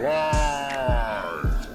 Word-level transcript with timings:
Live 0.00 1.68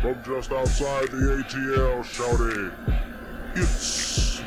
from 0.00 0.22
just 0.24 0.50
outside 0.50 1.08
the 1.08 1.44
ATL, 1.44 2.02
shouting, 2.02 2.72
It's 3.54 4.40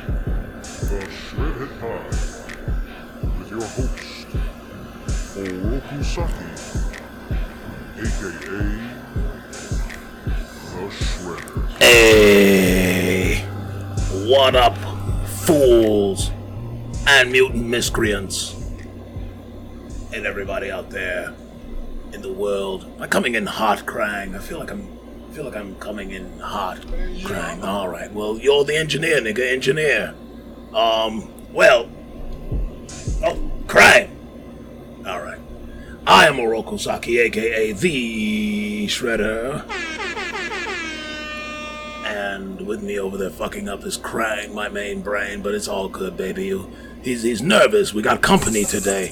the 0.80 0.98
Shredhead 1.06 1.72
Pod 1.78 2.10
with 3.38 3.50
your 3.50 3.62
host, 3.62 4.26
Oroku 5.36 5.98
Saki, 6.04 6.48
aka 8.00 8.62
the 10.72 10.88
Shredder. 10.90 11.68
Hey, 11.78 13.44
what 14.28 14.56
up, 14.56 14.76
fools 15.46 16.32
and 17.06 17.30
mutant 17.30 17.66
miscreants, 17.66 18.43
and 20.14 20.26
everybody 20.26 20.70
out 20.70 20.90
there 20.90 21.34
in 22.12 22.22
the 22.22 22.32
world? 22.32 22.86
I'm 23.00 23.08
coming 23.10 23.34
in 23.34 23.46
hot, 23.46 23.80
Krang. 23.86 24.34
I 24.36 24.38
feel 24.38 24.58
like 24.58 24.70
I'm, 24.70 24.86
I 25.30 25.34
feel 25.34 25.44
like 25.44 25.56
I'm 25.56 25.74
coming 25.76 26.12
in 26.12 26.38
hot, 26.38 26.78
Krang. 26.78 27.62
All 27.64 27.88
right. 27.88 28.12
Well, 28.12 28.38
you're 28.38 28.64
the 28.64 28.76
engineer, 28.76 29.20
nigga. 29.20 29.52
Engineer. 29.52 30.14
Um. 30.74 31.30
Well. 31.52 31.88
Oh, 33.22 33.50
Krang. 33.66 34.10
All 35.06 35.20
right. 35.22 35.38
I 36.06 36.26
am 36.26 36.34
Oroku 36.36 36.78
Saki, 36.78 37.18
aka 37.18 37.72
the 37.72 38.86
Shredder. 38.88 39.64
And 42.06 42.66
with 42.66 42.82
me 42.82 42.98
over 42.98 43.16
there 43.16 43.30
fucking 43.30 43.68
up 43.68 43.84
is 43.84 43.96
Krang, 43.96 44.52
my 44.52 44.68
main 44.68 45.00
brain, 45.00 45.40
but 45.42 45.54
it's 45.54 45.68
all 45.68 45.88
good, 45.88 46.16
baby. 46.16 46.46
You- 46.46 46.70
He's, 47.02 47.22
he's 47.22 47.42
nervous. 47.42 47.92
We 47.92 48.00
got 48.00 48.22
company 48.22 48.64
today. 48.64 49.10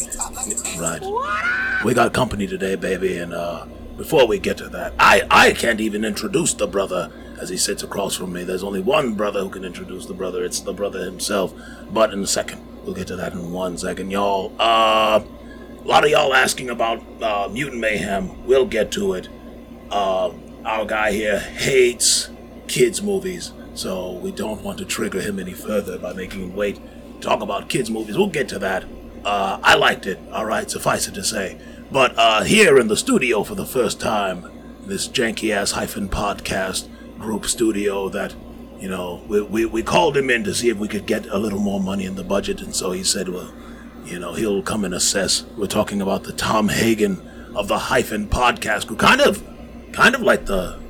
Right. 0.78 1.82
We 1.84 1.94
got 1.94 2.12
company 2.12 2.46
today, 2.46 2.74
baby, 2.74 3.18
and 3.18 3.32
uh 3.34 3.66
before 3.96 4.26
we 4.26 4.38
get 4.38 4.56
to 4.56 4.68
that, 4.70 4.94
I, 4.98 5.22
I 5.30 5.52
can't 5.52 5.80
even 5.80 6.04
introduce 6.04 6.54
the 6.54 6.66
brother 6.66 7.12
as 7.38 7.50
he 7.50 7.58
sits 7.58 7.82
across 7.82 8.16
from 8.16 8.32
me. 8.32 8.42
There's 8.42 8.64
only 8.64 8.80
one 8.80 9.14
brother 9.14 9.40
who 9.40 9.50
can 9.50 9.64
introduce 9.64 10.06
the 10.06 10.14
brother. 10.14 10.44
It's 10.44 10.60
the 10.60 10.72
brother 10.72 11.04
himself. 11.04 11.52
But 11.90 12.12
in 12.12 12.22
a 12.22 12.26
second. 12.26 12.60
We'll 12.84 12.94
get 12.94 13.06
to 13.08 13.16
that 13.16 13.32
in 13.32 13.52
one 13.52 13.78
second, 13.78 14.10
y'all. 14.10 14.52
Uh 14.58 15.22
a 15.84 15.88
lot 15.88 16.04
of 16.04 16.10
y'all 16.10 16.32
asking 16.32 16.70
about 16.70 17.02
uh, 17.20 17.48
Mutant 17.50 17.80
Mayhem. 17.80 18.46
We'll 18.46 18.66
get 18.66 18.92
to 18.92 19.14
it. 19.14 19.28
Uh, 19.90 20.32
our 20.64 20.84
guy 20.86 21.10
here 21.12 21.40
hates 21.40 22.30
kids' 22.68 23.02
movies, 23.02 23.52
so 23.74 24.12
we 24.12 24.30
don't 24.30 24.62
want 24.62 24.78
to 24.78 24.84
trigger 24.84 25.20
him 25.20 25.40
any 25.40 25.52
further 25.52 25.98
by 25.98 26.12
making 26.12 26.40
him 26.40 26.54
wait. 26.54 26.80
Talk 27.20 27.40
about 27.40 27.68
kids' 27.68 27.90
movies. 27.90 28.16
We'll 28.16 28.28
get 28.28 28.48
to 28.50 28.58
that. 28.60 28.84
Uh, 29.24 29.58
I 29.62 29.74
liked 29.76 30.06
it, 30.06 30.18
all 30.32 30.44
right, 30.44 30.70
suffice 30.70 31.06
it 31.08 31.14
to 31.14 31.24
say. 31.24 31.60
But 31.90 32.14
uh, 32.16 32.42
here 32.42 32.78
in 32.78 32.88
the 32.88 32.96
studio 32.96 33.42
for 33.44 33.54
the 33.54 33.66
first 33.66 34.00
time, 34.00 34.50
this 34.86 35.08
janky 35.08 35.54
ass 35.54 35.72
hyphen 35.72 36.08
podcast 36.08 36.88
group 37.18 37.46
studio 37.46 38.08
that, 38.08 38.34
you 38.78 38.88
know, 38.88 39.22
we, 39.28 39.40
we, 39.42 39.64
we 39.66 39.82
called 39.82 40.16
him 40.16 40.28
in 40.30 40.42
to 40.44 40.54
see 40.54 40.70
if 40.70 40.78
we 40.78 40.88
could 40.88 41.06
get 41.06 41.26
a 41.26 41.38
little 41.38 41.60
more 41.60 41.80
money 41.80 42.04
in 42.04 42.16
the 42.16 42.24
budget, 42.24 42.60
and 42.60 42.74
so 42.74 42.90
he 42.92 43.04
said, 43.04 43.28
well, 43.28 43.52
you 44.04 44.18
know, 44.18 44.32
he'll 44.34 44.62
come 44.62 44.84
and 44.84 44.94
assess. 44.94 45.44
We're 45.56 45.66
talking 45.68 46.02
about 46.02 46.24
the 46.24 46.32
Tom 46.32 46.68
Hagen 46.68 47.20
of 47.54 47.68
the 47.68 47.78
hyphen 47.78 48.28
podcast 48.28 48.86
group. 48.88 48.98
Kind 48.98 49.20
of, 49.20 49.42
kind 49.92 50.14
of 50.14 50.22
like 50.22 50.46
the, 50.46 50.80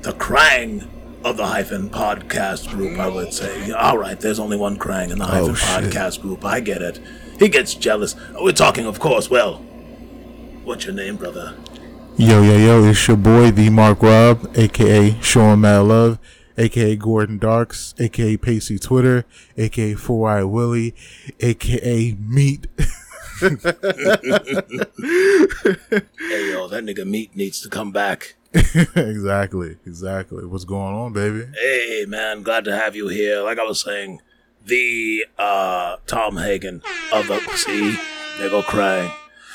the 0.00 0.12
Krang 0.12 0.88
of 1.24 1.36
the 1.36 1.46
hyphen 1.46 1.90
podcast 1.90 2.70
group, 2.70 2.98
I 2.98 3.08
would 3.08 3.32
say. 3.34 3.70
All 3.72 3.98
right, 3.98 4.18
there's 4.18 4.38
only 4.38 4.56
one 4.56 4.78
Krang 4.78 5.10
in 5.10 5.18
the 5.18 5.26
hyphen 5.26 5.54
shit. 5.54 5.68
podcast 5.68 6.22
group. 6.22 6.44
I 6.44 6.60
get 6.60 6.80
it. 6.80 6.98
He 7.42 7.48
gets 7.48 7.74
jealous. 7.74 8.14
Oh, 8.36 8.44
we're 8.44 8.52
talking, 8.52 8.86
of 8.86 9.00
course, 9.00 9.28
well, 9.28 9.56
what's 10.62 10.84
your 10.84 10.94
name, 10.94 11.16
brother? 11.16 11.56
Yo, 12.16 12.40
yo, 12.40 12.56
yo, 12.56 12.84
it's 12.84 13.08
your 13.08 13.16
boy, 13.16 13.50
the 13.50 13.68
Marc 13.68 14.00
Rob, 14.00 14.56
aka 14.56 15.20
Showing 15.20 15.62
Mad 15.62 15.80
Love, 15.80 16.20
aka 16.56 16.94
Gordon 16.94 17.38
Darks, 17.38 17.96
aka 17.98 18.36
Pacey 18.36 18.78
Twitter, 18.78 19.24
aka 19.56 19.94
Four 19.94 20.30
Eye 20.30 20.44
Willie, 20.44 20.94
aka 21.40 22.12
Meat. 22.12 22.68
Hey, 23.40 23.48
yo, 26.52 26.68
that 26.68 26.84
nigga 26.84 27.04
Meat 27.04 27.34
needs 27.34 27.60
to 27.62 27.68
come 27.68 27.90
back. 27.90 28.36
exactly, 28.54 29.78
exactly. 29.84 30.46
What's 30.46 30.64
going 30.64 30.94
on, 30.94 31.12
baby? 31.12 31.46
Hey, 31.60 32.04
man, 32.06 32.44
glad 32.44 32.64
to 32.66 32.78
have 32.78 32.94
you 32.94 33.08
here. 33.08 33.40
Like 33.40 33.58
I 33.58 33.64
was 33.64 33.80
saying, 33.80 34.20
the 34.66 35.24
uh, 35.38 35.96
Tom 36.06 36.36
Hagen 36.36 36.82
of 37.12 37.28
the. 37.28 37.40
See, 37.56 37.96
there 38.38 38.50
go 38.50 38.62
Krang. 38.62 39.12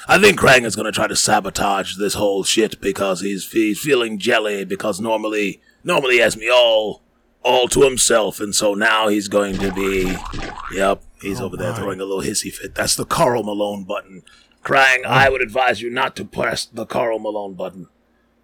I 0.08 0.20
think 0.20 0.40
Krang 0.40 0.64
is 0.64 0.76
gonna 0.76 0.92
try 0.92 1.08
to 1.08 1.16
sabotage 1.16 1.98
this 1.98 2.14
whole 2.14 2.44
shit 2.44 2.80
because 2.80 3.22
he's 3.22 3.52
he's 3.52 3.80
feeling 3.80 4.20
jelly 4.20 4.64
because 4.64 5.02
normally 5.02 5.62
normally 5.84 6.16
he 6.16 6.22
has 6.22 6.38
me 6.38 6.50
all 6.50 7.02
all 7.44 7.68
to 7.70 7.84
himself, 7.84 8.40
and 8.40 8.54
so 8.54 8.74
now 8.74 9.08
he's 9.08 9.28
going 9.28 9.58
to 9.58 9.72
be. 9.72 10.16
Yep, 10.74 11.02
he's 11.22 11.40
over 11.40 11.56
there 11.58 11.72
my. 11.72 11.78
throwing 11.78 12.02
a 12.02 12.06
little 12.06 12.24
hissy 12.24 12.52
fit. 12.52 12.76
That's 12.76 12.96
the 12.96 13.06
Karl 13.06 13.44
Malone 13.44 13.84
button. 13.84 14.24
Krang, 14.64 15.06
I 15.06 15.30
would 15.30 15.42
advise 15.42 15.82
you 15.82 15.90
not 15.90 16.16
to 16.18 16.26
press 16.26 16.66
the 16.66 16.86
Karl 16.86 17.20
Malone 17.20 17.54
button 17.54 17.88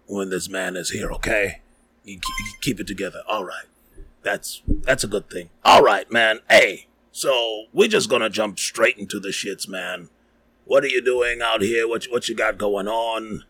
when 0.06 0.30
this 0.30 0.48
man 0.48 0.76
is 0.76 0.90
here. 0.90 1.10
Okay, 1.12 1.60
you 2.04 2.18
keep 2.62 2.80
it 2.80 2.86
together. 2.86 3.22
All 3.28 3.44
right. 3.44 3.66
That's 4.24 4.62
that's 4.66 5.04
a 5.04 5.08
good 5.08 5.28
thing. 5.30 5.50
All 5.64 5.82
right, 5.82 6.10
man. 6.10 6.40
Hey, 6.50 6.86
so 7.12 7.66
we're 7.72 7.88
just 7.88 8.08
gonna 8.10 8.30
jump 8.30 8.58
straight 8.58 8.96
into 8.98 9.20
the 9.20 9.28
shits, 9.28 9.68
man. 9.68 10.08
What 10.64 10.82
are 10.82 10.88
you 10.88 11.04
doing 11.04 11.40
out 11.42 11.60
here? 11.62 11.86
What 11.86 12.06
you- 12.06 12.12
what 12.12 12.28
you 12.28 12.34
got 12.34 12.58
going 12.58 12.88
on? 12.88 13.44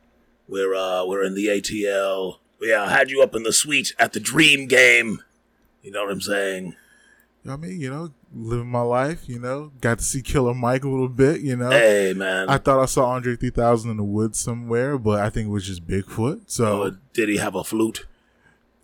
We're 0.49 0.75
uh 0.75 1.07
we're 1.07 1.23
in 1.25 1.35
the 1.35 1.47
ATL. 1.49 2.39
Yeah, 2.61 2.83
I 2.85 2.91
had 2.91 3.11
you 3.11 3.23
up 3.23 3.35
in 3.35 3.43
the 3.45 3.53
suite 3.53 3.95
at 3.99 4.13
the 4.13 4.21
Dream 4.21 4.67
Game. 4.67 5.23
You 5.83 5.91
know 5.93 6.03
what 6.05 6.13
I'm 6.13 6.21
saying? 6.21 6.75
I 7.49 7.57
mean, 7.57 7.79
you 7.79 7.91
know, 7.91 8.11
living 8.35 8.71
my 8.71 8.81
life, 8.81 9.29
you 9.29 9.39
know, 9.39 9.71
got 9.83 9.99
to 9.99 10.05
see 10.05 10.23
Killer 10.23 10.55
Mike 10.55 10.83
a 10.83 10.89
little 10.89 11.11
bit, 11.11 11.43
you 11.43 11.57
know. 11.57 11.69
Hey, 11.71 12.15
man. 12.17 12.49
I 12.49 12.57
thought 12.57 12.81
I 12.81 12.87
saw 12.87 13.11
Andre 13.11 13.37
3000 13.37 13.91
in 13.91 13.99
the 13.99 14.03
woods 14.03 14.39
somewhere, 14.39 14.97
but 14.97 15.21
I 15.21 15.29
think 15.29 15.49
it 15.49 15.51
was 15.51 15.67
just 15.67 15.87
Bigfoot. 15.87 16.45
So 16.47 16.83
Oh, 16.85 16.97
did 17.13 17.29
he 17.29 17.37
have 17.37 17.55
a 17.55 17.63
flute? 17.63 18.07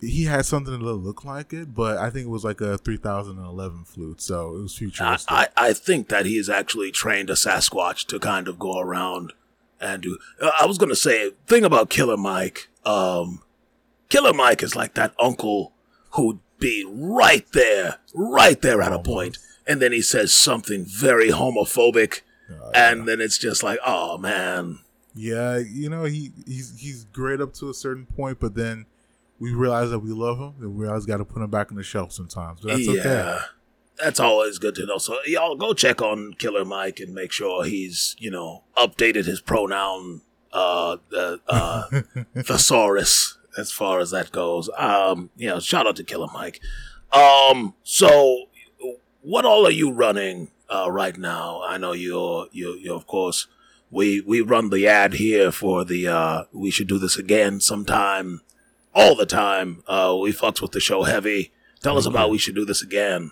He 0.01 0.23
had 0.23 0.45
something 0.45 0.79
that 0.79 0.83
looked 0.83 1.23
like 1.23 1.53
it, 1.53 1.75
but 1.75 1.97
I 1.97 2.09
think 2.09 2.25
it 2.25 2.29
was 2.29 2.43
like 2.43 2.59
a 2.59 2.77
3011 2.79 3.85
flute, 3.85 4.19
so 4.19 4.55
it 4.55 4.61
was 4.63 4.75
I, 4.75 4.79
futuristic. 4.79 5.31
I, 5.31 5.47
I 5.55 5.73
think 5.73 6.09
that 6.09 6.25
he's 6.25 6.49
actually 6.49 6.91
trained 6.91 7.29
a 7.29 7.33
Sasquatch 7.33 8.07
to 8.07 8.19
kind 8.19 8.47
of 8.47 8.57
go 8.57 8.79
around 8.79 9.33
and 9.79 10.01
do. 10.01 10.17
Uh, 10.41 10.51
I 10.59 10.65
was 10.65 10.77
gonna 10.77 10.95
say 10.95 11.31
thing 11.45 11.63
about 11.63 11.89
Killer 11.89 12.17
Mike. 12.17 12.69
Um, 12.83 13.41
Killer 14.09 14.33
Mike 14.33 14.63
is 14.63 14.75
like 14.75 14.95
that 14.95 15.13
uncle 15.19 15.73
who'd 16.11 16.39
be 16.59 16.83
right 16.87 17.45
there, 17.53 17.97
right 18.15 18.59
there 18.61 18.81
at 18.81 18.93
a 18.93 18.99
point, 18.99 19.37
and 19.67 19.81
then 19.81 19.91
he 19.91 20.01
says 20.01 20.33
something 20.33 20.83
very 20.83 21.29
homophobic, 21.29 22.21
and 22.73 23.07
then 23.07 23.21
it's 23.21 23.37
just 23.37 23.61
like, 23.61 23.79
oh 23.85 24.17
man, 24.17 24.79
yeah, 25.13 25.57
you 25.57 25.89
know, 25.89 26.05
he 26.05 26.31
he's 26.47 26.79
he's 26.79 27.05
great 27.05 27.39
up 27.39 27.53
to 27.55 27.69
a 27.69 27.73
certain 27.73 28.05
point, 28.05 28.39
but 28.39 28.55
then 28.55 28.85
we 29.41 29.53
realize 29.53 29.89
that 29.89 29.99
we 29.99 30.11
love 30.11 30.37
him, 30.37 30.53
and 30.61 30.75
we 30.75 30.87
always 30.87 31.07
got 31.07 31.17
to 31.17 31.25
put 31.25 31.41
him 31.41 31.49
back 31.49 31.71
on 31.71 31.75
the 31.75 31.83
shelf 31.83 32.11
sometimes. 32.11 32.61
But 32.61 32.75
that's 32.75 32.87
yeah. 32.87 33.01
okay. 33.01 33.37
That's 33.97 34.19
always 34.19 34.59
good 34.59 34.75
to 34.75 34.85
know. 34.85 34.99
So 34.99 35.17
y'all 35.25 35.55
go 35.55 35.73
check 35.73 35.99
on 35.99 36.35
Killer 36.37 36.63
Mike 36.63 36.99
and 36.99 37.11
make 37.11 37.31
sure 37.31 37.63
he's, 37.63 38.15
you 38.19 38.29
know, 38.29 38.63
updated 38.77 39.25
his 39.25 39.41
pronoun 39.41 40.21
uh 40.53 40.97
uh, 41.15 41.37
uh 41.47 42.01
thesaurus 42.35 43.37
as 43.57 43.71
far 43.71 43.99
as 43.99 44.11
that 44.11 44.31
goes. 44.31 44.69
Um, 44.77 45.31
you 45.35 45.47
know, 45.47 45.59
shout 45.59 45.87
out 45.87 45.95
to 45.95 46.03
Killer 46.03 46.27
Mike. 46.31 46.61
Um, 47.11 47.73
so 47.83 48.45
what 49.21 49.43
all 49.43 49.65
are 49.65 49.71
you 49.71 49.91
running 49.91 50.51
uh 50.69 50.91
right 50.91 51.17
now? 51.17 51.63
I 51.63 51.77
know 51.77 51.93
you're 51.93 52.47
you 52.51 52.75
you 52.75 52.93
of 52.93 53.07
course 53.07 53.47
we 53.89 54.21
we 54.21 54.41
run 54.41 54.69
the 54.69 54.87
ad 54.87 55.13
here 55.13 55.51
for 55.51 55.83
the 55.83 56.07
uh 56.07 56.43
we 56.53 56.69
should 56.69 56.87
do 56.87 56.99
this 56.99 57.17
again 57.17 57.59
sometime 57.59 58.41
all 58.93 59.15
the 59.15 59.25
time. 59.25 59.83
Uh 59.87 60.17
we 60.19 60.31
fucks 60.31 60.61
with 60.61 60.71
the 60.71 60.79
show 60.79 61.03
heavy. 61.03 61.51
Tell 61.81 61.97
us 61.97 62.05
about 62.05 62.29
we 62.29 62.37
should 62.37 62.55
do 62.55 62.65
this 62.65 62.81
again. 62.81 63.31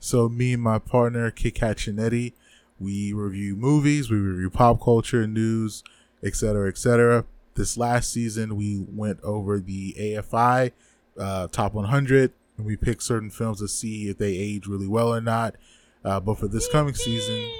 So 0.00 0.28
me 0.28 0.52
and 0.52 0.62
my 0.62 0.78
partner 0.78 1.30
Kit 1.30 1.54
Kat 1.56 1.78
Chinetti, 1.78 2.34
we 2.78 3.12
review 3.12 3.56
movies, 3.56 4.10
we 4.10 4.18
review 4.18 4.50
pop 4.50 4.80
culture, 4.80 5.26
news, 5.26 5.82
etc., 6.22 6.68
etc. 6.68 7.24
This 7.54 7.76
last 7.76 8.12
season, 8.12 8.56
we 8.56 8.78
went 8.88 9.20
over 9.22 9.58
the 9.58 9.94
AFI 9.98 10.70
uh, 11.18 11.48
top 11.48 11.74
100, 11.74 12.32
and 12.56 12.66
we 12.66 12.76
picked 12.76 13.02
certain 13.02 13.30
films 13.30 13.58
to 13.58 13.66
see 13.66 14.08
if 14.08 14.18
they 14.18 14.36
age 14.36 14.66
really 14.66 14.86
well 14.86 15.12
or 15.12 15.20
not. 15.20 15.56
Uh, 16.04 16.20
but 16.20 16.38
for 16.38 16.46
this 16.46 16.68
coming 16.68 16.94
season, 16.94 17.50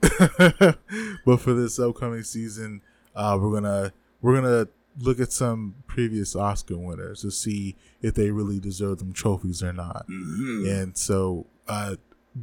but 0.00 1.40
for 1.40 1.52
this 1.52 1.78
upcoming 1.78 2.22
season, 2.22 2.80
uh, 3.14 3.38
we're 3.38 3.52
gonna 3.52 3.92
we're 4.22 4.34
gonna 4.34 4.68
look 4.98 5.18
at 5.20 5.32
some 5.32 5.76
previous 5.86 6.34
Oscar 6.36 6.76
winners 6.76 7.22
to 7.22 7.30
see 7.30 7.76
if 8.00 8.14
they 8.14 8.30
really 8.30 8.60
deserve 8.60 8.98
them 8.98 9.12
trophies 9.12 9.62
or 9.62 9.72
not. 9.72 10.06
And 10.08 10.96
so, 10.96 11.46
uh, 11.68 11.96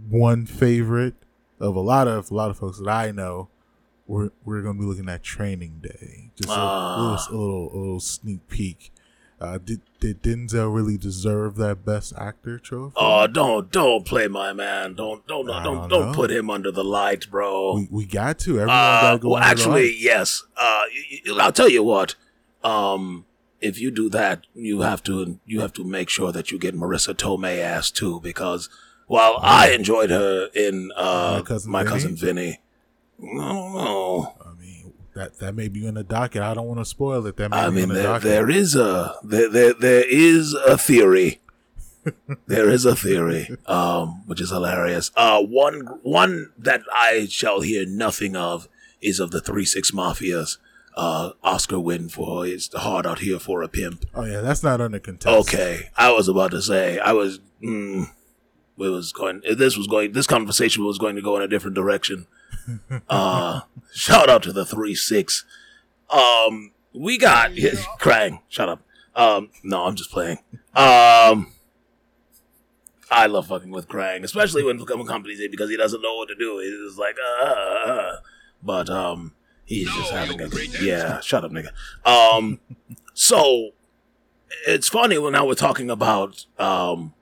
one 0.10 0.46
favorite 0.46 1.16
of 1.60 1.76
a 1.76 1.80
lot 1.82 2.08
of 2.08 2.32
a 2.32 2.34
lot 2.34 2.50
of 2.50 2.58
folks 2.58 2.80
that 2.80 2.88
I 2.90 3.12
know 3.12 3.50
we're 4.08 4.30
we're 4.46 4.62
gonna 4.62 4.80
be 4.80 4.86
looking 4.86 5.10
at 5.10 5.24
Training 5.24 5.80
Day. 5.82 6.32
Just 6.36 6.50
a, 6.50 6.54
Ah. 6.54 7.20
little, 7.30 7.38
a 7.38 7.42
little 7.42 7.74
a 7.74 7.78
little 7.78 8.00
sneak 8.00 8.48
peek. 8.48 8.92
Uh, 9.42 9.58
did 9.58 9.82
did 10.02 10.22
Denzel 10.22 10.74
really 10.74 10.98
deserve 10.98 11.56
that 11.58 11.86
Best 11.86 12.14
Actor 12.18 12.60
trophy? 12.60 12.94
Oh, 12.98 13.26
don't 13.26 13.72
don't 13.72 14.06
play 14.06 14.28
my 14.28 14.52
man. 14.54 14.96
Don't 14.96 15.26
don't 15.28 15.46
don't 15.46 15.64
don't 15.64 15.90
don't, 15.90 16.14
put 16.14 16.30
him 16.30 16.50
under 16.50 16.72
the 16.72 16.84
light, 16.84 17.30
bro. 17.32 17.76
we, 17.76 17.88
we 17.90 18.06
got 18.06 18.38
to. 18.40 18.52
Everyone 18.60 18.70
Uh, 18.70 19.02
gotta 19.02 19.20
go. 19.20 19.30
well, 19.30 19.42
actually, 19.44 19.84
lights. 19.92 20.04
yes. 20.04 20.44
Uh, 20.58 20.82
y- 21.12 21.22
y- 21.28 21.38
I'll 21.44 21.52
tell 21.54 21.70
you 21.70 21.84
what. 21.84 22.16
Um, 22.64 23.26
if 23.62 23.80
you 23.80 23.92
do 23.92 24.10
that, 24.10 24.46
you 24.54 24.82
have 24.82 25.04
to 25.04 25.40
you 25.46 25.62
have 25.62 25.74
to 25.74 25.84
make 25.84 26.10
sure 26.10 26.32
that 26.32 26.52
you 26.52 26.58
get 26.60 26.76
Marisa 26.76 27.14
Tomei 27.14 27.60
ass 27.60 27.92
too, 27.92 28.20
because 28.22 28.70
while 29.08 29.38
I 29.42 29.72
enjoyed 29.72 30.10
her 30.12 30.50
in 30.56 30.92
uh, 30.96 31.38
My 31.40 31.44
Cousin 31.44 31.72
my 31.72 31.84
Vinny? 31.84 31.92
cousin 31.92 32.16
Vinny, 32.16 32.60
no, 33.20 33.70
no. 33.74 34.36
I 34.46 34.54
mean 34.60 34.94
that 35.16 35.40
that 35.40 35.56
may 35.56 35.68
be 35.68 35.86
in 35.86 35.96
the 35.96 36.04
docket. 36.04 36.42
I 36.42 36.54
don't 36.54 36.68
want 36.68 36.80
to 36.80 36.86
spoil 36.86 37.26
it. 37.28 37.36
That 37.38 37.52
may 37.52 37.58
I 37.58 37.70
be 37.70 37.76
mean, 37.76 37.84
in 37.84 37.90
the 37.90 37.96
there, 37.96 38.04
docket. 38.04 38.24
there 38.24 38.50
is 38.50 38.76
a 38.76 39.16
there, 39.24 39.50
there 39.50 39.74
there 39.74 40.04
is 40.08 40.54
a 40.54 40.78
theory. 40.78 41.42
there 42.48 42.70
is 42.70 42.86
a 42.86 42.96
theory, 42.96 43.50
um, 43.66 44.24
which 44.26 44.40
is 44.40 44.50
hilarious. 44.52 45.12
Uh, 45.18 45.42
one 45.44 45.82
one 46.02 46.52
that 46.58 46.82
I 46.94 47.28
shall 47.30 47.60
hear 47.62 47.86
nothing 47.86 48.36
of 48.38 48.70
is 49.02 49.20
of 49.20 49.32
the 49.32 49.42
three 49.42 49.66
six 49.66 49.92
mafias. 49.92 50.58
Uh, 51.02 51.32
Oscar 51.44 51.80
win 51.80 52.10
for 52.10 52.46
it's 52.46 52.70
hard 52.74 53.08
out 53.08 53.20
here 53.20 53.40
for 53.40 53.62
a 53.64 53.70
pimp. 53.70 54.04
oh 54.14 54.26
yeah, 54.26 54.42
that's 54.42 54.64
not 54.64 54.82
under 54.82 55.00
contest. 55.00 55.48
Okay, 55.48 55.90
I 55.96 56.12
was 56.12 56.28
about 56.28 56.52
to 56.52 56.62
say 56.62 57.00
I 57.00 57.14
was. 57.14 57.40
Mm, 57.64 58.10
it 58.78 58.90
was 58.90 59.14
going. 59.14 59.42
This 59.50 59.78
was 59.78 59.88
going. 59.88 60.12
This 60.12 60.28
conversation 60.28 60.84
was 60.84 60.98
going 60.98 61.16
to 61.16 61.22
go 61.22 61.38
in 61.38 61.42
a 61.42 61.48
different 61.48 61.76
direction. 61.76 62.28
Uh, 63.10 63.62
shout 63.94 64.30
out 64.30 64.44
to 64.44 64.52
the 64.52 64.66
three 64.66 64.94
six. 64.94 65.46
Um, 66.10 66.72
we 66.94 67.18
got 67.18 67.52
Krang. 68.00 68.42
Shut 68.50 68.70
up. 68.70 68.82
Um, 69.16 69.50
no, 69.64 69.86
I'm 69.86 69.96
just 69.96 70.12
playing. 70.12 70.38
Um, 70.76 71.54
I 73.10 73.26
love 73.28 73.48
fucking 73.48 73.72
with 73.72 73.88
Krang, 73.88 74.24
especially 74.24 74.64
when 74.64 74.80
when 74.80 75.08
companies 75.08 75.42
because 75.50 75.70
he 75.70 75.78
doesn't 75.78 76.02
know 76.02 76.16
what 76.16 76.28
to 76.28 76.36
do. 76.36 76.60
He's 76.60 76.90
just 76.90 77.00
like, 77.00 77.16
uh, 77.42 77.46
uh, 77.46 77.92
uh. 77.92 78.16
but 78.62 78.90
um, 78.90 79.34
he's 79.70 79.94
just 79.94 80.12
having 80.12 80.42
a 80.42 80.50
yeah. 80.82 81.20
Shut 81.22 81.46
up, 81.46 81.52
nigga. 81.52 81.70
Um, 82.06 82.60
so 83.14 83.70
it's 84.68 84.90
funny 84.90 85.18
when 85.18 85.34
now 85.34 85.46
we're 85.46 85.54
talking 85.54 85.90
about 85.90 86.46
um, 86.58 87.14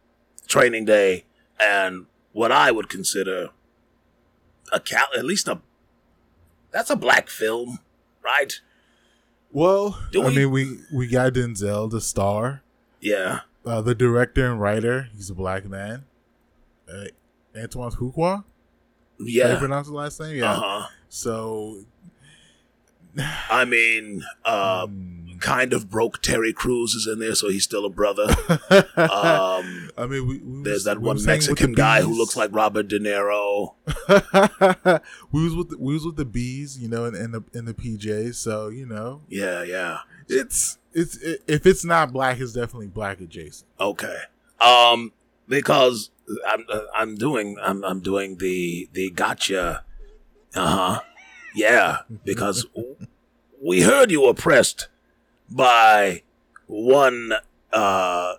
training 0.48 0.86
day 0.86 1.26
and 1.60 2.06
what 2.32 2.52
I 2.52 2.72
would 2.72 2.88
consider 2.88 3.50
a 4.72 4.80
cal- 4.80 5.10
at 5.16 5.26
least 5.26 5.48
a 5.48 5.60
that's 6.72 6.90
a 6.90 6.96
black 6.96 7.30
film, 7.30 7.80
right? 8.24 8.54
Well, 9.52 10.00
Do 10.12 10.24
I 10.24 10.30
mean, 10.30 10.52
we 10.52 10.80
we 10.94 11.08
got 11.08 11.34
Denzel, 11.34 11.90
the 11.90 12.02
star, 12.02 12.64
Yeah, 13.02 13.42
uh, 13.66 13.82
the 13.82 13.96
director 13.96 14.50
and 14.50 14.62
writer. 14.62 15.10
He's 15.16 15.30
a 15.30 15.36
black 15.36 15.66
man. 15.66 16.06
Uh, 16.90 17.06
Antoine 17.58 17.92
Fuqua. 17.92 18.16
How 18.20 19.26
you 19.26 19.42
yeah. 19.42 19.58
pronounce 19.58 19.88
the 19.88 19.94
last 19.94 20.20
name? 20.20 20.38
Yeah. 20.38 20.52
Uh 20.52 20.60
huh. 20.60 20.88
So, 21.10 21.84
I 23.18 23.66
mean, 23.66 24.24
uh, 24.46 24.88
mm, 24.88 25.40
kind 25.42 25.74
of 25.74 25.90
broke 25.90 26.22
Terry 26.22 26.54
Crews 26.54 26.94
is 26.94 27.08
in 27.08 27.19
there, 27.19 27.36
so 27.36 27.50
he's 27.50 27.64
still 27.64 27.86
a 27.86 27.90
brother. 27.90 28.25
Um, 28.96 29.90
I 29.98 30.06
mean, 30.10 30.28
we, 30.28 30.38
we 30.40 30.64
there's 30.64 30.78
was- 30.78 30.84
that 30.86 31.00
we 31.00 31.08
one 31.08 31.16
was 31.16 31.25
hanging 31.25 31.40
with 31.42 31.50
Mexican 31.50 31.74
guy 31.74 32.02
who 32.02 32.16
looks 32.18 32.36
like 32.36 32.50
Robert 32.54 32.88
De 32.88 33.00
Niro. 33.00 33.74
we 35.31 35.44
was 35.44 35.56
with 35.56 35.69
the, 35.69 35.78
we 35.80 35.94
was 35.94 36.06
with 36.06 36.16
the 36.16 36.25
bees, 36.25 36.78
you 36.78 36.88
know, 36.88 37.06
in, 37.06 37.16
in 37.16 37.31
the 37.31 37.44
in 37.54 37.66
the 37.66 37.74
PJs. 37.74 38.36
So 38.36 38.69
you 38.69 38.86
know, 38.86 39.22
Yeah, 39.30 39.64
yeah. 39.64 40.00
it's 40.28 40.78
it's 40.94 41.18
it, 41.18 41.42
if 41.48 41.66
it's 41.66 41.86
not 41.86 42.12
black, 42.12 42.40
it's 42.40 42.54
definitely 42.54 42.88
black 42.88 43.19
adjacent. 43.22 43.68
Okay. 43.80 44.18
Um, 44.60 45.12
because 45.48 46.10
I'm 46.48 46.66
uh, 46.69 46.81
I'm 46.96 47.16
doing 47.16 47.58
I'm 47.62 47.84
I'm 47.84 48.00
doing 48.02 48.38
the 48.38 48.90
the 48.94 49.10
gotcha. 49.12 49.84
Uh 50.56 50.75
huh. 50.96 51.02
Yeah, 51.57 52.00
because 52.24 52.65
we 53.63 53.81
heard 53.81 54.12
you 54.12 54.21
were 54.21 54.30
oppressed 54.30 54.88
by 55.50 56.21
one 56.68 57.33
uh 57.74 58.36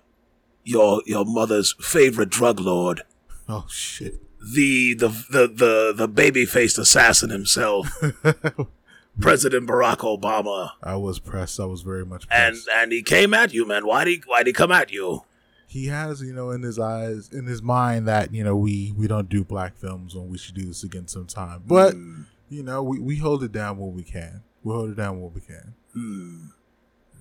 your 0.64 1.02
your 1.06 1.24
mother's 1.24 1.74
favorite 1.80 2.30
drug 2.30 2.60
lord, 2.60 3.02
Oh 3.48 3.66
shit! 3.68 4.20
the 4.40 4.94
the 4.94 5.08
the 5.30 5.46
the, 5.48 5.92
the 5.96 6.08
baby 6.08 6.44
faced 6.46 6.78
assassin 6.78 7.30
himself, 7.30 7.88
President 9.20 9.66
Barack 9.68 9.98
Obama. 9.98 10.70
I 10.82 10.96
was 10.96 11.18
pressed. 11.18 11.58
I 11.58 11.64
was 11.64 11.82
very 11.82 12.04
much 12.04 12.24
And 12.30 12.54
pressed. 12.54 12.68
and 12.68 12.82
and 12.82 12.92
he 12.92 13.02
came 13.02 13.34
at 13.34 13.52
you, 13.52 13.66
man. 13.66 13.86
Why'd 13.86 14.06
he 14.06 14.22
why'd 14.26 14.46
he 14.46 14.52
come 14.52 14.70
at 14.72 14.92
you? 14.92 15.24
he 15.70 15.88
has, 15.88 16.22
you 16.22 16.32
know, 16.32 16.50
in 16.50 16.62
his 16.62 16.78
eyes, 16.78 17.28
in 17.30 17.44
his 17.44 17.60
mind, 17.60 18.08
that 18.08 18.32
you 18.32 18.42
know 18.44 18.56
we 18.56 18.92
we 18.96 19.06
don't 19.06 19.28
do 19.28 19.44
black 19.44 19.76
films 19.76 20.14
when 20.14 20.28
we 20.30 20.38
should 20.38 20.54
do 20.54 20.64
this 20.64 20.82
again 20.84 21.08
sometime. 21.08 21.62
But 21.66 21.92
Hmm. 21.94 22.22
You 22.48 22.62
know, 22.62 22.82
we 22.82 22.98
we 22.98 23.16
hold 23.16 23.42
it 23.42 23.52
down 23.52 23.78
when 23.78 23.94
we 23.94 24.02
can. 24.02 24.42
We 24.62 24.72
hold 24.72 24.90
it 24.90 24.96
down 24.96 25.20
when 25.20 25.32
we 25.32 25.40
can. 25.40 25.74
Hmm. 25.92 26.46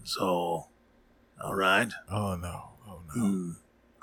So, 0.03 0.67
all 1.43 1.55
right. 1.55 1.91
Oh 2.09 2.35
no! 2.35 2.71
Oh 2.87 3.01
no! 3.07 3.13
Hmm. 3.13 3.51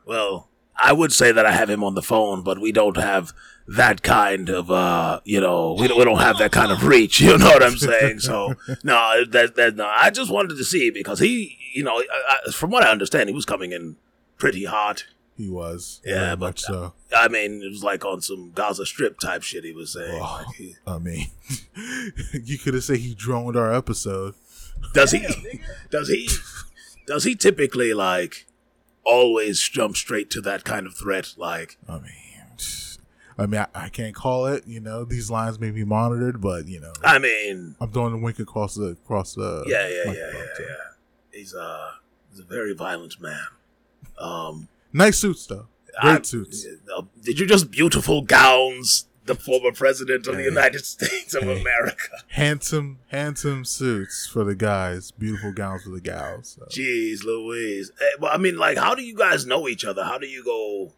Well, 0.06 0.48
I 0.76 0.92
would 0.92 1.12
say 1.12 1.32
that 1.32 1.46
I 1.46 1.52
have 1.52 1.70
him 1.70 1.84
on 1.84 1.94
the 1.94 2.02
phone, 2.02 2.42
but 2.42 2.60
we 2.60 2.72
don't 2.72 2.96
have 2.96 3.32
that 3.66 4.02
kind 4.02 4.50
of, 4.50 4.70
uh, 4.70 5.20
you 5.24 5.40
know, 5.40 5.76
we 5.78 5.88
don't, 5.88 5.98
we 5.98 6.04
don't 6.04 6.18
have 6.18 6.38
that 6.38 6.52
kind 6.52 6.70
of 6.70 6.84
reach. 6.84 7.20
You 7.24 7.38
know 7.38 7.46
what 7.46 7.62
I'm 7.62 7.78
saying? 7.78 8.18
So, 8.20 8.54
no, 8.84 9.24
that 9.30 9.56
that 9.56 9.76
no. 9.76 9.86
I 9.86 10.10
just 10.10 10.30
wanted 10.30 10.56
to 10.56 10.64
see 10.64 10.90
because 10.90 11.20
he, 11.20 11.56
you 11.72 11.82
know, 11.82 11.96
I, 11.98 12.38
I, 12.46 12.50
from 12.50 12.70
what 12.70 12.84
I 12.84 12.90
understand, 12.90 13.28
he 13.28 13.34
was 13.34 13.46
coming 13.46 13.72
in 13.72 13.96
pretty 14.36 14.64
hot. 14.64 15.04
He 15.36 15.48
was. 15.50 16.00
Yeah, 16.04 16.14
very 16.20 16.36
but- 16.36 16.46
much 16.46 16.60
so. 16.60 16.92
I 17.16 17.28
mean, 17.28 17.62
it 17.62 17.70
was 17.70 17.82
like 17.82 18.04
on 18.04 18.20
some 18.20 18.52
Gaza 18.54 18.86
Strip 18.86 19.18
type 19.18 19.42
shit. 19.42 19.64
He 19.64 19.72
was 19.72 19.92
saying. 19.92 20.20
Oh. 20.22 20.44
Like 20.46 20.56
he, 20.56 20.76
I 20.86 20.98
mean, 20.98 21.26
you 22.32 22.58
could 22.58 22.74
have 22.74 22.84
said 22.84 22.98
he 22.98 23.14
droned 23.14 23.56
our 23.56 23.72
episode. 23.72 24.34
Does 24.92 25.12
he? 25.12 25.26
Does 25.90 26.08
he? 26.08 26.28
Does 27.06 27.24
he 27.24 27.34
typically 27.34 27.94
like 27.94 28.46
always 29.04 29.60
jump 29.68 29.96
straight 29.96 30.30
to 30.30 30.40
that 30.42 30.64
kind 30.64 30.86
of 30.86 30.96
threat? 30.96 31.34
Like, 31.36 31.78
I 31.88 31.98
mean, 31.98 32.12
I 33.36 33.46
mean, 33.46 33.60
I, 33.60 33.66
I 33.74 33.88
can't 33.88 34.14
call 34.14 34.46
it. 34.46 34.66
You 34.66 34.80
know, 34.80 35.04
these 35.04 35.30
lines 35.30 35.58
may 35.58 35.70
be 35.70 35.84
monitored, 35.84 36.40
but 36.40 36.68
you 36.68 36.80
know, 36.80 36.92
I 37.02 37.18
mean, 37.18 37.74
I'm 37.80 37.90
throwing 37.90 38.12
the 38.12 38.18
wink 38.18 38.38
across 38.38 38.74
the 38.74 38.86
across 39.04 39.34
the. 39.34 39.64
yeah, 39.66 39.88
yeah, 39.88 40.12
yeah, 40.12 40.12
yeah, 40.12 40.44
so. 40.56 40.62
yeah. 40.62 40.74
He's 41.32 41.54
uh, 41.54 41.90
he's 42.30 42.40
a 42.40 42.44
very 42.44 42.74
violent 42.74 43.20
man. 43.20 43.46
Um, 44.18 44.68
Nice 44.94 45.18
suits 45.18 45.46
though. 45.46 45.66
Great 46.00 46.20
I- 46.20 46.22
suits. 46.22 46.66
did 47.22 47.38
you 47.38 47.46
just 47.46 47.70
beautiful 47.70 48.22
gowns? 48.22 49.06
The 49.26 49.34
former 49.34 49.72
president 49.72 50.26
of 50.26 50.36
the 50.36 50.42
United 50.42 50.84
States 50.84 51.32
of 51.34 51.44
Hey. 51.44 51.58
America. 51.62 52.10
Handsome, 52.28 52.98
handsome 53.08 53.64
suits 53.64 54.26
for 54.30 54.44
the 54.44 54.54
guys. 54.54 55.12
Beautiful 55.12 55.50
gowns 55.52 55.84
for 55.84 55.88
the 55.90 56.00
gals. 56.02 56.58
So. 56.60 56.66
Jeez, 56.66 57.24
Louise. 57.24 57.90
Eh, 57.98 58.04
well, 58.20 58.30
I 58.34 58.36
mean, 58.36 58.58
like, 58.58 58.76
how 58.76 58.94
do 58.94 59.02
you 59.02 59.14
guys 59.16 59.46
know 59.46 59.66
each 59.66 59.82
other? 59.82 60.04
How 60.04 60.18
do 60.18 60.26
you 60.26 60.44
go? 60.44 60.92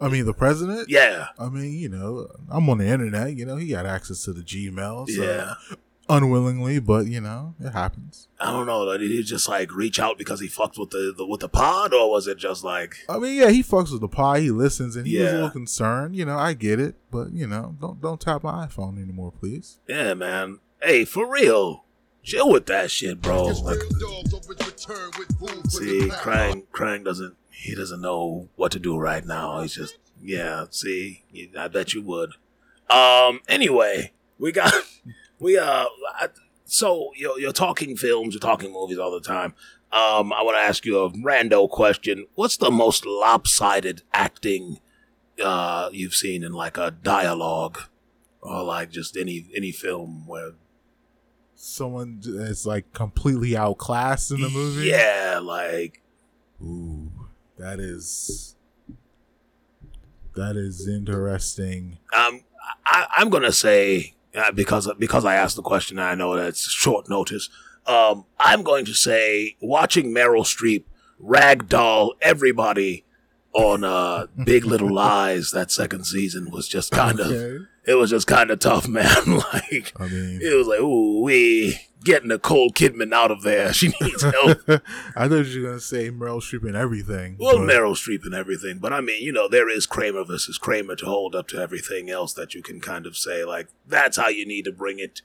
I 0.00 0.08
mean, 0.08 0.26
the 0.26 0.34
president. 0.34 0.88
Yeah, 0.88 1.28
I 1.38 1.48
mean, 1.48 1.74
you 1.78 1.88
know, 1.88 2.26
I'm 2.50 2.68
on 2.68 2.78
the 2.78 2.88
internet. 2.88 3.36
You 3.36 3.46
know, 3.46 3.54
he 3.54 3.68
got 3.68 3.86
access 3.86 4.24
to 4.24 4.32
the 4.32 4.42
Gmail. 4.42 5.08
So 5.08 5.22
yeah. 5.22 5.54
Unwillingly, 6.08 6.78
but 6.78 7.06
you 7.06 7.20
know, 7.20 7.54
it 7.60 7.72
happens. 7.72 8.28
I 8.40 8.50
don't 8.52 8.66
know. 8.66 8.96
Did 8.96 9.10
he 9.10 9.22
just 9.22 9.48
like 9.48 9.74
reach 9.74 10.00
out 10.00 10.16
because 10.16 10.40
he 10.40 10.48
fucked 10.48 10.78
with 10.78 10.90
the, 10.90 11.12
the 11.16 11.26
with 11.26 11.40
the 11.40 11.48
pod, 11.48 11.92
or 11.92 12.10
was 12.10 12.26
it 12.26 12.38
just 12.38 12.64
like? 12.64 12.96
I 13.08 13.18
mean, 13.18 13.38
yeah, 13.38 13.50
he 13.50 13.62
fucks 13.62 13.92
with 13.92 14.00
the 14.00 14.08
pie. 14.08 14.40
He 14.40 14.50
listens, 14.50 14.96
and 14.96 15.06
he 15.06 15.18
was 15.18 15.30
a 15.30 15.34
little 15.34 15.50
concerned. 15.50 16.16
You 16.16 16.24
know, 16.24 16.38
I 16.38 16.54
get 16.54 16.80
it, 16.80 16.96
but 17.10 17.32
you 17.32 17.46
know, 17.46 17.76
don't 17.80 18.00
don't 18.00 18.20
tap 18.20 18.42
my 18.42 18.66
iPhone 18.66 19.02
anymore, 19.02 19.32
please. 19.38 19.80
Yeah, 19.88 20.14
man. 20.14 20.60
Hey, 20.82 21.04
for 21.04 21.30
real. 21.30 21.84
Chill 22.24 22.50
with 22.50 22.66
that 22.66 22.90
shit, 22.90 23.22
bro. 23.22 23.44
Like, 23.44 23.78
see, 25.68 26.08
Krang, 26.10 26.64
Krang 26.72 27.02
doesn't, 27.02 27.36
he 27.50 27.74
doesn't 27.74 28.02
know 28.02 28.48
what 28.56 28.70
to 28.72 28.78
do 28.78 28.98
right 28.98 29.24
now. 29.24 29.62
He's 29.62 29.76
just, 29.76 29.96
yeah, 30.22 30.66
see, 30.70 31.22
I 31.56 31.68
bet 31.68 31.94
you 31.94 32.02
would. 32.02 32.32
Um, 32.90 33.40
anyway, 33.48 34.12
we 34.38 34.52
got, 34.52 34.74
we, 35.38 35.58
uh, 35.58 35.86
I, 36.14 36.28
so 36.64 37.10
you're, 37.16 37.38
you're 37.38 37.52
talking 37.52 37.96
films, 37.96 38.34
you're 38.34 38.40
talking 38.40 38.72
movies 38.72 38.98
all 38.98 39.10
the 39.10 39.20
time. 39.20 39.54
Um, 39.90 40.32
I 40.32 40.42
want 40.42 40.56
to 40.56 40.62
ask 40.62 40.84
you 40.84 40.98
a 40.98 41.10
rando 41.10 41.68
question. 41.68 42.26
What's 42.34 42.56
the 42.58 42.70
most 42.70 43.06
lopsided 43.06 44.02
acting, 44.12 44.80
uh, 45.42 45.88
you've 45.92 46.14
seen 46.14 46.42
in 46.44 46.52
like 46.52 46.76
a 46.76 46.90
dialogue 46.90 47.78
or 48.42 48.62
like 48.64 48.90
just 48.90 49.16
any, 49.16 49.46
any 49.56 49.72
film 49.72 50.26
where 50.26 50.52
Someone 51.60 52.20
is 52.24 52.64
like 52.64 52.92
completely 52.92 53.56
outclassed 53.56 54.30
in 54.30 54.40
the 54.40 54.48
movie. 54.48 54.86
Yeah, 54.86 55.40
like 55.42 56.00
Ooh, 56.62 57.10
that 57.58 57.80
is 57.80 58.54
that 60.36 60.54
is 60.56 60.86
interesting. 60.86 61.98
um, 62.16 62.42
I, 62.86 63.06
I'm 63.16 63.28
gonna 63.28 63.50
say 63.50 64.14
uh, 64.38 64.52
because 64.52 64.90
because 64.98 65.24
I 65.24 65.34
asked 65.34 65.56
the 65.56 65.62
question. 65.62 65.98
I 65.98 66.14
know 66.14 66.36
that's 66.36 66.70
short 66.70 67.08
notice. 67.08 67.48
Um, 67.86 68.26
I'm 68.38 68.62
going 68.62 68.84
to 68.84 68.94
say 68.94 69.56
watching 69.60 70.12
Meryl 70.12 70.44
Streep 70.44 70.84
ragdoll 71.22 72.12
everybody 72.20 73.04
on 73.52 73.82
uh, 73.82 74.26
Big 74.44 74.64
Little 74.64 74.92
Lies 74.94 75.50
that 75.52 75.70
second 75.70 76.04
season 76.04 76.50
was 76.50 76.68
just 76.68 76.92
kind 76.92 77.18
of 77.20 77.30
Okay. 77.30 77.64
It 77.88 77.94
was 77.94 78.10
just 78.10 78.26
kind 78.26 78.50
of 78.52 78.58
tough, 78.60 78.86
man. 78.98 79.06
like 79.52 79.92
I 79.98 80.06
mean, 80.08 80.40
it 80.42 80.54
was 80.56 80.66
like, 80.68 80.80
ooh, 80.80 81.20
we 81.22 81.80
getting 82.04 82.28
Nicole 82.28 82.70
Kidman 82.70 83.12
out 83.12 83.30
of 83.32 83.42
there. 83.42 83.72
She 83.78 83.92
needs 84.00 84.22
help. 84.22 84.58
I 85.16 85.26
thought 85.28 85.46
you 85.46 85.62
were 85.62 85.68
gonna 85.70 85.80
say 85.80 86.10
Meryl 86.10 86.40
Streep 86.40 86.62
and 86.66 86.76
everything. 86.76 87.36
well, 87.40 87.58
but- 87.58 87.66
Meryl 87.68 87.94
Streep 87.96 88.24
and 88.24 88.34
everything, 88.34 88.78
but 88.78 88.92
I 88.92 89.00
mean, 89.00 89.22
you 89.22 89.32
know, 89.32 89.48
there 89.48 89.68
is 89.68 89.86
Kramer 89.86 90.24
versus 90.24 90.58
Kramer 90.58 90.94
to 90.96 91.06
hold 91.06 91.34
up 91.34 91.48
to 91.48 91.58
everything 91.60 92.08
else 92.10 92.32
that 92.34 92.54
you 92.54 92.62
can 92.62 92.80
kind 92.80 93.04
of 93.06 93.16
say 93.16 93.44
like 93.44 93.68
that's 93.86 94.16
how 94.16 94.28
you 94.28 94.46
need 94.46 94.64
to 94.66 94.72
bring 94.72 94.98
it 95.00 95.22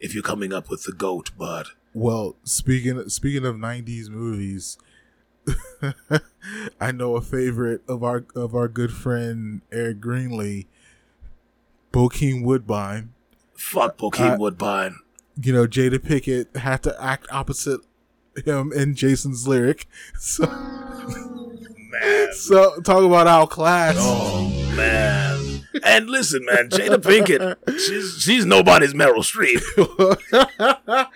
if 0.00 0.14
you're 0.14 0.22
coming 0.22 0.52
up 0.52 0.70
with 0.70 0.84
the 0.84 0.92
goat. 0.92 1.30
But 1.38 1.68
Well, 1.92 2.36
speaking 2.44 3.08
speaking 3.10 3.44
of 3.44 3.56
'90s 3.56 4.08
movies, 4.08 4.78
I 6.80 6.92
know 6.92 7.16
a 7.16 7.20
favorite 7.20 7.82
of 7.88 8.02
our 8.02 8.24
of 8.34 8.54
our 8.54 8.68
good 8.68 8.92
friend 8.92 9.60
Eric 9.70 10.00
Greenlee, 10.00 10.66
Bokeem 11.94 12.42
Woodbine. 12.42 13.10
fuck 13.56 13.96
Bokeem 13.96 14.34
Uh, 14.34 14.36
Woodbine. 14.38 14.96
You 15.40 15.52
know, 15.52 15.66
Jada 15.66 15.98
Pinkett 15.98 16.56
had 16.56 16.82
to 16.84 17.02
act 17.02 17.26
opposite 17.30 17.80
him 18.44 18.72
in 18.72 18.94
Jason's 18.94 19.46
lyric. 19.48 19.86
So, 20.18 20.46
Man. 20.46 22.28
so 22.34 22.80
talk 22.80 23.04
about 23.04 23.26
outclassed. 23.28 23.98
Oh 24.00 24.48
man. 24.76 25.62
And 25.84 26.08
listen, 26.10 26.44
man, 26.46 26.68
Jada 26.68 26.96
Pinkett, 26.98 27.56
she's 27.78 28.16
she's 28.20 28.44
nobody's 28.44 28.94
Meryl 28.94 29.22
Streep. 29.22 29.62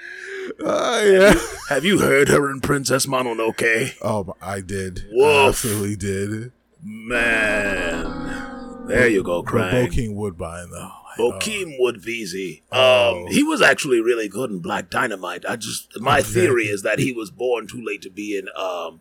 Uh, 0.64 1.02
yeah. 1.04 1.35
Have 1.68 1.85
you 1.85 1.99
heard 2.00 2.28
her 2.28 2.50
in 2.50 2.61
Princess 2.61 3.06
Mononoke? 3.06 3.94
Oh, 4.02 4.35
I 4.40 4.61
did. 4.61 5.00
I 5.00 5.11
Woof. 5.12 5.49
absolutely 5.50 5.94
did. 5.94 6.52
Man. 6.82 8.17
There 8.88 9.09
you 9.09 9.23
go, 9.23 9.42
Krang. 9.42 9.71
Bokeem 9.73 10.14
Woodbine 10.14 10.71
though. 10.71 10.90
Bokeem 11.18 11.78
Woodveezy. 11.80 12.62
Oh. 12.71 13.23
Um, 13.23 13.26
he 13.33 13.42
was 13.42 13.61
actually 13.61 14.00
really 14.00 14.28
good 14.28 14.50
in 14.50 14.61
Black 14.61 14.88
Dynamite. 14.90 15.45
I 15.49 15.57
just 15.57 16.00
my 16.00 16.23
theory 16.35 16.64
is 16.66 16.83
that 16.83 16.99
he 16.99 17.12
was 17.12 17.30
born 17.30 17.66
too 17.66 17.83
late 17.85 18.02
to 18.02 18.11
be 18.11 18.37
in 18.38 18.49
um, 18.57 19.00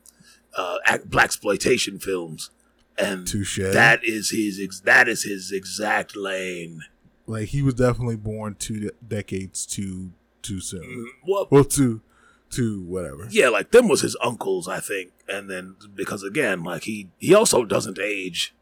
uh, 0.55 0.77
black 1.05 1.25
exploitation 1.25 1.99
films, 1.99 2.49
and 2.97 3.27
Touche. 3.27 3.59
that 3.59 4.03
is 4.03 4.31
his 4.31 4.59
ex- 4.61 4.79
that 4.81 5.07
is 5.07 5.23
his 5.23 5.51
exact 5.51 6.15
lane. 6.15 6.81
like 7.27 7.49
he 7.49 7.61
was 7.61 7.75
definitely 7.75 8.15
born 8.15 8.55
two 8.57 8.79
de- 8.79 8.91
decades 9.07 9.65
too 9.65 10.11
too 10.41 10.59
soon. 10.59 10.81
Mm, 10.83 11.05
Well, 11.27 11.47
Well, 11.51 11.63
too 11.65 12.01
too 12.49 12.81
whatever. 12.83 13.27
yeah, 13.29 13.49
like 13.49 13.69
them 13.71 13.87
was 13.89 14.01
his 14.01 14.15
uncles, 14.23 14.67
I 14.67 14.79
think, 14.79 15.11
and 15.29 15.49
then 15.51 15.75
because 15.93 16.23
again, 16.23 16.63
like 16.63 16.85
he 16.85 17.09
he 17.19 17.35
also 17.35 17.63
doesn't 17.63 17.99
age. 17.99 18.55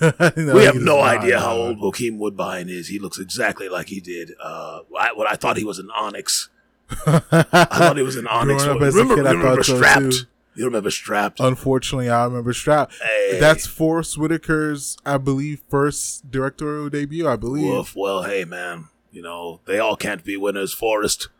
No, 0.36 0.54
we 0.54 0.64
have 0.64 0.74
does 0.74 0.84
no 0.84 0.98
not, 0.98 1.18
idea 1.18 1.34
no. 1.34 1.40
how 1.40 1.56
old 1.56 1.78
Bokeem 1.80 2.18
Woodbine 2.18 2.68
is. 2.68 2.88
He 2.88 2.98
looks 2.98 3.18
exactly 3.18 3.68
like 3.68 3.88
he 3.88 4.00
did. 4.00 4.32
Uh, 4.40 4.80
I, 4.98 5.12
what 5.12 5.28
I 5.28 5.34
thought 5.34 5.56
he 5.56 5.64
was 5.64 5.78
an 5.78 5.90
Onyx. 5.96 6.48
I 7.06 7.20
thought 7.64 7.96
he 7.96 8.02
was 8.02 8.16
an 8.16 8.26
Onyx. 8.26 8.62
Growing 8.62 8.78
up 8.78 8.86
as 8.86 8.94
remember, 8.94 9.16
kid, 9.16 9.26
I 9.26 9.32
remember 9.32 9.56
thought 9.56 9.64
so, 9.64 9.76
Strapped? 9.76 10.12
too. 10.12 10.26
You 10.54 10.64
remember 10.64 10.90
Strapped? 10.90 11.40
Unfortunately, 11.40 12.08
I 12.10 12.24
remember 12.24 12.52
Strap. 12.52 12.92
Hey. 13.00 13.38
That's 13.38 13.66
Forest 13.66 14.16
Whitaker's, 14.16 14.96
I 15.04 15.16
believe, 15.18 15.62
first 15.68 16.30
directorial 16.30 16.88
debut. 16.88 17.28
I 17.28 17.36
believe. 17.36 17.66
Woof. 17.66 17.94
Well, 17.96 18.22
hey, 18.22 18.44
man. 18.44 18.88
You 19.10 19.22
know 19.22 19.60
they 19.66 19.78
all 19.78 19.96
can't 19.96 20.24
be 20.24 20.36
winners. 20.36 20.72
Forest. 20.72 21.28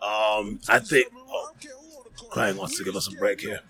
Um, 0.00 0.60
I 0.68 0.78
think. 0.78 1.08
Oh, 1.14 1.50
Krang 2.30 2.56
wants 2.56 2.76
to 2.78 2.84
give 2.84 2.96
us 2.96 3.08
a 3.08 3.16
break 3.16 3.40
here. 3.40 3.60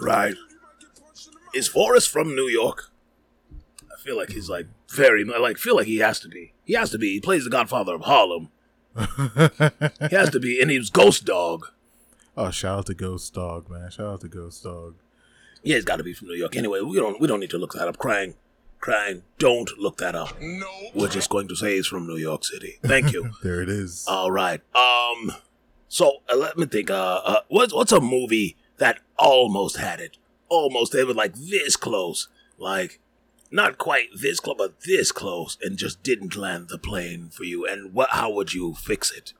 Right. 0.00 0.34
Is 1.54 1.68
Forest 1.68 2.10
from 2.10 2.34
New 2.34 2.48
York? 2.48 2.90
I 3.92 4.00
feel 4.02 4.16
like 4.16 4.30
he's 4.30 4.48
like 4.48 4.66
very 4.88 5.24
I 5.32 5.38
like 5.38 5.58
feel 5.58 5.76
like 5.76 5.86
he 5.86 5.98
has 5.98 6.18
to 6.20 6.28
be. 6.28 6.54
He 6.64 6.74
has 6.74 6.90
to 6.90 6.98
be. 6.98 7.14
He 7.14 7.20
plays 7.20 7.44
the 7.44 7.50
Godfather 7.50 7.94
of 7.94 8.02
Harlem. 8.02 8.50
He 10.10 10.16
has 10.16 10.30
to 10.30 10.40
be, 10.40 10.60
and 10.60 10.70
he 10.70 10.78
was 10.78 10.90
Ghost 10.90 11.24
Dog. 11.24 11.68
oh, 12.36 12.50
shout 12.50 12.78
out 12.80 12.86
to 12.86 12.94
Ghost 12.94 13.32
Dog, 13.32 13.70
man! 13.70 13.90
Shout 13.90 14.06
out 14.06 14.20
to 14.22 14.28
Ghost 14.28 14.62
Dog. 14.64 14.96
Yeah, 15.62 15.76
he's 15.76 15.84
got 15.84 15.96
to 15.96 16.02
be 16.04 16.12
from 16.12 16.28
New 16.28 16.34
York. 16.34 16.56
Anyway, 16.56 16.80
we 16.80 16.96
don't 16.96 17.20
we 17.20 17.26
don't 17.26 17.40
need 17.40 17.50
to 17.50 17.58
look 17.58 17.72
that 17.74 17.88
up. 17.88 17.96
Krang, 17.96 18.34
Krang. 18.82 19.22
Don't 19.38 19.70
look 19.78 19.98
that 19.98 20.14
up. 20.14 20.40
No. 20.40 20.66
We're 20.94 21.08
just 21.08 21.30
going 21.30 21.48
to 21.48 21.56
say 21.56 21.76
he's 21.76 21.86
from 21.86 22.06
New 22.06 22.16
York 22.16 22.44
City. 22.44 22.78
Thank 22.82 23.12
you. 23.12 23.30
There 23.42 23.62
it 23.62 23.68
is. 23.68 24.04
All 24.08 24.30
right. 24.30 24.60
Um. 24.74 25.32
So 25.88 26.18
uh, 26.30 26.36
let 26.36 26.58
me 26.58 26.66
think. 26.66 26.90
Uh, 26.90 27.20
uh, 27.24 27.40
what's 27.48 27.72
what's 27.72 27.92
a 27.92 28.00
movie 28.00 28.56
that 28.78 29.00
almost 29.18 29.76
had 29.78 30.00
it? 30.00 30.18
Almost. 30.48 30.92
They 30.92 31.04
were 31.04 31.14
like 31.14 31.34
this 31.34 31.76
close. 31.76 32.28
Like 32.58 33.00
not 33.50 33.78
quite 33.78 34.08
this 34.20 34.40
close, 34.40 34.56
but 34.58 34.80
this 34.80 35.12
close, 35.12 35.58
and 35.62 35.76
just 35.76 36.02
didn't 36.02 36.36
land 36.36 36.68
the 36.68 36.78
plane 36.78 37.30
for 37.30 37.44
you. 37.44 37.66
And 37.66 37.94
what? 37.94 38.10
How 38.10 38.30
would 38.30 38.52
you 38.52 38.74
fix 38.74 39.10
it? 39.12 39.32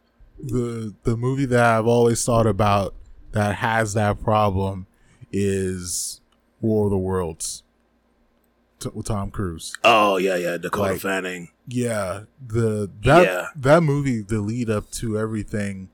the 0.43 0.95
the 1.05 1.17
movie 1.17 1.47
that 1.47 1.65
I've 1.65 1.87
always 1.87 2.25
thought 2.25 2.47
about 2.47 2.95
that 3.33 3.57
has 3.57 3.95
that 3.95 4.21
problem 4.21 4.87
is 5.31 6.21
War 6.61 6.87
of 6.87 6.91
the 6.91 6.99
Worlds 6.99 7.63
t- 8.83 8.91
with 8.95 9.07
Tom 9.07 9.31
Cruise. 9.31 9.75
Oh 9.85 10.17
yeah, 10.17 10.37
yeah. 10.37 10.57
Dakota 10.59 10.93
Like- 10.93 11.01
Fanning. 11.01 11.49
Yeah, 11.69 12.23
the 12.47 12.91
that 13.05 13.25
Yeah. 13.25 13.47
that 13.57 13.83
movie, 13.83 14.21
the 14.23 14.41
lead 14.41 14.69
up 14.71 14.91
to 14.93 15.19
everything, 15.19 15.89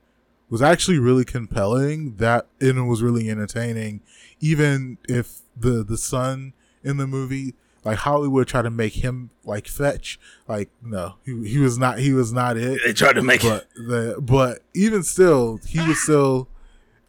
was 0.51 0.63
actually 0.63 0.99
really 0.99 1.25
compelling. 1.25 2.17
That 2.17 2.47
and 2.61 2.79
it 2.79 2.83
was 2.83 3.03
really 3.03 3.29
entertaining. 3.31 4.01
Even 4.41 4.99
if 5.09 5.41
the 5.57 5.85
the 5.85 5.99
son 5.99 6.53
in 6.83 6.97
the 6.97 7.07
movie, 7.07 7.55
like 7.85 7.99
Hollywood, 7.99 8.47
tried 8.49 8.63
to 8.63 8.71
make 8.71 8.95
him 9.05 9.31
like 9.45 9.67
fetch, 9.67 10.19
like 10.47 10.71
no, 10.83 11.15
he 11.25 11.47
he 11.49 11.59
was 11.59 11.77
not 11.79 11.99
he 11.99 12.13
was 12.13 12.33
not 12.33 12.57
it. 12.57 12.81
They 12.85 12.93
tried 12.93 13.15
to 13.15 13.23
make 13.23 13.45
it. 13.45 13.67
The 13.75 14.17
but 14.21 14.61
even 14.75 15.03
still, 15.03 15.59
he 15.67 15.87
was 15.87 16.01
still 16.01 16.49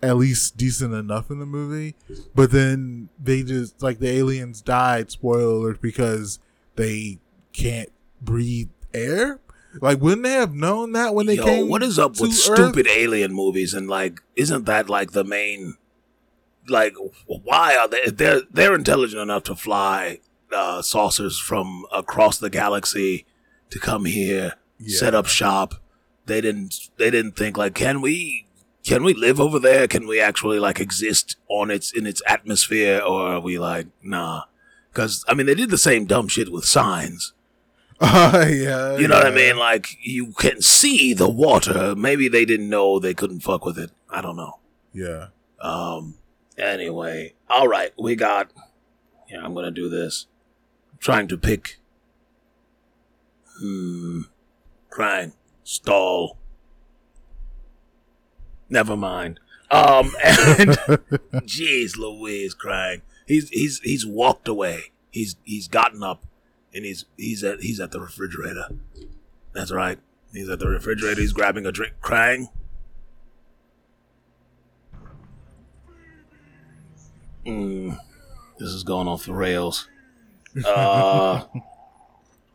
at 0.01 0.17
least 0.17 0.55
decent 0.57 0.93
enough 0.93 1.29
in 1.29 1.39
the 1.39 1.45
movie. 1.45 1.95
But 2.33 2.51
then 2.51 3.09
they 3.21 3.43
just 3.43 3.81
like 3.81 3.99
the 3.99 4.09
aliens 4.09 4.61
died. 4.61 5.11
Spoiler 5.11 5.41
alert 5.43 5.81
because 5.81 6.39
they 6.75 7.19
can't 7.53 7.91
breathe 8.21 8.69
air. 8.93 9.39
Like 9.81 9.99
wouldn't 10.01 10.23
they 10.23 10.31
have 10.31 10.53
known 10.53 10.93
that 10.93 11.13
when 11.13 11.25
they 11.27 11.35
Yo, 11.35 11.43
came? 11.43 11.69
what 11.69 11.83
is 11.83 11.99
up 11.99 12.19
with 12.19 12.31
Earth? 12.31 12.35
stupid 12.35 12.87
alien 12.87 13.33
movies 13.33 13.73
and 13.73 13.87
like 13.87 14.19
isn't 14.35 14.65
that 14.65 14.89
like 14.89 15.11
the 15.11 15.23
main 15.23 15.75
like 16.67 16.95
why 17.27 17.75
are 17.75 17.87
they 17.87 18.05
they're 18.09 18.41
they're 18.51 18.73
intelligent 18.73 19.21
enough 19.21 19.43
to 19.43 19.55
fly 19.55 20.19
uh 20.51 20.81
saucers 20.81 21.37
from 21.37 21.85
across 21.91 22.39
the 22.39 22.49
galaxy 22.49 23.25
to 23.69 23.77
come 23.79 24.05
here 24.05 24.55
set 24.87 25.13
up 25.13 25.27
shop 25.27 25.75
they 26.25 26.41
didn't 26.41 26.89
they 26.97 27.11
didn't 27.11 27.35
think 27.35 27.55
like 27.57 27.75
can 27.75 28.01
we 28.01 28.47
can 28.89 29.03
we 29.03 29.13
live 29.13 29.39
over 29.39 29.59
there 29.59 29.87
can 29.87 30.07
we 30.07 30.19
actually 30.19 30.59
like 30.59 30.79
exist 30.79 31.37
on 31.47 31.69
its 31.69 31.91
in 31.91 32.07
its 32.07 32.21
atmosphere 32.25 32.99
or 32.99 33.21
are 33.21 33.39
we 33.39 33.59
like 33.59 33.87
nah 34.01 34.43
because 34.91 35.23
i 35.27 35.33
mean 35.35 35.45
they 35.45 35.53
did 35.55 35.69
the 35.69 35.77
same 35.77 36.05
dumb 36.05 36.27
shit 36.27 36.51
with 36.51 36.65
signs 36.65 37.33
Uh, 38.01 38.45
yeah, 38.49 38.95
you 38.97 39.09
know 39.09 39.17
what 39.17 39.27
I 39.27 39.35
mean? 39.35 39.57
Like 39.57 39.97
you 40.01 40.31
can 40.31 40.61
see 40.61 41.13
the 41.13 41.27
water. 41.27 41.93
Maybe 41.97 42.29
they 42.29 42.45
didn't 42.45 42.69
know 42.69 42.97
they 42.97 43.13
couldn't 43.13 43.41
fuck 43.41 43.65
with 43.65 43.77
it. 43.77 43.91
I 44.09 44.21
don't 44.21 44.37
know. 44.37 44.59
Yeah. 44.93 45.27
Um. 45.59 46.15
Anyway, 46.57 47.33
all 47.49 47.67
right. 47.67 47.91
We 47.99 48.15
got. 48.15 48.53
Yeah, 49.29 49.43
I'm 49.43 49.53
gonna 49.53 49.69
do 49.69 49.89
this. 49.89 50.27
I'm 50.93 50.99
trying 50.99 51.27
to 51.27 51.37
pick. 51.37 51.77
Hmm. 53.59 54.21
Krang. 54.89 55.33
Stall. 55.65 56.38
Never 58.69 58.95
mind. 58.95 59.39
Um. 59.71 60.11
And 60.23 60.69
jeez, 61.45 61.97
Louise, 61.97 62.55
Krang. 62.55 63.01
He's 63.27 63.49
he's 63.49 63.79
he's 63.79 64.05
walked 64.05 64.47
away. 64.47 64.91
He's 65.11 65.35
he's 65.43 65.67
gotten 65.67 66.03
up, 66.03 66.25
and 66.73 66.85
he's 66.85 67.05
he's 67.17 67.43
at 67.43 67.61
he's 67.61 67.79
at 67.79 67.91
the 67.91 67.99
refrigerator. 67.99 68.67
That's 69.53 69.71
right. 69.71 69.99
He's 70.33 70.49
at 70.49 70.59
the 70.59 70.67
refrigerator. 70.67 71.21
He's 71.21 71.33
grabbing 71.33 71.65
a 71.65 71.71
drink, 71.71 71.93
Krang. 72.01 72.49
Mm, 77.45 77.99
this 78.59 78.69
is 78.69 78.83
going 78.83 79.07
off 79.07 79.25
the 79.25 79.33
rails. 79.33 79.87
Uh, 80.65 81.43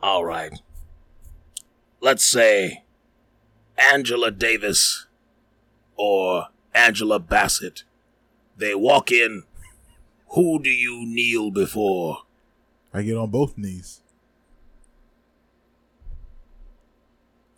all 0.03 0.25
right. 0.25 0.53
Let's 2.01 2.25
say 2.25 2.85
Angela 3.79 4.31
Davis 4.31 5.07
or 5.97 6.49
Angela 6.75 7.19
Bassett 7.19 7.85
they 8.57 8.75
walk 8.75 9.11
in. 9.11 9.45
Who 10.31 10.61
do 10.63 10.71
you 10.71 11.05
kneel 11.07 11.51
before? 11.51 12.19
I 12.93 13.03
get 13.03 13.17
on 13.17 13.31
both 13.31 13.57
knees. 13.59 14.01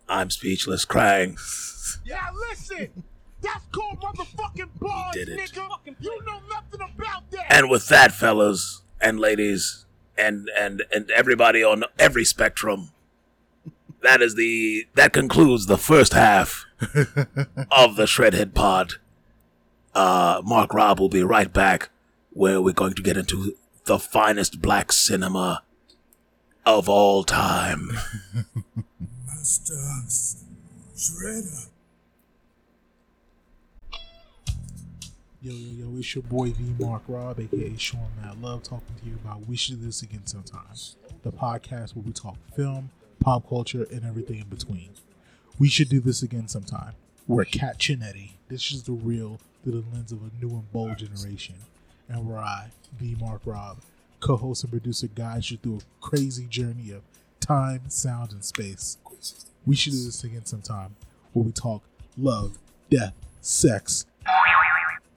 I'm 0.09 0.31
speechless, 0.31 0.85
Krang. 0.85 1.39
Yeah, 2.05 2.29
listen. 2.51 3.05
That's 3.43 3.65
called 3.73 4.01
motherfucking 4.01 4.79
bars, 4.81 5.15
did 5.15 5.29
it. 5.29 5.39
nigga. 5.41 5.69
You 6.01 6.25
know 6.25 6.41
nothing 6.49 6.81
about 6.81 7.29
that. 7.33 7.47
And 7.53 7.69
with 7.71 7.89
that, 7.89 8.13
fellas 8.13 8.83
and 9.01 9.19
ladies, 9.19 9.87
and 10.17 10.49
and 10.57 10.83
and 10.95 11.11
everybody 11.11 11.65
on 11.65 11.85
every 11.99 12.25
spectrum, 12.25 12.91
that 14.07 14.23
is 14.23 14.35
the 14.37 14.87
that 14.95 15.13
concludes 15.13 15.67
the 15.67 15.77
first 15.77 16.13
half 16.13 16.65
of 17.71 17.97
the 17.97 18.05
Shredhead 18.07 18.55
Pod. 18.55 18.95
Uh, 19.95 20.41
Marc 20.45 20.73
Rob 20.73 21.01
will 21.01 21.09
be 21.09 21.23
right 21.23 21.53
back, 21.53 21.91
where 22.31 22.61
we're 22.61 22.75
going 22.75 22.95
to 22.95 23.03
get 23.03 23.17
into 23.17 23.57
the 23.87 23.99
finest 23.99 24.61
black 24.61 24.93
cinema 24.93 25.63
of 26.65 26.89
all 26.89 27.25
time. 27.25 27.91
Masters. 29.27 30.45
Shredder. 30.95 31.69
Yo, 35.43 35.53
yo, 35.53 35.85
yo, 35.91 35.99
it's 35.99 36.15
your 36.15 36.25
boy 36.25 36.51
V 36.51 36.75
Marc 36.85 37.03
Rob, 37.07 37.39
aka 37.39 37.77
Sean 37.77 38.09
Mad 38.21 38.41
Love, 38.43 38.63
talking 38.63 38.95
to 39.01 39.07
you 39.07 39.15
about 39.25 39.47
We 39.47 39.57
Should 39.57 39.81
Do 39.81 39.87
This 39.87 40.03
Again 40.03 40.27
Sometime, 40.27 40.67
the 41.23 41.31
podcast 41.31 41.95
where 41.95 42.05
we 42.05 42.13
talk 42.13 42.37
film, 42.55 42.91
pop 43.27 43.49
culture, 43.49 43.85
and 43.91 44.05
everything 44.05 44.39
in 44.39 44.47
between. 44.47 44.91
We 45.59 45.69
should 45.69 45.89
do 45.89 45.99
this 45.99 46.23
again 46.23 46.47
sometime. 46.47 46.93
We're 47.27 47.45
Cat 47.45 47.77
Chinetti. 47.77 48.35
This 48.47 48.71
is 48.71 48.85
the 48.85 48.93
real 48.93 49.41
through 49.65 49.83
the 49.83 49.85
lens 49.93 50.13
of 50.13 50.21
a 50.21 50.31
new 50.41 50.51
and 50.51 50.73
bold 50.73 50.99
generation. 50.99 51.57
And 52.09 52.29
where 52.29 52.39
I, 52.39 52.69
V 52.97 53.17
Marc 53.19 53.41
Rob, 53.45 53.79
co 54.21 54.37
host 54.37 54.63
and 54.63 54.71
producer, 54.71 55.09
guides 55.09 55.51
you 55.51 55.57
through 55.57 55.79
a 55.79 56.01
crazy 56.01 56.47
journey 56.47 56.93
of 56.93 57.03
time, 57.41 57.89
sound, 57.89 58.31
and 58.31 58.45
space. 58.45 58.97
We 59.67 59.75
should 59.75 59.95
do 59.95 60.05
this 60.05 60.23
again 60.23 60.45
sometime 60.45 60.95
where 61.33 61.45
we 61.47 61.51
talk 61.51 61.83
love, 62.17 62.59
death, 62.91 63.15
sex, 63.41 64.07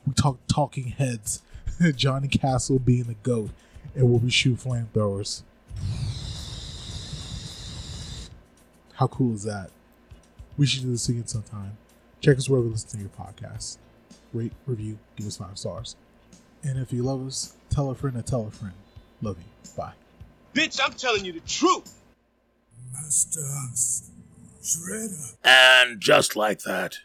we 0.07 0.13
talk 0.13 0.39
talking 0.47 0.87
heads, 0.87 1.43
Johnny 1.95 2.27
Castle 2.27 2.79
being 2.79 3.03
the 3.03 3.13
goat, 3.21 3.51
and 3.93 4.09
where 4.09 4.19
we 4.19 4.31
shoot 4.31 4.57
flamethrowers. 4.57 5.43
How 8.99 9.07
cool 9.07 9.33
is 9.33 9.43
that? 9.43 9.69
We 10.57 10.65
should 10.65 10.81
do 10.81 10.91
this 10.91 11.07
again 11.07 11.25
sometime. 11.25 11.77
Check 12.19 12.37
us 12.37 12.49
wherever 12.49 12.65
you 12.67 12.73
listen 12.73 12.89
to 12.89 12.97
your 12.97 13.09
podcast. 13.09 13.77
Rate, 14.33 14.51
review, 14.65 14.99
give 15.15 15.25
us 15.25 15.37
five 15.37 15.57
stars. 15.57 15.95
And 16.63 16.77
if 16.77 16.91
you 16.91 17.01
love 17.01 17.25
us, 17.25 17.55
tell 17.69 17.89
a 17.91 17.95
friend 17.95 18.17
to 18.17 18.21
tell 18.21 18.45
a 18.45 18.51
friend. 18.51 18.73
Love 19.21 19.37
you. 19.37 19.71
Bye. 19.77 19.93
Bitch, 20.53 20.81
I'm 20.83 20.91
telling 20.91 21.23
you 21.23 21.31
the 21.31 21.39
truth. 21.39 21.93
Masters. 22.91 24.11
Shredder. 24.61 25.35
And 25.45 26.01
just 26.01 26.35
like 26.35 26.63
that, 26.63 26.97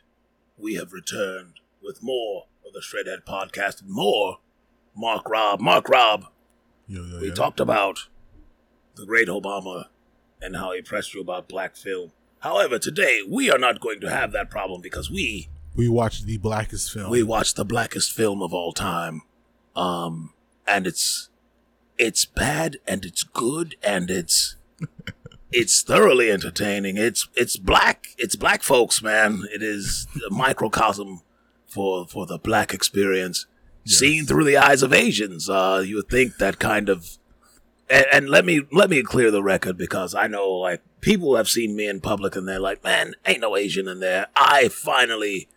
we 0.59 0.75
have 0.75 0.93
returned 0.93 1.61
with 1.81 2.03
more 2.03 2.47
of 2.67 2.73
the 2.73 2.81
Shredhead 2.81 3.23
Podcast 3.25 3.83
and 3.83 3.91
more 3.91 4.39
Marc 4.97 5.31
Rob. 5.31 5.61
Marc 5.61 5.89
Rob, 5.89 6.25
Yo, 6.89 7.05
yo, 7.05 7.21
we 7.21 7.29
yo. 7.29 7.35
talked 7.35 7.61
about 7.61 8.09
the 8.97 9.07
great 9.07 9.29
Obama 9.29 9.85
and 10.45 10.57
how 10.57 10.73
he 10.73 10.83
pressed 10.83 11.15
you 11.15 11.21
about 11.21 11.49
black 11.49 11.77
film. 11.77 12.13
However, 12.41 12.79
today 12.79 13.21
we 13.29 13.51
are 13.51 13.59
not 13.59 13.81
going 13.81 14.01
to 14.01 14.11
have 14.11 14.33
that 14.33 14.51
problem 14.51 14.81
because 14.81 15.11
we 15.11 15.49
We 15.75 15.89
watched 15.89 16.27
the 16.27 16.37
blackest 16.39 16.93
film. 16.93 17.11
we 17.11 17.23
watched 17.23 17.57
the 17.57 17.65
blackest 17.65 18.13
film 18.13 18.43
of 18.43 18.53
all 18.53 18.73
time. 18.73 19.23
Um 19.75 20.35
and 20.67 20.87
it's 20.87 21.31
it's 21.99 22.25
bad 22.25 22.77
and 22.87 23.05
it's 23.05 23.23
good 23.23 23.77
and 23.83 24.11
it's 24.11 24.57
it's 25.53 25.83
thoroughly 25.83 26.31
entertaining. 26.31 26.97
It's 26.97 27.29
it's 27.35 27.57
black. 27.57 28.09
It's 28.19 28.37
black 28.37 28.63
folks, 28.63 29.03
man. 29.03 29.45
It 29.53 29.63
is 29.63 30.07
a 30.29 30.33
microcosm 30.45 31.23
for 31.67 32.07
for 32.07 32.27
the 32.27 32.39
black 32.39 32.75
experience, 32.75 33.47
seen 33.85 34.27
through 34.27 34.45
the 34.45 34.57
eyes 34.57 34.83
of 34.83 34.93
Asians. 34.93 35.49
Uh, 35.49 35.83
you 35.87 35.97
would 35.97 36.09
think 36.09 36.37
that 36.39 36.59
kind 36.59 36.89
of. 36.89 37.19
And, 37.89 38.07
and 38.13 38.29
let 38.29 38.45
me 38.45 38.63
let 38.73 38.91
me 38.91 39.03
clear 39.03 39.31
the 39.31 39.43
record 39.43 39.77
because 39.77 40.15
I 40.15 40.27
know 40.27 40.49
like 40.51 40.83
people 41.01 41.37
have 41.37 41.49
seen 41.49 41.77
me 41.77 41.87
in 41.87 42.01
public 42.01 42.37
and 42.37 42.49
they're 42.49 42.61
like, 42.61 42.83
man, 42.83 43.15
ain't 43.27 43.41
no 43.41 43.57
Asian 43.57 43.89
in 43.89 44.01
there. 44.01 44.27
I 44.35 44.69
finally 44.69 45.49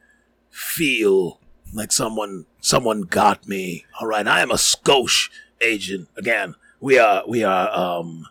feel 0.49 1.39
like 1.73 1.91
someone 1.91 2.45
someone 2.59 3.01
got 3.01 3.47
me. 3.47 3.85
All 3.99 4.07
right, 4.07 4.27
I 4.27 4.41
am 4.41 4.51
a 4.51 4.55
Scosh 4.55 5.29
Asian. 5.61 6.07
Again, 6.17 6.55
we 6.79 6.99
are 6.99 7.23
we 7.27 7.43
are 7.43 7.71
um 7.71 8.27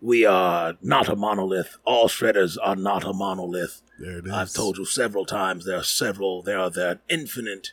we 0.00 0.24
are 0.24 0.74
not 0.82 1.08
a 1.08 1.16
monolith. 1.16 1.78
All 1.84 2.08
shredders 2.08 2.56
are 2.62 2.76
not 2.76 3.04
a 3.04 3.12
monolith. 3.12 3.82
there 3.98 4.18
it 4.18 4.26
is. 4.26 4.32
I've 4.32 4.52
told 4.52 4.78
you 4.78 4.84
several 4.84 5.24
times 5.24 5.64
there 5.64 5.78
are 5.78 5.84
several 5.84 6.42
there 6.42 6.58
are 6.58 6.70
there 6.70 7.00
infinite 7.08 7.72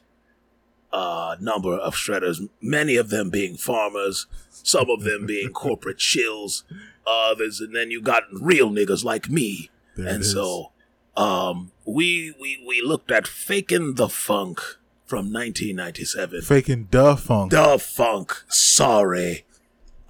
uh 0.93 1.35
number 1.39 1.73
of 1.73 1.95
shredders, 1.95 2.47
many 2.61 2.95
of 2.95 3.09
them 3.09 3.29
being 3.29 3.55
farmers, 3.57 4.27
some 4.49 4.89
of 4.89 5.03
them 5.03 5.25
being 5.25 5.49
corporate 5.53 5.97
shills, 5.97 6.63
others 7.05 7.59
and 7.59 7.75
then 7.75 7.91
you 7.91 8.01
got 8.01 8.23
real 8.31 8.69
niggas 8.69 9.03
like 9.03 9.29
me. 9.29 9.69
There 9.95 10.07
and 10.07 10.25
so 10.25 10.71
um 11.17 11.71
we 11.85 12.33
we 12.39 12.63
we 12.67 12.81
looked 12.81 13.11
at 13.11 13.27
Faking 13.27 13.95
the 13.95 14.09
Funk 14.09 14.59
from 15.05 15.31
1997. 15.33 16.41
Faking 16.41 16.85
duh 16.89 17.15
funk. 17.17 17.51
The 17.51 17.77
Funk. 17.77 18.43
Sorry. 18.47 19.45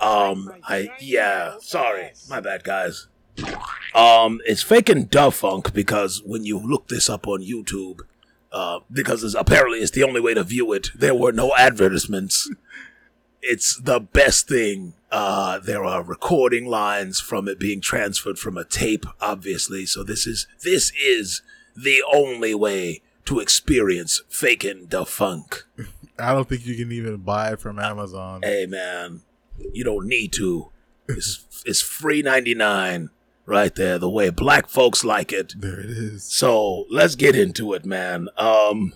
Um, 0.02 0.52
I 0.68 0.90
yeah, 1.00 1.56
sorry, 1.60 2.12
my 2.28 2.40
bad, 2.40 2.64
guys. 2.64 3.08
Um, 3.94 4.40
it's 4.46 4.64
faking 4.64 5.06
Da 5.06 5.30
Funk 5.30 5.74
because 5.74 6.22
when 6.26 6.44
you 6.44 6.60
look 6.60 6.88
this 6.88 7.10
up 7.10 7.28
on 7.28 7.42
YouTube, 7.42 8.02
uh, 8.52 8.80
because 8.92 9.24
it's, 9.24 9.36
apparently 9.36 9.80
it's 9.80 9.92
the 9.92 10.04
only 10.04 10.22
way 10.22 10.34
to 10.34 10.44
view 10.44 10.74
it. 10.74 10.90
There 10.94 11.16
were 11.16 11.32
no 11.32 11.56
advertisements. 11.56 12.50
It's 13.42 13.80
the 13.80 14.00
best 14.00 14.48
thing. 14.48 14.94
Uh, 15.12 15.60
there 15.60 15.84
are 15.84 16.04
recording 16.04 16.66
lines 16.66 17.20
from 17.20 17.48
it 17.48 17.60
being 17.60 17.82
transferred 17.82 18.38
from 18.38 18.58
a 18.58 18.64
tape, 18.64 19.06
obviously. 19.20 19.86
So 19.86 20.04
this 20.04 20.28
is 20.28 20.48
this 20.64 20.92
is 21.02 21.42
the 21.76 22.04
only 22.14 22.54
way 22.54 23.02
to 23.26 23.40
experience 23.40 24.22
faking 24.30 24.88
the 24.88 25.06
funk. 25.06 25.64
I 26.20 26.34
don't 26.34 26.48
think 26.48 26.66
you 26.66 26.76
can 26.76 26.92
even 26.92 27.18
buy 27.18 27.54
it 27.54 27.60
from 27.60 27.80
Amazon. 27.80 28.42
Hey 28.44 28.68
man, 28.68 29.22
you 29.74 29.84
don't 29.84 30.08
need 30.08 30.34
to. 30.34 30.70
It's 31.08 31.64
it's 31.66 31.82
free 31.82 32.22
ninety 32.22 32.54
nine 32.54 33.10
right 33.46 33.74
there, 33.76 33.98
the 33.98 34.10
way 34.10 34.30
black 34.30 34.68
folks 34.68 35.04
like 35.04 35.32
it. 35.32 35.54
There 35.58 35.80
it 35.80 35.90
is. 35.90 36.24
So 36.24 36.86
let's 36.90 37.16
get 37.16 37.36
into 37.36 37.74
it, 37.74 37.86
man. 37.86 38.30
Um 38.38 38.94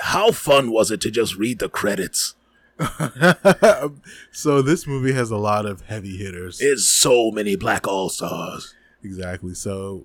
how 0.00 0.32
fun 0.32 0.70
was 0.70 0.90
it 0.90 1.00
to 1.02 1.10
just 1.10 1.36
read 1.36 1.58
the 1.58 1.68
credits? 1.68 2.34
so 4.32 4.62
this 4.62 4.86
movie 4.86 5.12
has 5.12 5.30
a 5.30 5.36
lot 5.36 5.66
of 5.66 5.82
heavy 5.82 6.16
hitters. 6.16 6.60
It's 6.60 6.86
so 6.86 7.30
many 7.30 7.56
black 7.56 7.86
all 7.86 8.08
stars. 8.08 8.74
exactly. 9.04 9.54
So 9.54 10.04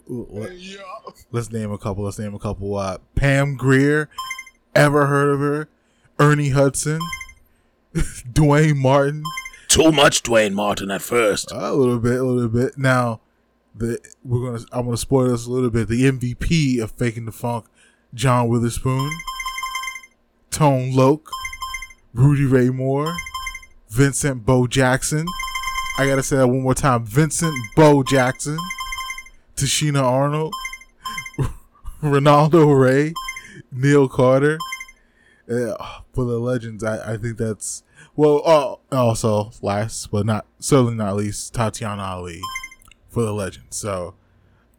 let's 1.31 1.51
name 1.51 1.71
a 1.71 1.77
couple. 1.77 2.03
Let's 2.03 2.19
name 2.19 2.35
a 2.35 2.39
couple. 2.39 2.75
Uh, 2.75 2.97
Pam 3.15 3.55
Grier. 3.55 4.09
Ever 4.75 5.07
heard 5.07 5.33
of 5.33 5.39
her? 5.39 5.69
Ernie 6.19 6.49
Hudson. 6.49 6.99
Duane 8.31 8.77
Martin. 8.77 9.23
Too 9.67 9.91
much 9.91 10.21
Duane 10.21 10.53
Martin 10.53 10.91
at 10.91 11.01
first. 11.01 11.51
A 11.51 11.73
little 11.73 11.99
bit, 11.99 12.19
a 12.19 12.23
little 12.23 12.49
bit. 12.49 12.77
Now, 12.77 13.21
the 13.79 13.99
we're 14.23 14.51
gonna. 14.51 14.65
I'm 14.71 14.85
gonna 14.85 14.97
spoil 14.97 15.29
this 15.29 15.45
a 15.45 15.51
little 15.51 15.69
bit. 15.69 15.87
The 15.87 16.03
MVP 16.03 16.81
of 16.81 16.91
faking 16.91 17.25
the 17.25 17.31
funk, 17.31 17.65
John 18.13 18.47
Witherspoon, 18.47 19.11
Tone 20.51 20.93
Loc, 20.93 21.29
Rudy 22.13 22.45
Ray 22.45 22.69
Moore, 22.69 23.15
Vincent 23.89 24.45
Bo 24.45 24.67
Jackson. 24.67 25.25
I 25.99 26.07
gotta 26.07 26.23
say 26.23 26.37
that 26.37 26.47
one 26.47 26.61
more 26.61 26.75
time. 26.75 27.05
Vincent 27.05 27.53
Bo 27.75 28.03
Jackson, 28.03 28.57
Tichina 29.55 30.01
Arnold, 30.01 30.53
Ronaldo 32.01 32.79
Ray, 32.79 33.13
Nell 33.71 34.07
Carter. 34.07 34.57
Uh, 35.49 35.73
for 36.13 36.25
the 36.25 36.39
legends, 36.39 36.83
I, 36.83 37.13
I 37.13 37.17
think 37.17 37.37
that's 37.37 37.83
well. 38.15 38.41
Uh, 38.91 38.95
also, 38.95 39.51
last 39.61 40.11
but 40.11 40.25
not 40.25 40.45
certainly 40.59 40.95
not 40.95 41.15
least, 41.15 41.53
Tatyana 41.53 42.05
Ali 42.05 42.41
for 43.17 43.25
the 43.25 43.33
legend. 43.33 43.65
So, 43.71 44.13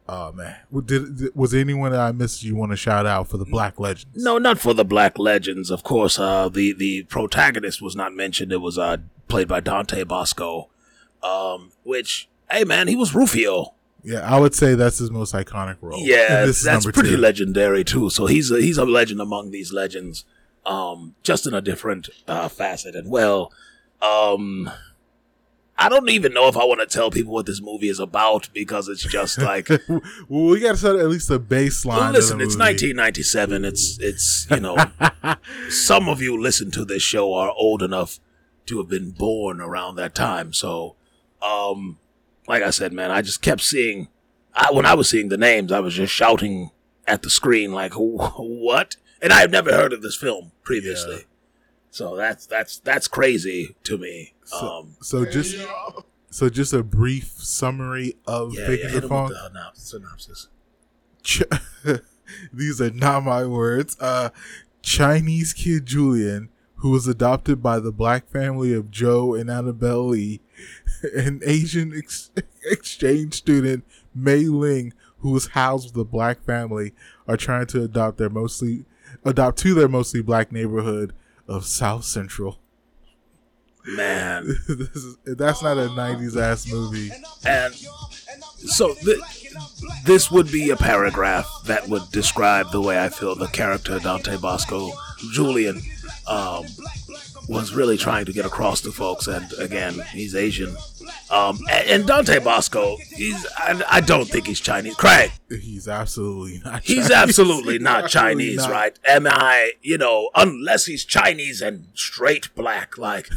oh 0.09 0.33
man, 0.33 0.57
did, 0.85 1.35
was 1.35 1.53
anyone 1.55 1.91
that 1.93 2.01
I 2.01 2.13
missed 2.13 2.43
you 2.45 2.55
want 2.57 2.71
to 2.73 2.77
shout 2.77 3.05
out 3.07 3.29
for 3.29 3.37
the 3.37 3.45
Black 3.45 3.79
Legends? 3.81 4.25
No, 4.25 4.39
not 4.39 4.59
for 4.59 4.75
the 4.75 4.85
black 4.85 5.19
legends. 5.19 5.71
Of 5.71 5.83
course, 5.83 6.19
uh 6.19 6.49
the 6.49 6.73
the 6.73 7.03
protagonist 7.05 7.83
was 7.83 7.95
not 7.97 8.15
mentioned. 8.15 8.53
It 8.53 8.61
was 8.61 8.79
uh 8.79 8.99
played 9.29 9.49
by 9.49 9.61
Dante 9.61 10.05
Bosco. 10.05 10.71
Um 11.23 11.73
which 11.83 12.29
hey 12.51 12.65
man, 12.65 12.89
he 12.89 12.97
was 12.97 13.15
Rufio. 13.15 13.75
Yeah, 14.05 14.21
I 14.21 14.39
would 14.39 14.55
say 14.55 14.75
that's 14.77 14.99
his 14.99 15.11
most 15.11 15.35
iconic 15.35 15.77
role. 15.81 16.01
Yeah, 16.01 16.47
that's 16.47 16.87
pretty 16.87 17.11
two. 17.11 17.17
legendary 17.17 17.83
too. 17.85 18.09
So 18.11 18.27
he's 18.27 18.51
a, 18.53 18.61
he's 18.61 18.79
a 18.79 18.85
legend 18.87 19.21
among 19.21 19.51
these 19.51 19.73
legends. 19.73 20.25
um, 20.65 21.15
just 21.23 21.47
in 21.47 21.55
a 21.55 21.61
different 21.61 22.09
uh, 22.27 22.49
facet. 22.49 22.95
And 22.95 23.11
well, 23.11 23.53
um, 24.03 24.71
I 25.81 25.89
don't 25.89 26.11
even 26.11 26.35
know 26.35 26.49
if 26.49 26.57
I 26.57 26.65
want 26.65 26.81
to 26.81 26.87
tell 26.87 27.09
people 27.11 27.33
what 27.33 27.47
this 27.47 27.63
movie 27.63 27.89
is 27.89 28.01
about 28.01 28.49
because 28.53 28.89
it's 28.89 29.05
just 29.05 29.39
like, 29.43 29.69
well, 29.89 30.01
we 30.29 30.59
got 30.61 30.73
to 30.73 30.77
set 30.77 30.97
at 30.97 31.07
least 31.09 31.31
a 31.31 31.39
baseline. 31.39 32.13
listen, 32.13 32.41
it's 32.41 32.57
movie. 32.57 32.93
1997. 32.93 33.65
It's 33.65 33.99
it's 34.01 34.47
you 34.51 34.61
know, 34.61 34.77
some 35.71 36.09
of 36.09 36.21
you 36.21 36.41
listen 36.41 36.73
to 36.73 36.85
this 36.85 37.03
show 37.03 37.33
are 37.33 37.53
old 37.57 37.83
enough 37.83 38.19
to 38.67 38.79
have 38.79 38.89
been 38.89 39.13
born 39.13 39.61
around 39.61 39.95
that 39.97 40.15
time. 40.15 40.53
So, 40.53 40.97
um, 41.41 41.99
like 42.49 42.63
I 42.63 42.71
said, 42.71 42.93
man, 42.93 43.11
I 43.13 43.23
just 43.23 43.41
kept 43.41 43.63
seeing. 43.63 44.09
I, 44.55 44.73
when 44.73 44.87
I 44.87 44.95
was 44.95 45.09
seeing 45.09 45.29
the 45.29 45.37
names, 45.37 45.71
I 45.71 45.79
was 45.79 45.95
just 45.95 46.13
shouting 46.13 46.73
at 47.07 47.23
the 47.23 47.31
screen 47.31 47.73
like, 47.73 47.93
"What?" 47.95 48.97
And 49.23 49.33
I 49.33 49.41
had 49.41 49.53
never 49.53 49.73
heard 49.73 49.93
of 49.93 50.03
this 50.03 50.17
film 50.17 50.51
previously. 50.65 51.25
So 51.99 52.15
that's 52.15 52.47
that's 52.47 52.79
that's 52.79 53.09
crazy 53.09 53.75
to 53.83 53.99
me. 53.99 54.33
um, 54.63 54.95
So 55.03 55.25
just 55.25 55.57
so 56.31 56.49
just 56.49 56.73
a 56.73 56.85
brief 56.85 57.25
summary 57.39 58.15
of 58.25 58.55
yeah, 58.55 58.67
Fake 58.69 58.81
yeah, 58.85 59.01
the 59.01 59.09
Phone. 59.09 59.31
the 59.31 59.71
synopsis. 59.75 60.47
Ch- 61.25 61.43
these 62.53 62.81
are 62.81 62.93
not 62.93 63.25
my 63.25 63.45
words. 63.47 63.97
Uh, 63.99 64.31
Chinese 64.81 65.53
kid 65.53 65.87
Julian, 65.87 66.51
who 66.77 66.91
was 66.93 67.09
adopted 67.09 67.65
by 67.65 67.81
the 67.81 67.91
black 67.91 68.29
family 68.29 68.73
of 68.73 68.93
Joe 68.93 69.35
and 69.35 69.51
Annabelle 69.51 70.07
Lee, 70.07 70.41
an 71.17 71.41
Asian 71.45 71.93
ex- 71.99 72.31
exchange 72.71 73.35
student 73.35 73.85
Mei 74.15 74.45
Ling, 74.45 74.93
who 75.19 75.33
was 75.33 75.49
housed 75.49 75.97
with 75.97 76.07
a 76.07 76.09
black 76.09 76.45
family, 76.45 76.95
are 77.27 77.37
trying 77.37 77.67
to 77.67 77.83
adopt 77.83 78.19
their 78.19 78.31
mostly 78.31 78.85
adopt 79.25 79.59
to 79.59 79.75
their 79.75 79.89
mostly 79.89 80.23
black 80.23 80.53
neighborhood 80.53 81.13
of 81.49 81.65
South 81.65 82.05
Central. 82.05 82.61
Man, 83.87 84.47
this 84.69 84.95
is, 84.95 85.17
that's 85.25 85.63
not 85.63 85.79
a 85.79 85.89
'90s 85.89 86.41
ass 86.41 86.71
movie. 86.71 87.11
and 87.47 87.75
so 87.75 88.95
th- 88.95 89.21
this 90.05 90.31
would 90.31 90.51
be 90.53 90.71
a 90.71 90.77
paragraph 90.77 91.49
that 91.65 91.89
would 91.89 92.11
describe 92.13 92.71
the 92.71 92.81
way 92.83 93.03
I 93.03 93.09
feel 93.09 93.35
the 93.35 93.47
character 93.47 93.99
Dante 93.99 94.37
Bosco 94.37 94.91
Julian 95.33 95.81
um, 96.27 96.65
was 97.49 97.73
really 97.73 97.97
trying 97.97 98.27
to 98.27 98.33
get 98.33 98.45
across 98.45 98.81
to 98.83 98.93
folks. 98.93 99.27
And 99.27 99.51
again, 99.55 99.95
he's 100.13 100.35
Asian. 100.35 100.77
Um, 101.31 101.59
and, 101.71 102.07
Dante 102.07 102.39
Bosco, 102.39 102.97
he's 103.15 103.47
I, 103.57 103.83
I 103.89 104.01
don't 104.01 104.25
think 104.27 104.47
he's 104.47 104.61
Chinese. 104.61 104.95
Craig, 104.95 105.31
He's 105.49 105.87
absolutely 105.87 106.61
not. 106.65 106.83
he's 106.85 107.11
absolutely 107.11 107.79
not 107.91 108.09
Chinese, 108.09 108.57
not. 108.59 108.71
right? 108.71 108.99
Am 109.07 109.27
I, 109.27 109.73
you 109.83 109.99
know, 109.99 110.31
unless 110.35 110.87
he's 110.87 111.05
Chinese 111.05 111.61
and 111.61 111.89
straight 111.95 112.55
black, 112.55 112.97
like 112.97 113.29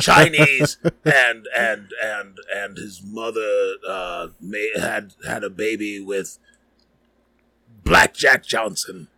Chinese 0.00 0.78
and 1.04 1.46
and 1.56 1.90
and 2.02 2.38
and 2.54 2.76
his 2.76 3.02
mother 3.04 3.74
uh 3.88 4.28
may, 4.40 4.70
had 4.78 5.14
had 5.26 5.42
a 5.42 5.50
baby 5.50 6.00
with 6.00 6.38
Black 7.84 8.14
Jack 8.14 8.44
Johnson 8.44 9.08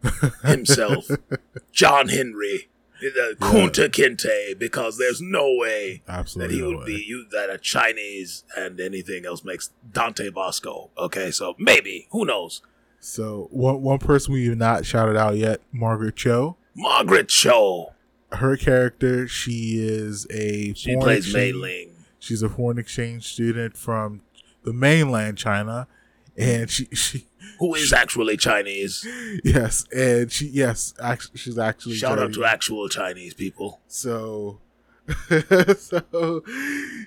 himself, 0.43 1.09
John 1.73 2.09
Henry, 2.09 2.69
uh, 3.05 3.35
Kunta 3.37 3.89
Kinte, 3.89 4.59
because 4.59 4.99
there's 4.99 5.21
no 5.21 5.55
way 5.59 6.03
Absolutely 6.09 6.49
that 6.49 6.55
he 6.55 6.61
no 6.63 6.69
would 6.79 6.87
way. 6.87 6.97
be 6.97 7.05
you 7.07 7.27
that 7.33 7.51
a 7.51 7.59
Chinese 7.59 8.45
and 8.57 8.81
anything 8.81 9.25
else 9.27 9.45
makes 9.45 9.71
Dante 9.93 10.31
Bosco. 10.31 10.91
Okay, 10.99 11.31
so 11.31 11.55
maybe 11.59 12.09
who 12.11 12.25
knows? 12.25 12.63
So 13.01 13.49
one 13.51 13.83
one 13.83 13.99
person 13.99 14.33
we 14.33 14.47
have 14.47 14.59
not 14.59 14.87
shouted 14.87 15.17
out 15.17 15.37
yet, 15.37 15.61
Margaret 15.73 16.17
Cho. 16.17 16.57
Margaret 16.75 17.29
Cho. 17.29 17.93
Her 18.33 18.57
character, 18.57 19.29
she 19.29 19.77
is 19.79 20.27
a 20.31 20.73
She 20.75 20.95
foreign 20.95 21.01
plays 21.05 21.35
Mei 21.35 21.49
exchange- 21.49 21.63
Ling. 21.63 21.89
She's 22.19 22.43
a 22.43 22.49
foreign 22.49 22.79
exchange 22.79 23.27
student 23.33 23.77
from 23.77 24.23
the 24.65 24.73
mainland 24.73 25.37
China, 25.37 25.89
and 26.37 26.71
she 26.71 26.87
she 26.93 27.27
who 27.59 27.75
is 27.75 27.93
actually 27.93 28.37
Chinese. 28.37 29.07
yes, 29.45 29.85
and 29.93 30.31
she 30.31 30.47
yes, 30.47 30.95
actually 31.01 31.39
she's 31.39 31.59
actually 31.59 31.95
Shout 31.95 32.19
out 32.19 32.33
to 32.35 32.45
actual 32.45 32.89
Chinese 32.89 33.35
people. 33.35 33.81
So, 33.87 34.61
so 35.77 36.43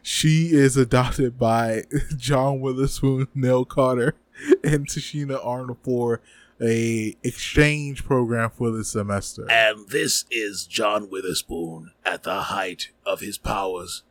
she 0.01 0.49
is 0.51 0.77
adopted 0.77 1.37
by 1.37 1.83
John 2.17 2.59
Witherspoon, 2.61 3.27
Nell 3.33 3.65
Carter, 3.65 4.15
and 4.63 4.87
Tichina 4.87 5.39
Arnold 5.43 5.77
for 5.83 6.21
a 6.61 7.15
exchange 7.23 8.05
program 8.05 8.49
for 8.49 8.71
the 8.71 8.83
semester. 8.83 9.45
And 9.49 9.89
this 9.89 10.25
is 10.31 10.65
John 10.65 11.09
Witherspoon 11.09 11.91
at 12.05 12.23
the 12.23 12.41
height 12.43 12.91
of 13.05 13.19
his 13.19 13.37
powers. 13.37 14.03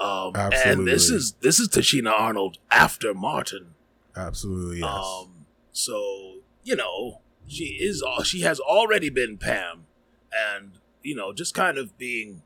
Um, 0.00 0.32
and 0.36 0.86
this 0.86 1.10
is 1.10 1.32
this 1.40 1.58
is 1.58 1.68
Tichina 1.68 2.12
Arnold 2.12 2.58
after 2.70 3.14
Martin. 3.14 3.74
Absolutely, 4.16 4.80
yes. 4.80 4.88
Um, 4.88 5.37
so 5.78 6.38
you 6.64 6.74
know 6.74 7.20
she 7.46 7.78
is 7.80 8.02
all 8.02 8.24
she 8.24 8.40
has 8.40 8.58
already 8.58 9.10
been 9.10 9.38
Pam, 9.38 9.86
and 10.32 10.72
you 11.02 11.14
know 11.14 11.32
just 11.32 11.54
kind 11.54 11.78
of 11.78 11.96
being. 11.96 12.42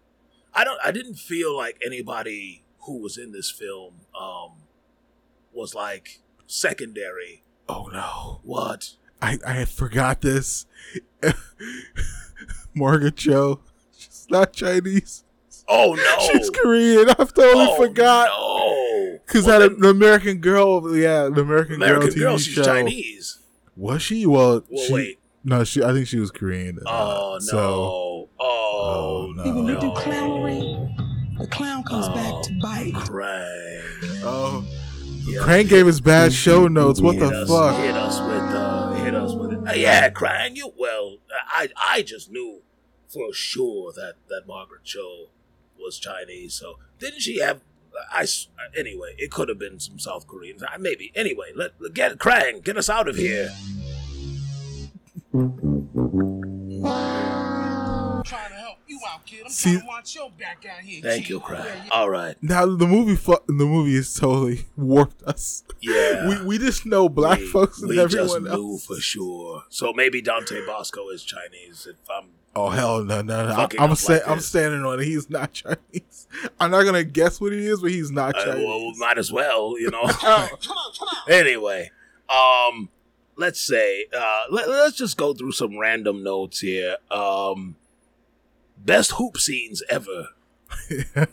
I 0.54 0.64
don't. 0.64 0.78
I 0.84 0.90
didn't 0.92 1.14
feel 1.14 1.56
like 1.56 1.80
anybody 1.84 2.62
who 2.80 2.98
was 2.98 3.16
in 3.16 3.32
this 3.32 3.50
film 3.50 4.00
um 4.18 4.64
was 5.52 5.74
like 5.74 6.20
secondary. 6.46 7.42
oh 7.68 7.88
no, 7.92 8.40
What? 8.42 8.90
I 9.22 9.38
I 9.46 9.52
had 9.52 9.68
forgot 9.70 10.20
this. 10.20 10.66
Margaret 12.74 13.16
Cho, 13.16 13.60
she's 13.96 14.26
not 14.28 14.52
Chinese. 14.52 15.24
Oh 15.68 15.94
no! 15.94 16.28
She's 16.32 16.50
Korean. 16.50 17.08
I've 17.08 17.32
totally 17.32 17.66
oh, 17.70 17.76
forgot. 17.76 18.28
No, 18.28 18.91
Because 19.26 19.46
Well, 19.46 19.60
that 19.60 19.68
then 19.70 19.80
the 19.80 19.88
American 19.88 20.38
Girl, 20.38 20.96
yeah, 20.96 21.28
the 21.28 21.40
American, 21.42 21.76
American 21.76 22.08
Girl 22.08 22.14
TV 22.14 22.18
Girl, 22.20 22.38
she's 22.38 22.54
show. 22.54 22.64
Chinese. 22.64 23.38
Was 23.76 24.02
she? 24.02 24.26
Well, 24.26 24.64
Well, 24.68 24.86
she, 24.86 24.92
wait. 24.92 25.18
No, 25.44 25.64
she. 25.64 25.82
I 25.82 25.92
think 25.92 26.06
she 26.06 26.18
was 26.18 26.30
Korean. 26.30 26.78
uh, 26.86 26.90
Oh 26.90 27.32
no! 27.34 27.38
So, 27.40 27.58
oh, 27.58 28.28
Oh, 28.40 29.32
no. 29.34 29.44
when 29.56 29.66
you 29.66 29.80
do 29.80 29.86
no. 29.88 29.94
clownery, 29.94 31.38
the 31.38 31.46
clown 31.48 31.82
comes 31.84 32.08
back 32.10 32.42
to 32.44 32.58
bite. 32.60 32.94
Craig. 32.94 33.82
oh, 34.24 34.64
Yeah. 35.24 35.40
Krang 35.40 35.68
gave 35.68 35.86
us 35.86 36.00
bad 36.00 36.32
show 36.32 36.68
notes. 36.68 37.00
What 37.00 37.14
hit 37.16 37.20
the 37.30 37.42
us, 37.42 37.48
fuck? 37.48 37.76
Hit 37.80 37.94
us 37.94 38.20
with 38.20 38.54
uh, 38.54 38.92
hit 39.04 39.14
us 39.14 39.34
with 39.34 39.52
it. 39.52 39.68
Uh, 39.68 39.72
yeah, 39.72 40.10
Krang, 40.10 40.56
you 40.56 40.72
well, 40.76 41.16
I 41.48 41.68
I 41.76 42.02
just 42.02 42.30
knew 42.30 42.60
for 43.08 43.32
sure 43.32 43.92
that 43.92 44.14
that 44.28 44.46
Margaret 44.46 44.84
Cho 44.84 45.28
was 45.78 45.98
Chinese. 45.98 46.54
So 46.54 46.78
didn't 46.98 47.20
she 47.20 47.40
have? 47.40 47.60
I 48.10 48.26
anyway, 48.76 49.14
it 49.18 49.30
could 49.30 49.48
have 49.48 49.58
been 49.58 49.78
some 49.80 49.98
South 49.98 50.26
Koreans. 50.26 50.62
Maybe 50.78 51.12
anyway. 51.14 51.52
Let, 51.54 51.72
let 51.80 51.94
get 51.94 52.18
Krang, 52.18 52.62
get 52.62 52.76
us 52.76 52.88
out 52.90 53.08
of 53.08 53.16
here. 53.16 53.52
I'm 59.44 59.50
See- 59.50 59.70
trying 59.72 59.80
to 59.82 59.86
watch 59.86 60.14
your 60.14 60.30
back 60.30 60.64
out 60.70 60.80
here. 60.82 61.00
Thank 61.02 61.28
you, 61.28 61.40
Krang. 61.40 61.64
Yeah, 61.64 61.84
yeah. 61.84 61.90
All 61.90 62.10
right. 62.10 62.36
Now 62.42 62.66
the 62.66 62.86
movie, 62.86 63.16
fu- 63.16 63.38
the 63.46 63.52
movie 63.52 63.94
is 63.96 64.12
totally 64.14 64.64
warped 64.76 65.22
us. 65.24 65.64
Yeah. 65.80 66.28
We 66.28 66.44
we 66.44 66.58
just 66.58 66.86
know 66.86 67.08
black 67.08 67.38
we, 67.40 67.46
folks 67.46 67.80
and 67.80 67.88
we 67.88 67.96
just 67.96 68.16
everyone 68.16 68.44
knew 68.44 68.72
else. 68.74 68.86
for 68.86 68.96
sure. 68.96 69.62
So 69.68 69.92
maybe 69.92 70.20
Dante 70.22 70.64
Bosco 70.66 71.08
is 71.10 71.22
Chinese. 71.24 71.86
If 71.90 71.96
I'm 72.10 72.28
Oh 72.54 72.68
hell 72.68 73.02
no 73.02 73.22
no 73.22 73.48
no! 73.48 73.54
Fucking 73.56 73.80
I'm 73.80 73.94
sta- 73.94 74.12
like 74.12 74.28
I'm 74.28 74.40
standing 74.40 74.84
on 74.84 75.00
it. 75.00 75.06
He's 75.06 75.30
not 75.30 75.54
Chinese. 75.54 76.26
I'm 76.60 76.70
not 76.70 76.82
gonna 76.84 77.02
guess 77.02 77.40
what 77.40 77.50
he 77.52 77.66
is, 77.66 77.80
but 77.80 77.90
he's 77.90 78.10
not 78.10 78.36
Uh, 78.36 78.44
Chinese. 78.44 78.66
well, 78.66 78.92
might 78.96 79.16
as 79.16 79.32
well, 79.32 79.78
you 79.78 79.90
know. 79.90 80.02
Come 80.06 80.32
on, 80.42 80.48
come 80.60 80.76
on. 81.08 81.32
anyway, 81.32 81.90
um, 82.28 82.90
let's 83.36 83.58
say, 83.58 84.04
uh, 84.14 84.42
let, 84.50 84.68
us 84.68 84.92
just 84.94 85.16
go 85.16 85.32
through 85.32 85.52
some 85.52 85.78
random 85.78 86.22
notes 86.22 86.60
here. 86.60 86.96
Um, 87.10 87.76
best 88.84 89.12
hoop 89.12 89.38
scenes 89.38 89.82
ever. 89.88 90.28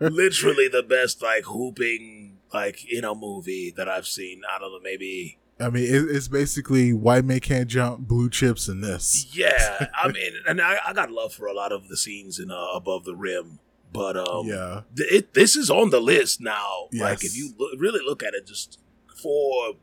Literally 0.00 0.68
the 0.68 0.84
best, 0.86 1.22
like 1.22 1.44
hooping, 1.44 2.38
like 2.52 2.84
in 2.90 3.04
a 3.04 3.14
movie 3.14 3.72
that 3.76 3.88
I've 3.88 4.06
seen. 4.06 4.42
I 4.52 4.58
don't 4.58 4.72
know, 4.72 4.80
maybe. 4.82 5.38
I 5.60 5.68
mean, 5.68 5.84
it, 5.84 6.10
it's 6.10 6.28
basically 6.28 6.92
white 6.92 7.24
man 7.24 7.40
can't 7.40 7.68
jump, 7.68 8.08
blue 8.08 8.30
chips, 8.30 8.68
in 8.68 8.80
this. 8.80 9.26
Yeah, 9.32 9.88
I 10.02 10.08
mean, 10.10 10.32
and 10.48 10.60
I, 10.60 10.78
I 10.86 10.92
got 10.92 11.10
love 11.10 11.34
for 11.34 11.46
a 11.46 11.52
lot 11.52 11.70
of 11.72 11.88
the 11.88 11.96
scenes 11.96 12.38
in 12.38 12.50
uh, 12.50 12.66
Above 12.74 13.04
the 13.04 13.14
Rim, 13.14 13.58
but 13.92 14.16
um, 14.16 14.46
yeah, 14.46 14.82
th- 14.96 15.12
it, 15.12 15.34
this 15.34 15.56
is 15.56 15.70
on 15.70 15.90
the 15.90 16.00
list 16.00 16.40
now. 16.40 16.88
Like 16.92 17.24
if 17.24 17.36
you 17.36 17.52
lo- 17.58 17.76
really 17.78 18.00
look 18.04 18.22
at 18.22 18.34
it, 18.34 18.46
just 18.46 18.78
for 19.22 19.74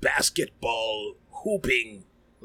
basketball 0.00 1.14
hooping, 1.30 2.04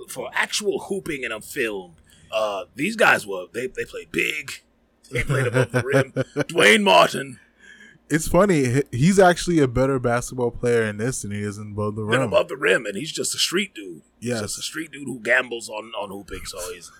for 0.10 0.30
actual 0.34 0.80
hooping 0.80 1.24
in 1.24 1.32
a 1.32 1.40
film, 1.40 1.96
uh, 2.32 2.66
these 2.76 2.96
guys 2.96 3.26
were 3.28 3.46
they 3.54 3.68
they 3.68 3.86
played 3.86 4.12
big. 4.12 4.52
They 5.12 5.24
played 5.24 5.48
above 5.48 5.72
the 5.72 5.84
rim. 5.84 6.14
Duane 6.48 6.84
Martin 6.84 7.40
it's 8.10 8.28
funny. 8.28 8.84
He's 8.92 9.20
actually 9.20 9.60
a 9.60 9.68
better 9.68 10.00
basketball 10.00 10.52
player 10.52 10.84
in 10.84 10.98
this 10.98 11.22
than 11.24 11.32
he 11.32 11.42
is 11.42 11.58
in 11.58 11.74
both 11.74 11.96
the 11.96 12.04
rim. 12.04 12.22
above 12.22 12.50
the 12.50 12.58
rim, 12.58 12.86
and 12.86 12.96
he's 12.96 13.12
just 13.12 13.34
a 13.34 13.38
street 13.40 13.74
dude. 13.74 14.02
Yes. 14.20 14.42
just 14.42 14.60
a 14.60 14.62
street 14.62 14.92
dude 14.92 15.08
who 15.08 15.20
gambles 15.20 15.70
on 15.70 15.92
on 15.98 16.10
hooping. 16.10 16.46
So 16.46 16.60
he's 16.74 16.92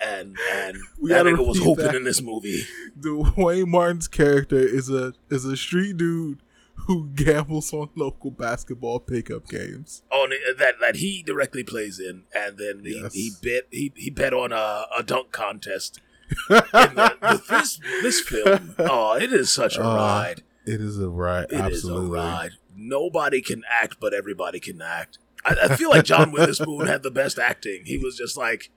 and 0.00 0.36
and 0.52 0.76
We 1.00 1.10
that 1.10 1.24
nigga 1.26 1.46
was 1.46 1.58
hooping 1.58 1.86
that. 1.86 1.94
in 1.94 2.04
this 2.04 2.20
movie. 2.20 2.62
Duane 3.00 3.70
Martin's 3.70 4.08
character 4.08 4.58
is 4.58 4.90
a 4.90 5.14
is 5.30 5.44
a 5.44 5.56
street 5.56 5.96
dude 5.96 6.38
who 6.86 7.08
gambles 7.14 7.72
on 7.72 7.90
local 7.96 8.30
basketball 8.30 9.00
pickup 9.00 9.46
games. 9.48 10.02
on 10.10 10.30
that 10.58 10.74
that 10.80 10.96
he 10.96 11.22
directly 11.22 11.62
plays 11.64 11.98
in, 12.00 12.24
and 12.34 12.58
then 12.58 12.82
he, 12.84 13.00
Yes. 13.02 13.12
he 13.14 13.30
bet 13.42 13.64
he, 13.70 13.92
he 13.96 14.10
bet 14.10 14.32
on 14.34 14.52
a, 14.52 14.86
a 14.96 15.02
dunk 15.02 15.32
contest. 15.32 16.00
And 16.50 16.96
the- 16.96 17.16
the- 17.20 17.42
this 17.48 17.78
this 18.02 18.20
film, 18.20 18.74
oh, 18.78 19.14
it 19.16 19.32
is 19.32 19.52
such 19.52 19.76
a 19.76 19.84
Uh, 19.86 19.94
ride. 19.96 20.42
It 20.66 20.80
is 20.80 20.98
a 20.98 21.08
ride, 21.08 21.46
It 21.50 21.54
is 21.54 21.60
absolutely. 21.84 22.18
a 22.18 22.22
ride. 22.22 22.50
Nobody 22.74 23.40
can 23.40 23.62
act, 23.70 23.96
but 24.00 24.12
everybody 24.12 24.58
can 24.58 24.82
act. 24.82 25.18
I, 25.44 25.54
I 25.70 25.76
feel 25.76 25.90
like 25.90 26.04
John 26.04 26.32
Witherspoon 26.32 26.86
had 26.88 27.04
the 27.04 27.10
best 27.12 27.38
acting. 27.38 27.82
He 27.84 27.98
was 27.98 28.16
just 28.16 28.36
like, 28.36 28.70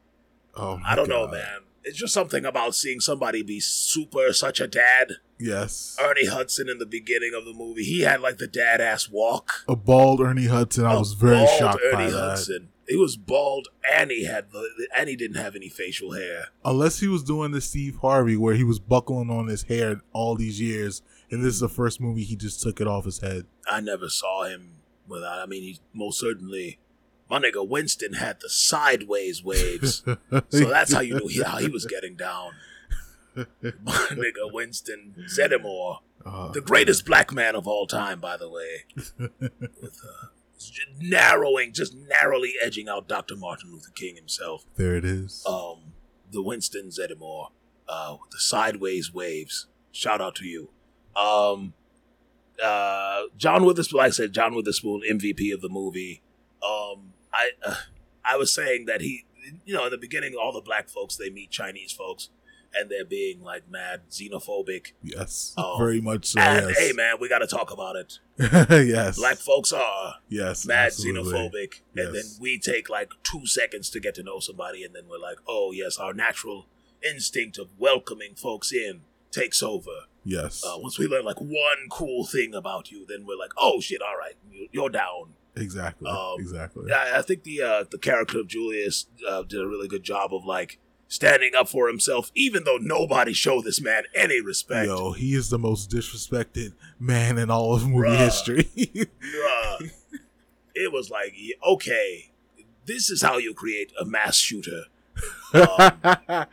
Oh, 0.56 0.80
I 0.86 0.96
don't 0.96 1.10
know, 1.10 1.28
man. 1.28 1.62
It's 1.90 1.98
just 1.98 2.14
something 2.14 2.46
about 2.46 2.76
seeing 2.76 3.00
somebody 3.00 3.42
be 3.42 3.60
super 3.60 4.32
such 4.32 4.60
a 4.60 4.68
dad. 4.68 5.14
Yes, 5.40 5.98
Ernie 6.00 6.28
Hudson 6.28 6.70
in 6.70 6.78
the 6.78 6.86
beginning 6.86 7.32
of 7.36 7.46
the 7.46 7.54
movie, 7.54 7.84
he 7.84 8.02
had 8.02 8.22
like 8.22 8.38
the 8.38 8.46
dad 8.48 8.80
ass 8.80 9.10
walk. 9.10 9.64
a 9.68 9.76
bald 9.76 10.22
Ernie 10.22 10.46
Hudson. 10.46 10.86
I 10.86 10.94
A 10.94 11.00
was 11.00 11.14
very 11.14 11.48
shocked 11.58 11.82
by 11.92 12.04
Ernie 12.04 12.12
that. 12.12 12.20
Hudson. 12.20 12.70
He 12.88 12.96
was 12.96 13.18
bald, 13.18 13.70
and 13.92 14.12
he 14.12 14.26
had 14.26 14.52
the, 14.52 14.88
and 14.96 15.10
he 15.10 15.16
didn't 15.16 15.38
have 15.38 15.56
any 15.56 15.70
facial 15.70 16.12
hair. 16.12 16.48
Unless 16.64 17.00
he 17.00 17.08
was 17.08 17.24
doing 17.24 17.52
the 17.52 17.62
Steve 17.62 17.98
Harvey 18.02 18.38
where 18.38 18.54
he 18.56 18.64
was 18.64 18.80
buckling 18.80 19.32
on 19.32 19.48
his 19.48 19.64
hair 19.64 20.02
all 20.14 20.36
these 20.36 20.62
years, 20.62 21.02
and 21.32 21.44
this 21.44 21.56
is 21.56 21.60
the 21.60 21.70
first 21.70 22.00
movie 22.00 22.24
he 22.24 22.36
just 22.36 22.62
took 22.62 22.80
it 22.80 22.88
off 22.88 23.06
his 23.06 23.20
head. 23.20 23.46
I 23.68 23.80
never 23.80 24.10
saw 24.10 24.44
him 24.44 24.74
without. 25.08 25.40
I 25.40 25.48
mean, 25.48 25.64
he 25.64 25.80
most 25.94 26.20
certainly. 26.20 26.78
My 27.30 27.40
nigga 27.40 27.68
Winston 27.68 28.14
had 28.14 28.40
the 28.42 28.50
sideways 28.50 29.44
waves, 29.44 30.04
so 30.50 30.66
that's 30.70 30.94
how 30.94 31.02
you 31.02 31.16
knew 31.20 31.28
he, 31.28 31.44
how 31.44 31.58
he 31.58 31.68
was 31.68 31.86
getting 31.86 32.16
down. 32.16 32.52
My 33.36 34.08
nigga 34.12 34.52
Winston 34.52 35.14
Zeddemore, 35.30 36.00
Uh, 36.26 36.52
the 36.52 36.62
greatest 36.62 37.06
black 37.06 37.32
man 37.32 37.56
of 37.56 37.68
all 37.68 37.86
time, 37.88 38.20
by 38.20 38.36
the 38.36 38.50
way, 38.50 38.86
with 39.82 40.02
uh, 40.04 40.28
narrowing, 41.00 41.72
just 41.72 41.96
narrowly 41.96 42.54
edging 42.62 42.90
out 42.90 43.08
Dr. 43.08 43.36
Martin 43.36 43.72
Luther 43.72 43.92
King 43.96 44.16
himself. 44.16 44.66
there 44.76 44.96
it 44.98 45.06
is. 45.06 45.46
um, 45.48 45.94
the 46.32 46.42
Winston 46.42 46.90
Zeddemore, 46.90 47.50
uh, 47.88 48.18
with 48.22 48.32
the 48.32 48.40
sideways 48.40 49.14
waves. 49.14 49.68
Shout 49.92 50.20
out 50.22 50.36
to 50.36 50.46
you. 50.46 50.70
Um, 51.16 51.74
uh, 52.64 53.24
John 53.38 53.64
Witherspoon, 53.66 53.98
like 54.00 54.08
I 54.08 54.12
said, 54.12 54.34
John 54.34 54.54
Witherspoon, 54.56 55.02
MVP 55.10 55.54
of 55.54 55.62
the 55.62 55.70
movie. 55.70 56.22
Um, 56.68 57.09
I, 57.34 57.52
uh, 57.66 57.76
I 58.24 58.38
was 58.38 58.54
saying 58.54 58.86
that 58.86 59.02
he, 59.02 59.26
you 59.66 59.74
know, 59.74 59.86
in 59.86 59.92
the 59.92 59.98
beginning, 59.98 60.36
all 60.36 60.52
the 60.54 60.62
black 60.62 60.90
folks 60.90 61.16
they 61.16 61.30
meet 61.30 61.50
Chinese 61.52 61.92
folks, 61.92 62.30
and 62.74 62.90
they're 62.90 63.06
being 63.06 63.42
like 63.42 63.70
mad 63.70 64.02
xenophobic. 64.12 64.94
yes, 65.04 65.54
oh, 65.58 65.76
very 65.80 66.02
much 66.02 66.26
so. 66.28 66.40
and 66.40 66.68
yes. 66.70 66.78
hey, 66.80 66.92
man, 66.94 67.16
we 67.20 67.28
got 67.30 67.40
to 67.40 67.48
talk 67.48 67.72
about 67.72 67.96
it. 67.96 68.20
yes, 68.38 69.18
Black 69.18 69.38
folks 69.38 69.74
are 69.74 70.16
yes, 70.30 70.66
mad 70.66 70.88
absolutely. 70.88 71.34
xenophobic, 71.34 71.82
and 71.96 72.16
then 72.16 72.24
we 72.40 72.58
take 72.60 72.90
like 72.90 73.12
two 73.24 73.46
seconds 73.46 73.90
to 73.90 74.00
get 74.00 74.16
to 74.16 74.24
know 74.24 74.40
somebody, 74.40 74.84
and 74.84 74.94
then 74.96 75.04
we're 75.10 75.20
like, 75.20 75.38
oh 75.48 75.72
yes, 75.74 75.98
our 75.98 76.14
natural 76.14 76.68
instinct 77.04 77.58
of 77.58 77.70
welcoming 77.78 78.36
folks 78.36 78.72
in 78.72 79.02
takes 79.32 79.64
over. 79.64 80.06
Yes, 80.26 80.64
Uh, 80.66 80.78
once 80.78 81.00
we 81.00 81.08
learn 81.08 81.26
like 81.26 81.40
one 81.40 81.88
cool 81.90 82.26
thing 82.26 82.54
about 82.54 82.92
you, 82.92 83.06
then 83.08 83.26
we're 83.26 83.38
like, 83.38 83.52
oh 83.58 83.80
shit, 83.80 84.02
all 84.02 84.18
right, 84.18 84.36
you're 84.72 84.90
down. 84.90 85.34
Exactly, 85.60 86.10
um, 86.10 86.36
exactly. 86.40 86.92
I, 86.92 87.20
I 87.20 87.22
think 87.22 87.44
the 87.44 87.62
uh, 87.62 87.84
the 87.90 87.98
character 87.98 88.40
of 88.40 88.48
Julius 88.48 89.08
uh, 89.28 89.44
did 89.44 89.62
a 89.62 89.68
really 89.68 89.88
good 89.88 90.04
job 90.04 90.34
of 90.34 90.46
like 90.46 90.80
standing 91.08 91.52
up 91.58 91.68
for 91.68 91.88
himself, 91.88 92.32
even 92.36 92.64
though 92.64 92.78
nobody 92.80 93.34
showed 93.34 93.64
this 93.66 93.82
man 93.82 94.04
any 94.16 94.40
respect. 94.42 94.88
Yo, 94.88 95.12
he 95.14 95.34
is 95.34 95.50
the 95.50 95.58
most 95.60 95.90
disrespected 95.90 96.74
man 97.00 97.38
in 97.38 97.50
all 97.50 97.76
of 97.76 97.88
movie 97.88 98.10
Bruh. 98.10 98.18
history. 98.18 98.64
Bruh. 98.76 99.92
it 100.76 100.92
was 100.94 101.10
like, 101.10 101.34
okay, 101.68 102.30
this 102.86 103.10
is 103.10 103.22
how 103.22 103.38
you 103.38 103.54
create 103.54 103.92
a 104.00 104.06
mass 104.06 104.36
shooter. 104.38 104.84
Um, 105.54 105.92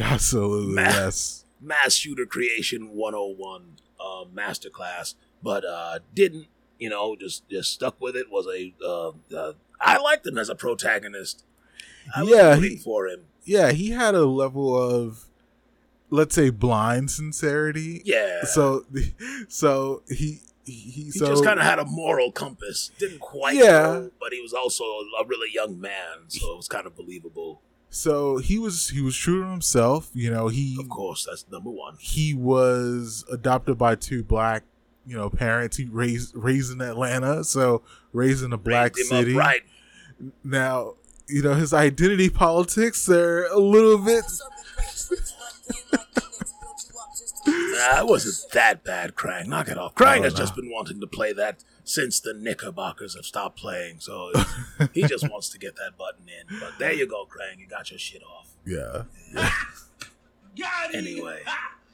Absolutely, 0.00 0.74
Ma- 0.74 0.82
yes. 0.82 1.44
mass 1.60 1.94
shooter 1.94 2.26
creation 2.26 2.90
101 2.94 3.76
uh, 4.00 4.24
masterclass, 4.34 5.14
but 5.42 5.64
uh, 5.64 6.00
didn't, 6.14 6.46
you 6.78 6.88
know, 6.88 7.16
just 7.16 7.48
just 7.48 7.72
stuck 7.72 8.00
with 8.00 8.16
it. 8.16 8.30
Was 8.30 8.46
a 8.46 8.74
uh, 8.84 9.12
uh, 9.36 9.52
I 9.80 9.98
liked 9.98 10.26
him 10.26 10.38
as 10.38 10.48
a 10.48 10.54
protagonist. 10.54 11.44
I 12.14 12.22
Yeah, 12.22 12.56
he- 12.56 12.76
for 12.76 13.06
him. 13.08 13.24
Yeah, 13.44 13.72
he 13.72 13.90
had 13.90 14.14
a 14.14 14.26
level 14.26 14.76
of, 14.76 15.26
let's 16.10 16.34
say, 16.34 16.50
blind 16.50 17.10
sincerity. 17.10 18.02
Yeah, 18.04 18.44
So, 18.44 18.84
so 19.48 20.02
he 20.08 20.40
he, 20.64 20.72
he 20.72 21.02
he 21.04 21.10
so 21.12 21.26
just 21.28 21.44
kind 21.44 21.58
of 21.58 21.64
had 21.64 21.78
a 21.78 21.84
moral 21.86 22.30
compass. 22.30 22.90
Didn't 22.98 23.20
quite, 23.20 23.54
Yeah. 23.56 23.64
know, 23.82 24.10
but 24.20 24.32
he 24.34 24.40
was 24.42 24.52
also 24.52 24.84
a 24.84 25.24
really 25.26 25.48
young 25.52 25.80
man, 25.80 26.28
so 26.28 26.52
it 26.52 26.56
was 26.58 26.68
kind 26.68 26.86
of 26.86 26.94
believable. 26.94 27.62
so 27.88 28.36
he 28.36 28.58
was 28.58 28.90
he 28.90 29.00
was 29.00 29.16
true 29.16 29.42
to 29.44 29.48
himself. 29.50 30.10
You 30.12 30.30
know, 30.30 30.48
he 30.48 30.76
Of 30.78 30.90
course, 30.90 31.24
that's 31.24 31.46
number 31.50 31.70
one. 31.70 31.96
he 31.98 32.34
was 32.34 33.24
adopted 33.32 33.78
by 33.78 33.94
two 33.94 34.22
black 34.22 34.64
you 35.08 35.16
know 35.16 35.30
parents. 35.30 35.76
He 35.76 35.86
raised 35.86 36.34
raised 36.36 36.70
in 36.72 36.80
Atlanta, 36.80 37.42
so 37.42 37.82
raised 38.12 38.44
in 38.44 38.52
a 38.52 38.58
black 38.58 38.96
city. 38.96 39.34
right. 39.34 39.62
Now, 40.44 40.94
you 41.28 41.42
know 41.42 41.54
his 41.54 41.72
identity 41.72 42.28
politics 42.28 43.08
are 43.08 43.46
a 43.46 43.58
little 43.58 43.98
bit. 43.98 44.24
Nah, 47.46 48.00
it 48.00 48.06
wasn't 48.06 48.52
that 48.52 48.84
bad, 48.84 49.14
Krang. 49.14 49.46
Knock 49.46 49.68
it 49.68 49.78
off. 49.78 49.94
Krang 49.94 50.24
has 50.24 50.34
no. 50.34 50.38
just 50.38 50.54
been 50.54 50.70
wanting 50.70 51.00
to 51.00 51.06
play 51.06 51.32
that 51.32 51.64
since 51.84 52.20
the 52.20 52.34
Knickerbockers 52.34 53.14
have 53.14 53.24
stopped 53.24 53.58
playing, 53.58 54.00
so 54.00 54.32
he 54.92 55.02
just 55.04 55.30
wants 55.30 55.48
to 55.50 55.58
get 55.58 55.76
that 55.76 55.96
button 55.96 56.26
in. 56.28 56.58
But 56.60 56.72
there 56.78 56.92
you 56.92 57.06
go, 57.06 57.24
Krang. 57.24 57.58
You 57.58 57.66
got 57.66 57.90
your 57.90 57.98
shit 57.98 58.22
off. 58.22 58.50
Yeah, 58.66 59.04
Anyway, 60.92 61.42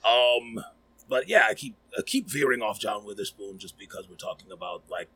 um, 0.05 0.64
but 1.09 1.29
yeah, 1.29 1.47
I 1.49 1.55
keep 1.55 1.77
I 1.97 2.03
keep 2.03 2.29
veering 2.29 2.62
off 2.62 2.81
John 2.81 3.05
Witherspoon 3.05 3.59
just 3.59 3.79
because 3.79 4.09
we're 4.09 4.17
talking 4.17 4.51
about 4.53 4.85
like 4.90 5.09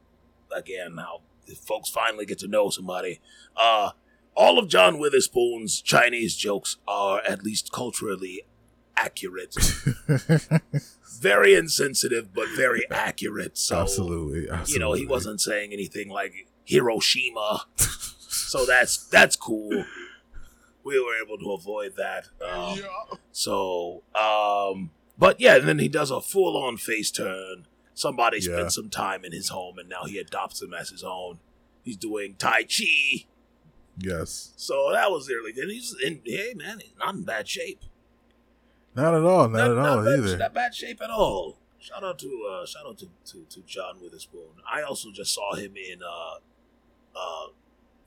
again 0.55 0.97
how 0.99 1.23
folks 1.57 1.89
finally 1.89 2.27
get 2.27 2.39
to 2.41 2.49
know 2.49 2.71
somebody. 2.71 3.21
Uh, 3.57 3.91
all 4.37 4.59
of 4.59 4.69
John 4.69 4.99
Witherspoon's 4.99 5.81
Chinese 5.81 6.37
jokes 6.37 6.77
are 6.87 7.21
at 7.21 7.43
least 7.43 7.73
culturally 7.73 8.43
accurate. 8.97 9.57
very 11.21 11.55
insensitive, 11.55 12.33
but 12.35 12.47
very 12.55 12.85
accurate. 12.91 13.59
So 13.59 13.79
absolutely, 13.79 14.49
absolutely. 14.51 14.73
you 14.73 14.79
know, 14.79 14.93
he 14.93 15.07
wasn't 15.07 15.41
saying 15.41 15.73
anything 15.73 16.09
like 16.09 16.49
Hiroshima. 16.65 17.65
so 17.77 18.65
that's 18.65 19.07
that's 19.09 19.37
cool. 19.37 19.85
We 20.85 21.01
were 21.01 21.21
able 21.23 21.39
to 21.39 21.53
avoid 21.53 21.97
that. 21.97 22.29
Um, 22.43 22.81
so, 23.33 24.03
um, 24.15 24.91
but 25.19 25.41
yeah, 25.41 25.57
and 25.57 25.69
then 25.69 25.79
he 25.79 25.89
does 25.89 26.11
a 26.11 26.21
full 26.21 26.57
on 26.57 26.77
face 26.77 27.11
turn. 27.11 27.67
Somebody 27.95 28.39
Yeah. 28.39 28.55
spent 28.57 28.73
some 28.73 28.91
time 28.91 29.25
in 29.25 29.33
his 29.33 29.49
home, 29.49 29.79
and 29.79 29.89
now 29.89 30.05
he 30.05 30.19
adopts 30.19 30.63
him 30.63 30.73
as 30.73 30.91
his 30.91 31.03
own. 31.03 31.41
He's 31.83 31.97
doing 31.97 32.35
Tai 32.37 32.63
Chi. 32.65 33.27
Yes, 34.01 34.53
So 34.57 34.91
that 34.93 35.11
was 35.11 35.29
really 35.29 35.53
good. 35.53 35.69
He's 35.69 35.93
in, 36.05 36.21
hey 36.25 36.55
man, 36.55 36.79
he's 36.79 36.93
not 37.01 37.17
in 37.17 37.25
bad 37.25 37.49
shape. 37.49 37.83
not 38.95 39.13
at 39.15 39.23
all, 39.25 39.49
not, 39.49 39.71
at 39.73 39.77
all 39.79 40.05
bad, 40.05 40.19
either. 40.21 40.37
Not 40.39 40.55
bad 40.55 40.73
shape 40.75 41.01
at 41.03 41.11
all. 41.11 41.59
Shout 41.81 42.05
out 42.05 42.19
to 42.21 42.49
uh, 42.49 42.65
shout 42.67 42.87
out 42.87 42.99
to, 42.99 43.09
to, 43.27 43.45
to 43.51 43.61
John 43.67 44.01
Witherspoon. 44.01 44.55
I 44.73 44.83
also 44.83 45.11
just 45.13 45.35
saw 45.35 45.55
him 45.57 45.75
in 45.77 46.01
uh, 46.03 46.37
uh, 47.19 47.47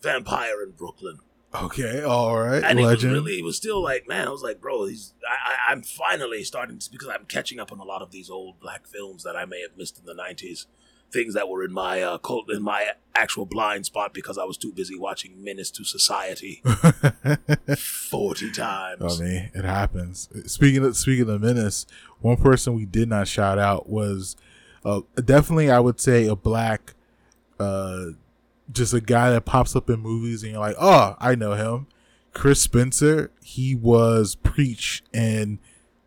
Vampire 0.01 0.63
in 0.63 0.71
Brooklyn, 0.71 1.19
Okay, 1.53 2.01
all 2.01 2.39
right, 2.39 2.63
and 2.63 2.79
he 2.79 2.85
was 2.85 2.95
legend. 2.95 3.13
really 3.13 3.35
he 3.35 3.41
was 3.41 3.57
still 3.57 3.83
like, 3.83 4.07
man, 4.07 4.27
I 4.27 4.31
was 4.31 4.41
like, 4.41 4.61
bro, 4.61 4.85
he's 4.85 5.13
I, 5.27 5.51
I, 5.51 5.71
I'm 5.71 5.81
finally 5.81 6.43
starting 6.43 6.79
to 6.79 6.91
because 6.91 7.09
I'm 7.09 7.25
catching 7.25 7.59
up 7.59 7.71
on 7.71 7.79
a 7.79 7.83
lot 7.83 8.01
of 8.01 8.11
these 8.11 8.29
old 8.29 8.59
black 8.59 8.87
films 8.87 9.23
that 9.23 9.35
I 9.35 9.45
may 9.45 9.61
have 9.61 9.77
missed 9.77 9.99
in 9.99 10.05
the 10.05 10.13
'90s. 10.13 10.65
Things 11.11 11.33
that 11.33 11.49
were 11.49 11.61
in 11.65 11.73
my 11.73 12.01
uh, 12.01 12.17
cult 12.19 12.49
in 12.49 12.63
my 12.63 12.91
actual 13.15 13.45
blind 13.45 13.85
spot 13.85 14.13
because 14.13 14.37
I 14.37 14.45
was 14.45 14.55
too 14.55 14.71
busy 14.71 14.97
watching 14.97 15.43
Menace 15.43 15.69
to 15.71 15.83
Society 15.83 16.63
forty 17.77 18.49
times. 18.49 19.19
I 19.19 19.23
mean, 19.23 19.51
it 19.53 19.65
happens. 19.65 20.29
Speaking 20.45 20.85
of 20.85 20.95
speaking 20.95 21.29
of 21.29 21.41
menace, 21.41 21.85
one 22.21 22.37
person 22.37 22.75
we 22.75 22.85
did 22.85 23.09
not 23.09 23.27
shout 23.27 23.59
out 23.59 23.89
was 23.89 24.37
uh, 24.85 25.01
definitely 25.23 25.69
I 25.69 25.79
would 25.79 25.99
say 25.99 26.27
a 26.27 26.35
black, 26.35 26.93
uh, 27.59 28.05
just 28.71 28.93
a 28.93 29.01
guy 29.01 29.31
that 29.31 29.45
pops 29.45 29.75
up 29.75 29.89
in 29.89 29.99
movies 29.99 30.43
and 30.43 30.51
you're 30.53 30.61
like, 30.61 30.75
oh, 30.79 31.15
I 31.19 31.35
know 31.35 31.53
him. 31.53 31.87
Chris 32.33 32.61
Spencer. 32.61 33.31
He 33.43 33.75
was 33.75 34.35
preach 34.35 35.03
and 35.13 35.59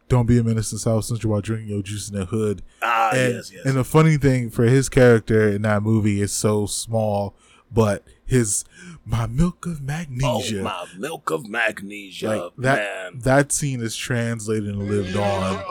don't 0.08 0.26
be 0.26 0.38
a 0.38 0.44
menace 0.44 0.70
to 0.70 0.78
South 0.78 1.04
Central 1.04 1.32
while 1.32 1.40
drinking 1.40 1.68
your 1.68 1.82
juice 1.82 2.08
in 2.10 2.18
the 2.18 2.26
hood. 2.26 2.62
Ah, 2.82 3.10
and, 3.12 3.34
yes, 3.34 3.52
yes. 3.52 3.64
and 3.66 3.76
the 3.76 3.84
funny 3.84 4.16
thing 4.16 4.50
for 4.50 4.64
his 4.64 4.88
character 4.88 5.48
in 5.48 5.62
that 5.62 5.82
movie 5.82 6.20
is 6.20 6.32
so 6.32 6.66
small, 6.66 7.34
but 7.72 8.04
his 8.24 8.64
my 9.04 9.26
milk 9.26 9.66
of 9.66 9.80
Oh, 9.80 9.84
magnesia. 9.84 10.62
my 10.62 10.86
milk 10.96 11.30
of 11.30 11.46
magnesia, 11.48 12.28
like 12.28 12.52
that 12.58 12.76
man. 13.12 13.18
that 13.20 13.52
scene 13.52 13.80
is 13.82 13.96
translated 13.96 14.68
and 14.68 14.88
lived 14.90 15.16
on 15.16 15.62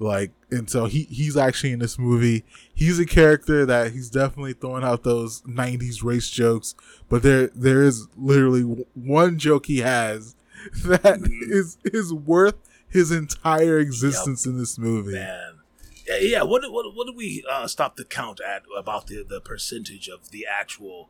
like 0.00 0.32
and 0.50 0.68
so 0.68 0.86
he 0.86 1.02
he's 1.04 1.36
actually 1.36 1.70
in 1.70 1.78
this 1.78 1.98
movie 1.98 2.42
he's 2.74 2.98
a 2.98 3.06
character 3.06 3.64
that 3.66 3.92
he's 3.92 4.10
definitely 4.10 4.54
throwing 4.54 4.82
out 4.82 5.04
those 5.04 5.42
90s 5.42 6.02
race 6.02 6.30
jokes 6.30 6.74
but 7.08 7.22
there 7.22 7.48
there 7.48 7.82
is 7.82 8.08
literally 8.16 8.62
one 8.94 9.38
joke 9.38 9.66
he 9.66 9.78
has 9.78 10.34
that 10.84 11.20
is 11.42 11.78
is 11.84 12.12
worth 12.12 12.56
his 12.88 13.10
entire 13.12 13.78
existence 13.78 14.46
in 14.46 14.58
this 14.58 14.78
movie 14.78 15.12
man. 15.12 15.58
Yeah, 16.06 16.16
yeah. 16.16 16.42
What 16.42 16.62
what 16.72 16.94
what 16.94 17.06
did 17.06 17.16
we 17.16 17.44
uh, 17.48 17.66
stop 17.68 17.96
the 17.96 18.04
count 18.04 18.40
at 18.40 18.62
about 18.76 19.06
the 19.06 19.22
the 19.22 19.40
percentage 19.40 20.08
of 20.08 20.30
the 20.30 20.44
actual 20.44 21.08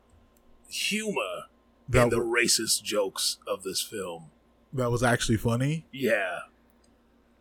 humor 0.69 1.47
that, 1.89 2.05
in 2.05 2.09
the 2.11 2.17
w- 2.17 2.35
racist 2.35 2.83
jokes 2.83 3.39
of 3.47 3.63
this 3.63 3.81
film? 3.81 4.27
that 4.73 4.91
was 4.91 5.03
actually 5.03 5.37
funny 5.37 5.87
Yeah, 5.91 6.41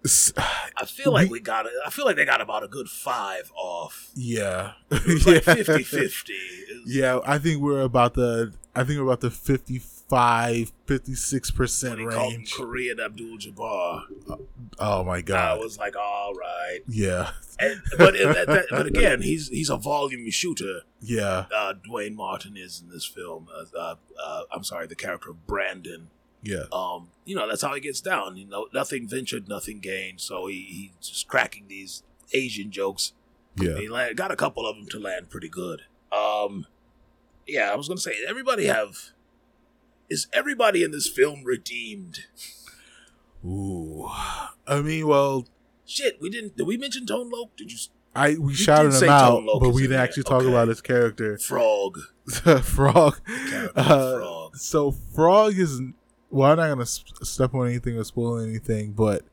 I 0.78 0.86
feel 0.86 1.12
like 1.12 1.26
We- 1.30 1.40
we 1.40 1.40
got 1.42 1.66
it. 1.66 1.74
I 1.86 1.90
feel 1.90 2.06
like 2.06 2.16
they 2.16 2.26
got 2.26 2.42
about 2.42 2.64
a 2.64 2.68
good 2.68 2.90
five 2.90 3.52
off. 3.56 4.10
yeah 4.16 4.74
It's 4.92 5.26
like 5.28 5.44
50-50. 5.44 6.24
yeah 6.86 7.20
i 7.26 7.38
think 7.38 7.62
we're 7.62 7.82
about 7.82 8.14
the 8.14 8.54
i 8.76 8.84
think 8.84 8.98
we're 9.00 9.06
about 9.06 9.20
the 9.22 9.30
55 9.32 10.72
56 10.86 11.52
When 11.52 11.58
percent 11.58 12.00
he 12.00 12.06
called 12.08 12.34
range 12.34 12.54
Korean 12.54 13.00
Abdul 13.00 13.38
Jabbar, 13.38 14.04
oh 14.80 15.04
my 15.04 15.22
god. 15.22 15.58
I 15.58 15.62
was 15.62 15.78
like, 15.78 15.96
all 15.96 16.34
right. 16.34 16.80
yeah 16.88 17.32
And, 17.60 17.82
but 17.98 18.14
that, 18.14 18.48
that, 18.48 18.66
but 18.72 18.88
again, 18.88 19.22
he's 19.22 19.50
he's 19.50 19.70
a 19.70 19.78
volume 19.78 20.30
shooter. 20.32 20.82
yeah 21.02 21.46
Uh, 21.54 21.74
Duane 21.74 22.16
Martin 22.16 22.56
is 22.58 22.82
in 22.82 22.90
this 22.90 23.06
film. 23.06 23.48
Uh, 23.56 23.66
uh, 23.78 23.96
uh, 24.24 24.42
I'm 24.52 24.64
sorry, 24.64 24.88
the 24.88 24.96
character 24.96 25.30
of 25.32 25.46
Brandon. 25.46 26.10
Yeah 26.44 26.64
um, 26.72 27.10
you 27.26 27.36
know, 27.36 27.48
that's 27.48 27.62
how 27.62 27.74
he 27.76 27.82
gets 27.82 28.02
down. 28.02 28.38
You 28.38 28.46
know, 28.48 28.68
nothing 28.74 29.08
ventured, 29.08 29.48
nothing 29.50 29.80
gained. 29.80 30.22
So 30.22 30.48
he, 30.48 30.92
he's 31.00 31.08
just 31.10 31.28
cracking 31.28 31.66
these 31.68 32.04
Asian 32.34 32.72
jokes. 32.72 33.14
yeah 33.56 33.78
He 33.78 33.88
land, 33.88 34.16
got 34.18 34.32
a 34.32 34.36
couple 34.36 34.66
of 34.68 34.76
them 34.76 34.88
to 34.88 35.00
land 35.00 35.30
pretty 35.30 35.50
good. 35.50 35.84
Um, 36.12 36.66
yeah, 37.48 37.72
I 37.72 37.76
was 37.76 37.88
gonna 37.88 38.00
say 38.00 38.14
everybody 38.28 38.66
have. 38.66 39.12
Is 40.10 40.28
everybody 40.34 40.82
in 40.84 40.90
this 40.92 41.08
film 41.08 41.44
redeemed? 41.44 42.22
Ooh, 43.46 44.08
I 44.68 44.82
mean, 44.82 45.08
well, 45.08 45.46
Shit, 45.86 46.22
we 46.22 46.30
didn't. 46.30 46.56
Did 46.58 46.68
we 46.68 46.78
mention 46.78 47.06
Tone 47.06 47.30
Loc? 47.32 47.56
Did 47.58 47.72
you? 47.72 47.78
I 48.16 48.36
we 48.40 48.54
shouted 48.54 48.94
him 48.94 49.10
out, 49.10 49.44
but 49.60 49.70
we 49.70 49.82
didn't 49.84 49.92
there. 49.92 50.00
actually 50.02 50.24
talk 50.24 50.42
Okay. 50.42 50.50
about 50.50 50.68
his 50.68 50.82
character, 50.82 51.38
Frog. 51.38 52.00
Frog. 52.64 53.20
Uh, 53.76 54.18
Frog. 54.20 54.56
So 54.58 54.92
Frog 54.92 55.58
is 55.58 55.80
well, 56.30 56.52
I'm 56.52 56.58
not 56.58 56.70
gonna 56.70 56.86
step 56.86 57.54
on 57.54 57.68
anything 57.68 57.98
or 57.98 58.04
spoil 58.04 58.40
anything, 58.40 58.92
but 58.94 59.24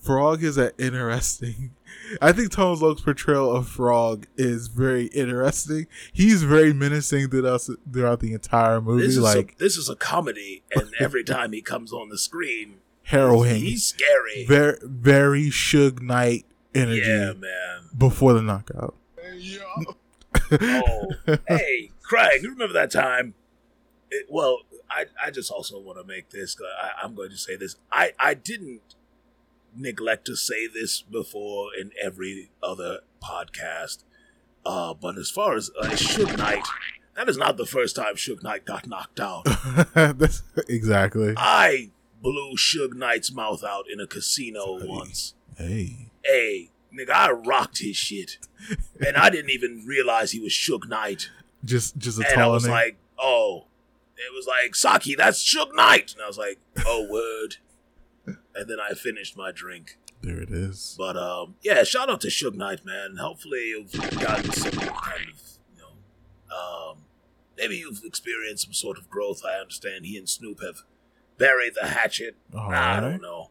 Frog 0.00 0.42
is 0.42 0.56
an 0.56 0.70
interesting. 0.78 1.74
I 2.22 2.32
think 2.32 2.52
Tone 2.52 2.78
Loc's 2.78 3.02
portrayal 3.02 3.54
of 3.54 3.68
Frog 3.68 4.26
is 4.36 4.68
very 4.68 5.06
interesting. 5.06 5.86
He's 6.12 6.42
very 6.42 6.72
menacing 6.72 7.28
throughout 7.30 7.68
throughout 7.92 8.20
the 8.20 8.32
entire 8.32 8.80
movie, 8.80 9.06
This 9.06 9.16
is 9.16 9.22
like 9.22 9.52
a, 9.52 9.58
this 9.58 9.76
is 9.76 9.88
a 9.88 9.96
comedy, 9.96 10.62
and 10.74 10.90
every 11.00 11.24
time 11.24 11.52
he 11.52 11.60
comes 11.62 11.92
on 11.92 12.08
the 12.08 12.18
screen, 12.18 12.76
harrowing, 13.04 13.56
he's 13.60 13.86
scary. 13.86 14.44
very 14.46 14.78
very 14.82 15.46
Suge 15.50 16.00
Knight 16.00 16.44
energy 16.74 17.00
yeah, 17.00 17.32
man. 17.32 17.88
before 17.96 18.32
the 18.34 18.42
knockout. 18.42 18.94
Oh, 20.50 21.08
hey, 21.48 21.90
Krang, 22.08 22.42
you 22.42 22.50
remember 22.50 22.72
that 22.74 22.90
time? 22.90 23.34
It, 24.10 24.26
well, 24.30 24.58
I, 24.90 25.06
I 25.24 25.30
just 25.30 25.50
also 25.50 25.78
want 25.78 25.98
to 25.98 26.04
make 26.04 26.30
this. 26.30 26.56
I, 26.80 27.04
I'm 27.04 27.14
going 27.14 27.30
to 27.30 27.36
say 27.36 27.56
this. 27.56 27.76
I, 27.92 28.12
I 28.18 28.34
didn't 28.34 28.80
neglect 29.76 30.24
to 30.26 30.36
say 30.36 30.66
this 30.66 31.02
before 31.02 31.68
in 31.78 31.92
every 32.02 32.50
other 32.62 33.00
podcast. 33.22 34.04
Uh, 34.64 34.94
but 34.94 35.16
as 35.16 35.30
far 35.30 35.56
as 35.56 35.70
uh, 35.80 35.86
Suge 35.90 36.36
Knight, 36.36 36.64
that 37.14 37.28
is 37.28 37.36
not 37.36 37.56
the 37.56 37.66
first 37.66 37.96
time 37.96 38.14
Suge 38.14 38.42
Knight 38.42 38.64
got 38.64 38.86
knocked 38.86 39.20
out. 39.20 39.46
Exactly. 40.68 41.34
I 41.36 41.90
blew 42.20 42.54
Suge 42.56 42.94
Knight's 42.94 43.32
mouth 43.32 43.62
out 43.64 43.84
in 43.90 44.00
a 44.00 44.06
casino 44.06 44.78
once. 44.84 45.34
Hey. 45.56 46.10
Hey, 46.24 46.70
nigga, 46.92 47.10
I 47.10 47.30
rocked 47.30 47.78
his 47.78 47.96
shit. 47.96 48.38
And 49.04 49.16
I 49.16 49.30
didn't 49.30 49.50
even 49.50 49.84
realize 49.86 50.32
he 50.32 50.40
was 50.40 50.52
Suge 50.52 50.88
Knight. 50.88 51.30
Just 51.64 51.96
just 51.96 52.20
a 52.20 52.28
and 52.30 52.40
I 52.40 52.48
was 52.48 52.64
name. 52.64 52.72
like, 52.72 52.96
oh, 53.18 53.66
it 54.18 54.34
was 54.34 54.46
like 54.46 54.74
Saki, 54.74 55.14
that's 55.14 55.42
Suge 55.42 55.74
Knight, 55.74 56.12
and 56.12 56.22
I 56.22 56.26
was 56.26 56.38
like, 56.38 56.58
oh 56.86 57.06
word, 57.10 57.56
and 58.54 58.68
then 58.68 58.78
I 58.80 58.94
finished 58.94 59.36
my 59.36 59.52
drink. 59.52 59.98
there 60.22 60.40
it 60.40 60.50
is. 60.50 60.94
But 60.98 61.16
um, 61.16 61.54
yeah, 61.62 61.82
shout 61.84 62.10
out 62.10 62.20
to 62.22 62.28
Suge 62.28 62.54
Knight, 62.54 62.84
man. 62.84 63.16
Hopefully 63.20 63.68
you've 63.68 63.92
gotten 64.20 64.50
some 64.52 64.72
kind 64.72 65.28
of, 65.32 65.42
you 65.74 65.80
know, 65.82 66.56
um, 66.56 66.98
maybe 67.56 67.76
you've 67.76 68.02
experienced 68.04 68.64
some 68.64 68.72
sort 68.72 68.98
of 68.98 69.08
growth. 69.08 69.42
I 69.44 69.60
understand 69.60 70.06
he 70.06 70.16
and 70.18 70.28
Snoop 70.28 70.60
have 70.62 70.82
buried 71.38 71.74
the 71.80 71.86
hatchet. 71.88 72.36
All 72.54 72.68
I 72.68 72.72
right. 72.72 73.00
don't 73.00 73.22
know. 73.22 73.50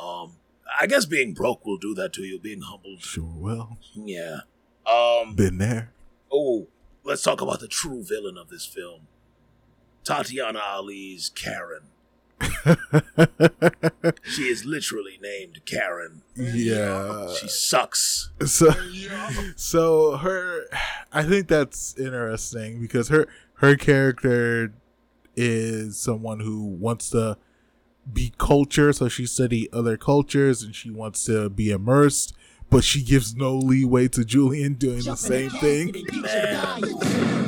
Um, 0.00 0.36
I 0.80 0.86
guess 0.86 1.04
being 1.06 1.34
broke 1.34 1.64
will 1.66 1.76
do 1.78 1.94
that 1.94 2.12
to 2.14 2.22
you. 2.22 2.38
Being 2.40 2.62
humbled, 2.62 3.02
Sure 3.02 3.24
will. 3.24 3.78
yeah. 3.94 4.38
Um, 4.86 5.34
Been 5.36 5.58
there. 5.58 5.92
Oh, 6.32 6.68
let's 7.04 7.22
talk 7.22 7.40
about 7.40 7.60
the 7.60 7.68
true 7.68 8.02
villain 8.02 8.36
of 8.38 8.48
this 8.48 8.64
film. 8.66 9.02
Tatyana 10.04 10.60
Ali's 10.62 11.30
Karen. 11.30 11.82
She 14.24 14.44
is 14.44 14.64
literally 14.64 15.18
named 15.20 15.60
Karen. 15.66 16.22
yeah. 16.36 17.32
She 17.34 17.48
sucks. 17.48 18.30
So 18.46 18.70
so 19.56 20.16
her 20.16 20.64
I 21.12 21.22
think 21.24 21.48
that's 21.48 21.98
interesting 21.98 22.80
because 22.80 23.08
her 23.08 23.26
her 23.54 23.76
character 23.76 24.72
is 25.36 25.98
someone 25.98 26.40
who 26.40 26.64
wants 26.64 27.10
to 27.10 27.36
be 28.10 28.32
culture, 28.38 28.92
so 28.92 29.08
she 29.08 29.26
study 29.26 29.68
other 29.72 29.96
cultures 29.96 30.62
and 30.62 30.74
she 30.74 30.90
wants 30.90 31.24
to 31.24 31.50
be 31.50 31.70
immersed, 31.70 32.34
but 32.70 32.84
she 32.84 33.02
gives 33.02 33.34
no 33.36 33.56
leeway 33.56 34.08
to 34.08 34.24
Julian 34.24 34.74
doing 34.74 35.04
the 35.04 35.16
same 35.16 35.50
thing. 35.50 35.92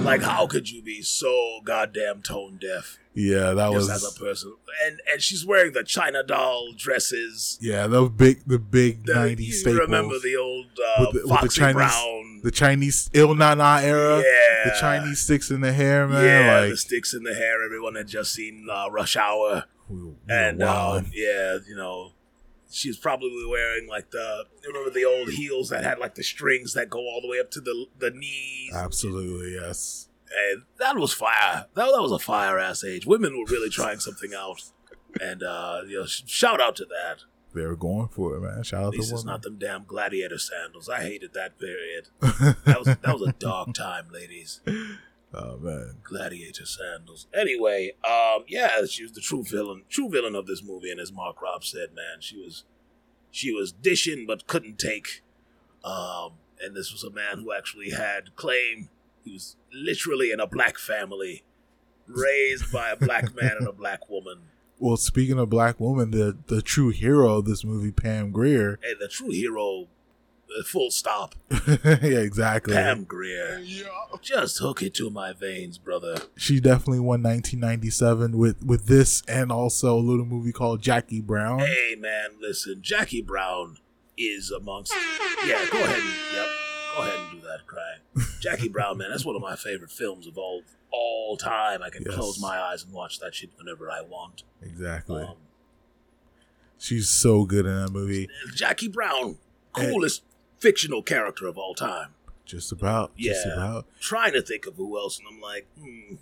Man, 0.02 0.20
like 0.20 0.22
how 0.22 0.46
could 0.46 0.70
you 0.70 0.82
be 0.82 1.02
so 1.02 1.60
goddamn 1.64 2.22
tone 2.22 2.58
deaf 2.60 2.98
Yeah, 3.14 3.52
that 3.54 3.72
was 3.72 3.88
as 3.90 4.04
a 4.04 4.18
person? 4.18 4.54
And 4.86 5.00
and 5.12 5.22
she's 5.22 5.44
wearing 5.46 5.72
the 5.72 5.84
China 5.84 6.22
doll 6.22 6.72
dresses. 6.76 7.58
yeah, 7.60 7.86
the 7.86 8.04
big 8.08 8.42
the 8.46 8.58
big 8.58 9.06
The, 9.06 9.12
'90s 9.14 9.38
you 9.40 9.52
staples. 9.52 9.80
remember 9.80 10.18
the 10.18 10.36
old 10.36 10.66
uh, 10.78 11.06
With 11.12 11.22
the- 11.22 11.28
with 11.28 11.40
the 11.42 11.48
Chinese- 11.48 11.74
Brown? 11.74 12.40
the 12.42 12.50
Chinese 12.50 13.10
Ill 13.12 13.34
Na 13.34 13.54
Na 13.54 13.78
era, 13.78 14.16
yeah, 14.18 14.64
the 14.64 14.76
Chinese 14.80 15.20
sticks 15.20 15.50
in 15.50 15.60
the 15.60 15.72
hair, 15.72 16.08
man. 16.08 16.24
yeah, 16.24 16.60
like 16.62 16.70
the 16.70 16.76
sticks 16.76 17.14
in 17.14 17.22
the 17.22 17.34
hair. 17.34 17.62
Everyone 17.64 17.94
had 17.94 18.08
just 18.08 18.32
seen 18.32 18.66
uh, 18.70 18.88
Rush 18.90 19.16
Hour. 19.16 19.64
we 19.88 19.96
were- 19.98 20.02
we 20.06 20.08
were 20.10 20.14
and 20.28 20.62
uh, 20.62 21.02
yeah, 21.12 21.58
you 21.68 21.76
know, 21.76 22.12
she's 22.72 22.96
probably 22.96 23.44
wearing 23.48 23.88
like 23.88 24.10
the 24.10 24.44
remember 24.66 24.90
the 24.90 25.04
old 25.04 25.30
heels 25.30 25.68
that 25.70 25.84
had 25.84 25.98
like 25.98 26.14
the 26.14 26.22
strings 26.22 26.74
that 26.74 26.90
go 26.90 26.98
all 26.98 27.20
the 27.20 27.28
way 27.28 27.38
up 27.40 27.50
to 27.52 27.60
the 27.60 27.86
the 27.98 28.10
knees, 28.10 28.72
absolutely 28.74 29.54
yes. 29.54 30.08
and 30.52 30.62
that 30.78 30.96
was 30.96 31.12
fire. 31.12 31.66
That, 31.74 31.92
that 31.92 32.02
was 32.02 32.12
a 32.12 32.18
fire 32.18 32.58
ass 32.58 32.84
age. 32.84 33.06
Women 33.06 33.36
were 33.38 33.46
really 33.50 33.70
trying 33.70 34.00
something 34.00 34.32
out, 34.34 34.62
and 35.20 35.42
uh, 35.42 35.82
you 35.86 36.00
know, 36.00 36.06
sh- 36.06 36.22
shout 36.26 36.60
out 36.60 36.76
to 36.76 36.84
that. 36.86 37.22
They 37.54 37.66
were 37.66 37.76
going 37.76 38.08
for 38.08 38.34
it, 38.36 38.40
man. 38.40 38.62
Shout 38.62 38.82
out 38.82 38.86
At 38.88 38.92
to 38.94 38.98
it's 39.00 39.12
women. 39.12 39.26
not 39.26 39.42
them 39.42 39.58
damn 39.58 39.84
gladiator 39.84 40.38
sandals. 40.38 40.88
I 40.88 41.02
hated 41.02 41.34
that 41.34 41.58
period. 41.58 42.08
That 42.64 42.78
was 42.78 42.86
that 42.86 43.18
was 43.18 43.28
a 43.28 43.32
dark 43.32 43.74
time, 43.74 44.08
ladies. 44.10 44.60
oh 45.34 45.58
man. 45.58 45.96
gladiator 46.02 46.64
sandals. 46.66 47.26
Anyway, 47.34 47.92
um, 48.04 48.44
yeah, 48.48 48.84
she 48.88 49.02
was 49.02 49.12
the 49.12 49.20
true 49.20 49.42
villain, 49.44 49.82
true 49.88 50.08
villain 50.08 50.34
of 50.34 50.46
this 50.46 50.62
movie, 50.62 50.90
and 50.90 51.00
as 51.00 51.12
Marc 51.12 51.40
Rob 51.42 51.64
said, 51.64 51.90
man, 51.94 52.20
she 52.20 52.38
was, 52.38 52.64
she 53.32 53.50
was 53.50 53.72
dishing 53.72 54.26
but 54.26 54.46
couldn't 54.46 54.78
take. 54.78 55.22
Um, 55.82 56.34
and 56.60 56.76
this 56.76 56.92
was 56.92 57.02
a 57.02 57.10
man 57.10 57.38
who 57.38 57.52
actually 57.52 57.90
had 57.90 58.36
claim. 58.36 58.88
He 59.24 59.32
was 59.32 59.56
literally 59.72 60.30
in 60.30 60.38
a 60.38 60.46
black 60.46 60.78
family, 60.78 61.42
raised 62.06 62.70
by 62.70 62.90
a 62.90 62.96
black 62.96 63.34
man 63.40 63.56
and 63.58 63.66
a 63.66 63.72
black 63.72 64.08
woman. 64.08 64.42
Well, 64.78 64.96
speaking 64.96 65.38
of 65.38 65.50
black 65.50 65.80
woman, 65.80 66.10
the 66.10 66.36
the 66.46 66.62
true 66.62 66.90
hero 66.90 67.38
of 67.38 67.46
this 67.46 67.64
movie, 67.64 67.90
Pam 67.90 68.30
Grier. 68.30 68.78
And 68.82 68.96
the 69.00 69.08
true 69.08 69.30
hero, 69.30 69.88
full 70.64 70.90
stop, 70.90 71.34
yeah, 71.84 72.00
exactly. 72.02 72.74
Pam 72.74 73.04
Grier. 73.04 73.58
Yeah. 73.64 73.84
Just 74.20 74.58
hook 74.58 74.82
it 74.82 74.94
to 74.94 75.10
my 75.10 75.32
veins, 75.32 75.78
brother. 75.78 76.16
She 76.36 76.60
definitely 76.60 77.00
won 77.00 77.22
1997 77.22 78.36
with 78.36 78.64
with 78.64 78.86
this 78.86 79.22
and 79.28 79.50
also 79.50 79.96
a 79.96 80.00
little 80.00 80.24
movie 80.26 80.52
called 80.52 80.80
Jackie 80.82 81.20
Brown. 81.20 81.60
Hey 81.60 81.96
man, 81.98 82.30
listen, 82.40 82.80
Jackie 82.82 83.22
Brown 83.22 83.78
is 84.18 84.50
amongst. 84.50 84.92
Yeah, 85.46 85.64
go 85.70 85.78
ahead. 85.82 85.98
And, 85.98 86.08
yep, 86.34 86.46
go 86.96 87.02
ahead 87.02 87.18
and 87.32 87.40
do 87.40 87.46
that, 87.48 87.66
cry. 87.66 88.26
Jackie 88.40 88.68
Brown, 88.68 88.98
man, 88.98 89.10
that's 89.10 89.24
one 89.24 89.34
of 89.36 89.42
my 89.42 89.56
favorite 89.56 89.90
films 89.90 90.26
of 90.26 90.36
all 90.38 90.62
all 90.90 91.36
time. 91.36 91.82
I 91.82 91.88
can 91.90 92.02
Yes. 92.06 92.14
close 92.14 92.38
my 92.40 92.60
eyes 92.60 92.84
and 92.84 92.92
watch 92.92 93.18
that 93.20 93.34
shit 93.34 93.50
whenever 93.56 93.90
I 93.90 94.02
want. 94.02 94.42
Exactly. 94.62 95.22
Um, 95.22 95.36
She's 96.78 97.08
so 97.08 97.44
good 97.44 97.64
in 97.64 97.74
that 97.84 97.92
movie. 97.92 98.28
Jackie 98.54 98.88
Brown, 98.88 99.38
coolest 99.72 100.22
fictional 100.62 101.02
character 101.02 101.46
of 101.46 101.58
all 101.58 101.74
time. 101.74 102.14
Just 102.46 102.72
about. 102.72 103.16
Just 103.16 103.46
Yeah. 103.46 103.52
about. 103.54 103.86
Trying 104.00 104.32
to 104.32 104.42
think 104.42 104.66
of 104.66 104.76
who 104.76 104.96
else, 104.98 105.18
and 105.18 105.26
I'm 105.28 105.40
like, 105.40 105.66
hmm. 105.78 106.16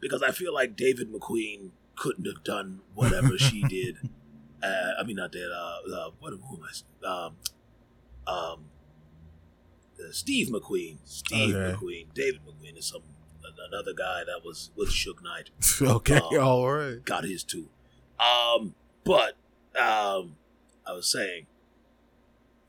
Because 0.00 0.22
I 0.22 0.30
feel 0.30 0.52
like 0.52 0.76
David 0.76 1.10
McQueen 1.12 1.70
couldn't 1.94 2.26
have 2.26 2.44
done 2.44 2.80
whatever 2.94 3.38
she 3.38 3.62
did. 3.68 3.96
Uh, 4.62 4.90
I 4.98 5.02
mean, 5.04 5.16
not 5.16 5.32
that. 5.32 5.50
Uh, 5.50 5.94
uh, 5.94 6.10
what? 6.20 6.32
Who 6.32 6.56
am 6.56 6.62
I? 6.64 7.06
Um, 7.08 7.36
um, 8.26 8.64
uh, 9.98 10.10
Steve 10.12 10.48
McQueen. 10.48 10.98
Steve 11.04 11.54
Okay. 11.54 11.74
McQueen. 11.76 12.06
David 12.14 12.40
McQueen 12.46 12.76
is 12.78 12.86
some 12.86 13.02
another 13.68 13.94
guy 13.94 14.22
that 14.26 14.42
was 14.44 14.70
with 14.76 14.90
Suge 14.90 15.22
Knight. 15.22 15.50
okay. 15.82 16.16
Um, 16.18 16.38
all 16.40 16.70
right. 16.70 17.04
got 17.04 17.24
his 17.24 17.42
too. 17.42 17.68
Um, 18.20 18.74
but 19.04 19.32
um, 19.78 20.36
I 20.86 20.92
was 20.92 21.10
saying 21.10 21.46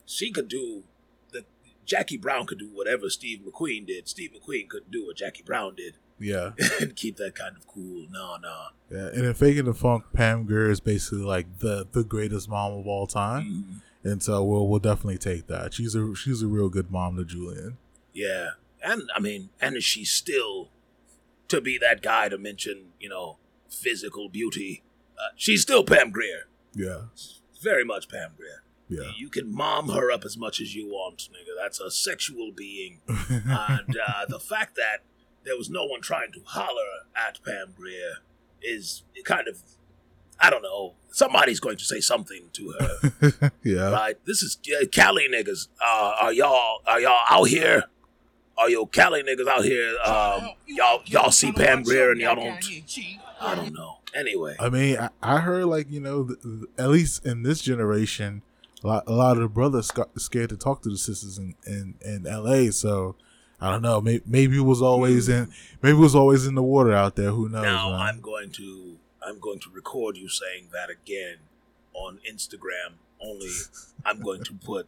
she 0.08 0.32
could 0.32 0.47
do 0.47 0.84
the 1.32 1.45
Jackie 1.86 2.18
Brown 2.18 2.47
could 2.47 2.58
do 2.58 2.70
whatever 2.74 3.10
Steve 3.12 3.41
McQueen 3.47 3.86
did. 3.86 4.08
Steve 4.08 4.32
McQueen 4.32 4.68
couldn't 4.68 4.91
do 4.91 5.05
what 5.05 5.18
Jackie 5.18 5.43
Brown 5.43 5.76
did 5.76 5.95
Yeah. 6.20 6.51
and 6.82 6.95
keep 6.95 7.18
that 7.18 7.36
kind 7.36 7.55
of 7.55 7.68
cool. 7.68 8.08
No, 8.10 8.38
no. 8.41 8.68
Yeah. 8.89 9.10
And 9.10 9.26
in 9.26 9.34
Faking 9.36 9.66
the 9.66 9.74
Funk, 9.76 10.05
Pam 10.14 10.45
Grier 10.45 10.72
is 10.72 10.80
basically 10.80 11.20
like 11.26 11.60
the 11.60 11.86
the 11.91 12.03
greatest 12.03 12.49
mom 12.49 12.72
of 12.74 12.88
all 12.88 13.05
time. 13.05 13.43
Mhm. 14.03 14.12
And 14.12 14.24
so 14.24 14.43
we'll 14.43 14.68
we'll 14.68 14.80
definitely 14.80 15.18
take 15.18 15.47
that. 15.47 15.74
She's 15.74 15.93
a 15.93 16.16
she's 16.16 16.41
a 16.41 16.47
real 16.47 16.70
good 16.70 16.89
mom 16.89 17.18
to 17.18 17.26
Julian. 17.26 17.78
Yeah, 18.14 18.51
and 18.82 19.03
I 19.14 19.20
mean, 19.20 19.49
and 19.62 19.84
she's 19.84 20.10
still 20.10 20.70
to 21.49 21.60
be 21.62 21.78
that 21.78 22.01
guy 22.01 22.30
to 22.30 22.38
mention, 22.38 22.93
you 22.99 23.10
know, 23.10 23.38
physical 23.70 24.30
beauty. 24.30 24.82
Uh, 25.18 25.34
she's 25.36 25.62
still 25.62 25.84
Pam 25.84 26.12
Grier. 26.12 26.47
Yeah. 26.74 27.03
Very 27.62 27.84
much 27.84 28.08
Pam 28.10 28.32
Grier. 28.38 28.64
Yeah. 28.89 29.11
You 29.17 29.29
can 29.29 29.53
mom 29.53 29.89
her 29.89 30.11
up 30.11 30.23
as 30.23 30.38
much 30.38 30.61
as 30.61 30.73
you 30.73 30.88
want, 30.88 31.29
nigga. 31.31 31.55
That's 31.61 31.79
a 31.79 31.91
sexual 31.91 32.51
being. 32.51 33.01
and 33.07 33.97
uh, 34.07 34.25
the 34.27 34.39
fact 34.39 34.75
that 34.75 34.99
there 35.43 35.57
was 35.57 35.69
no 35.69 35.85
one 35.85 36.01
trying 36.01 36.31
to 36.33 36.41
holler 36.45 37.05
at 37.15 37.39
Pam 37.43 37.73
Grier 37.75 38.17
is 38.61 39.03
kind 39.23 39.47
of, 39.47 39.61
I 40.39 40.49
don't 40.49 40.61
know. 40.61 40.93
Somebody's 41.09 41.59
going 41.59 41.77
to 41.77 41.85
say 41.85 41.99
something 41.99 42.49
to 42.53 42.73
her, 42.79 43.51
yeah. 43.63 43.89
right? 43.91 44.17
This 44.25 44.43
is 44.43 44.57
uh, 44.69 44.85
Cali 44.91 45.27
niggas. 45.27 45.67
Uh, 45.81 46.13
are 46.21 46.33
y'all 46.33 46.81
are 46.85 46.99
y'all 47.01 47.21
out 47.29 47.45
here? 47.45 47.85
Are 48.57 48.69
your 48.69 48.88
Cali 48.88 49.23
niggas 49.23 49.47
out 49.47 49.63
here? 49.63 49.95
Um, 50.05 50.49
y'all 50.67 51.01
y'all 51.05 51.31
see 51.31 51.51
Pam 51.51 51.81
Grier 51.83 52.11
and 52.11 52.21
y'all 52.21 52.35
don't. 52.35 52.63
I 53.39 53.55
don't 53.55 53.73
know. 53.73 53.97
Anyway, 54.13 54.55
I 54.59 54.69
mean, 54.69 54.97
I, 54.97 55.09
I 55.21 55.39
heard 55.39 55.65
like 55.65 55.89
you 55.89 55.99
know, 55.99 56.25
th- 56.25 56.41
th- 56.41 56.63
at 56.77 56.89
least 56.89 57.25
in 57.25 57.43
this 57.43 57.61
generation, 57.61 58.41
a 58.88 58.89
lot, 58.89 59.03
a 59.07 59.13
lot 59.13 59.38
of 59.38 59.43
the 59.43 59.49
brothers 59.49 59.91
got 59.91 60.19
scared 60.19 60.49
to 60.49 60.57
talk 60.57 60.81
to 60.83 60.89
the 60.89 60.97
sisters 60.97 61.38
in 61.38 61.55
in, 61.65 61.95
in 62.03 62.25
L.A. 62.25 62.71
So 62.71 63.15
I 63.59 63.71
don't 63.71 63.81
know. 63.81 63.99
Maybe, 63.99 64.23
maybe 64.25 64.57
it 64.57 64.61
was 64.61 64.81
always 64.81 65.27
hmm. 65.27 65.33
in 65.33 65.51
maybe 65.81 65.97
it 65.97 66.01
was 66.01 66.15
always 66.15 66.45
in 66.45 66.55
the 66.55 66.63
water 66.63 66.93
out 66.93 67.15
there. 67.15 67.31
Who 67.31 67.49
knows? 67.49 67.63
now 67.63 67.91
man? 67.91 67.99
I'm 67.99 68.21
going 68.21 68.51
to 68.51 68.97
I'm 69.25 69.39
going 69.39 69.59
to 69.59 69.69
record 69.71 70.15
you 70.15 70.29
saying 70.29 70.69
that 70.71 70.89
again 70.89 71.38
on 71.93 72.19
Instagram. 72.29 72.93
Only 73.21 73.49
I'm 74.05 74.21
going 74.21 74.43
to 74.43 74.53
put 74.53 74.88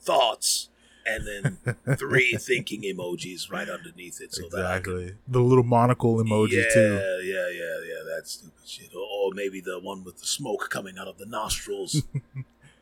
thoughts 0.00 0.70
and 1.04 1.26
then 1.26 1.76
three 1.96 2.36
thinking 2.40 2.82
emojis 2.82 3.50
right 3.50 3.68
underneath 3.68 4.20
it, 4.20 4.32
so 4.34 4.42
that 4.42 4.50
can 4.50 4.60
exactly 4.60 5.14
the 5.26 5.40
little 5.40 5.64
monocle 5.64 6.16
emoji 6.16 6.52
yeah, 6.52 6.72
too. 6.72 6.94
Yeah, 6.94 7.18
yeah, 7.22 7.48
yeah. 7.50 7.80
yeah. 7.88 8.14
That's 8.14 8.32
stupid 8.32 8.66
shit. 8.66 8.94
Or, 8.94 9.00
or 9.00 9.30
maybe 9.34 9.60
the 9.60 9.80
one 9.80 10.04
with 10.04 10.18
the 10.18 10.26
smoke 10.26 10.68
coming 10.70 10.98
out 10.98 11.08
of 11.08 11.18
the 11.18 11.26
nostrils. 11.26 12.02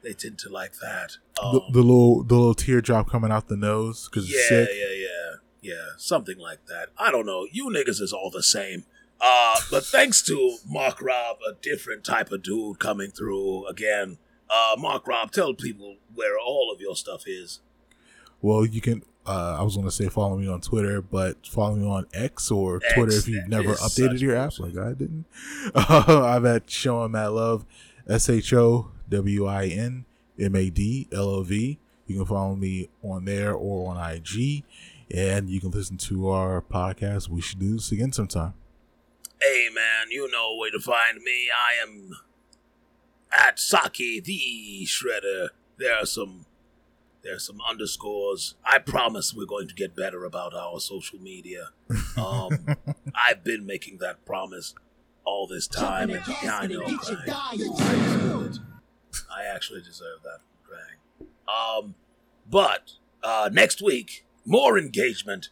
they 0.06 0.12
tend 0.12 0.38
to 0.38 0.48
like 0.48 0.74
that. 0.78 1.16
Um, 1.42 1.52
The, 1.54 1.60
the 1.72 1.82
little 1.82 2.22
the 2.22 2.34
little 2.34 2.54
teardrop 2.54 3.10
coming 3.10 3.32
out 3.32 3.48
the 3.48 3.56
nose 3.56 4.08
because 4.08 4.30
yeah, 4.30 4.36
it's 4.38 4.48
sick. 4.48 4.68
yeah, 4.72 4.94
yeah, 4.94 5.36
yeah. 5.74 5.86
Something 5.98 6.38
like 6.38 6.66
that. 6.66 6.90
I 6.96 7.10
don't 7.10 7.26
know. 7.26 7.46
You 7.50 7.66
niggas 7.68 8.00
is 8.00 8.12
all 8.12 8.30
the 8.30 8.42
same. 8.42 8.84
Uh, 9.20 9.56
but 9.70 9.84
thanks 9.84 10.22
to 10.22 10.58
Marc 10.68 11.00
Rob, 11.02 11.38
a 11.48 11.54
different 11.60 12.04
type 12.04 12.30
of 12.30 12.42
dude 12.42 12.78
coming 12.78 13.10
through 13.10 13.66
again. 13.66 14.18
Uh, 14.48 14.76
Marc 14.78 15.08
Rob, 15.08 15.32
tell 15.32 15.54
people 15.54 15.96
where 16.14 16.38
all 16.38 16.70
of 16.72 16.80
your 16.80 16.94
stuff 16.94 17.22
is. 17.26 17.60
Well, 18.40 18.64
you 18.64 18.80
can. 18.80 19.02
Uh, 19.24 19.56
I 19.58 19.62
was 19.64 19.74
going 19.74 19.88
to 19.88 19.92
say 19.92 20.08
follow 20.08 20.36
me 20.36 20.46
on 20.46 20.60
Twitter, 20.60 21.02
but 21.02 21.44
follow 21.48 21.74
me 21.74 21.84
on 21.84 22.06
X 22.14 22.48
or 22.52 22.76
X, 22.76 22.94
Twitter 22.94 23.12
if 23.12 23.26
you've 23.26 23.48
never 23.48 23.72
updated 23.74 24.20
your 24.20 24.36
app 24.36 24.56
like 24.60 24.76
I 24.78 24.90
didn't. 24.92 25.24
Uh, 25.74 26.04
I'm 26.36 26.46
at 26.46 26.68
Showin 26.68 27.10
Mad 27.10 27.28
Love, 27.28 27.64
S 28.08 28.30
H 28.30 28.52
O 28.52 28.92
W 29.08 29.46
I 29.46 29.66
N 29.66 30.04
M 30.38 30.54
A 30.56 30.70
D 30.70 31.08
L 31.12 31.28
O 31.28 31.42
V. 31.42 31.78
You 32.06 32.16
can 32.16 32.26
follow 32.26 32.54
me 32.54 32.88
on 33.02 33.24
there 33.24 33.52
or 33.52 33.90
on 33.90 34.10
IG, 34.10 34.62
and 35.12 35.50
you 35.50 35.60
can 35.60 35.70
listen 35.70 35.96
to 35.98 36.28
our 36.30 36.62
podcast. 36.62 37.28
We 37.28 37.40
should 37.40 37.58
do 37.58 37.74
this 37.74 37.90
again 37.92 38.12
sometime. 38.12 38.54
Hey 39.40 39.68
man, 39.74 40.10
you 40.10 40.30
know 40.30 40.56
where 40.56 40.70
to 40.70 40.80
find 40.80 41.22
me. 41.22 41.48
I 41.54 41.82
am 41.86 42.10
at 43.36 43.58
Saki 43.58 44.20
the 44.20 44.86
Shredder. 44.86 45.48
There 45.78 45.94
are 45.94 46.06
some 46.06 46.46
there 47.22 47.34
are 47.34 47.40
some 47.40 47.60
underscores. 47.68 48.54
I 48.64 48.78
promise 48.78 49.34
we're 49.34 49.46
going 49.46 49.66
to 49.68 49.74
get 49.74 49.96
better 49.96 50.24
about 50.24 50.54
our 50.54 50.80
social 50.80 51.18
media. 51.18 51.70
Um, 52.16 52.48
I've 53.14 53.44
been 53.44 53.66
making 53.66 53.98
that 53.98 54.24
promise 54.24 54.74
all 55.26 55.46
this 55.46 55.66
time, 55.66 56.08
and 56.08 56.22
yeah, 56.42 56.56
I 56.60 56.66
know, 56.66 56.80
Krang. 56.80 58.58
I 59.30 59.42
deserve 59.42 59.48
it. 59.48 59.50
I 59.50 59.54
actually 59.54 59.82
deserve 59.82 60.22
that, 60.24 60.40
Krang. 60.66 61.82
Um, 61.82 61.94
but 62.50 62.92
uh, 63.22 63.50
next 63.52 63.82
week, 63.82 64.24
more 64.44 64.78
engagement, 64.78 65.48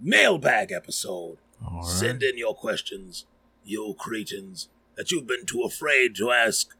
mailbag 0.00 0.72
episode. 0.72 1.38
Right. 1.60 1.84
Send 1.84 2.22
in 2.22 2.38
your 2.38 2.54
questions, 2.54 3.26
you 3.64 3.94
cretins, 3.98 4.68
that 4.96 5.10
you've 5.10 5.26
been 5.26 5.46
too 5.46 5.62
afraid 5.62 6.14
to 6.16 6.30
ask, 6.30 6.74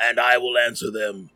and 0.00 0.18
I 0.18 0.38
will 0.38 0.58
answer 0.58 0.90
them 0.90 1.30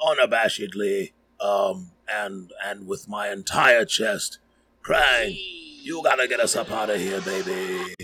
unabashedly, 0.00 1.12
um, 1.40 1.90
and 2.08 2.52
and 2.64 2.86
with 2.86 3.08
my 3.08 3.28
entire 3.30 3.84
chest, 3.84 4.38
crying, 4.82 5.36
"You 5.82 6.02
gotta 6.02 6.26
get 6.26 6.40
us 6.40 6.56
up 6.56 6.70
out 6.70 6.90
of 6.90 7.00
here, 7.00 7.20
baby!" 7.20 7.94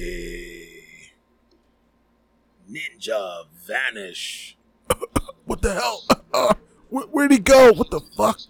Ninja 2.71 3.45
vanish. 3.67 4.57
What 5.45 5.63
the 5.63 5.75
hell? 5.75 6.05
Uh, 6.33 6.55
where, 6.89 7.05
where'd 7.07 7.31
he 7.31 7.39
go? 7.39 7.73
What 7.73 7.91
the 7.91 8.01
fuck? 8.17 8.41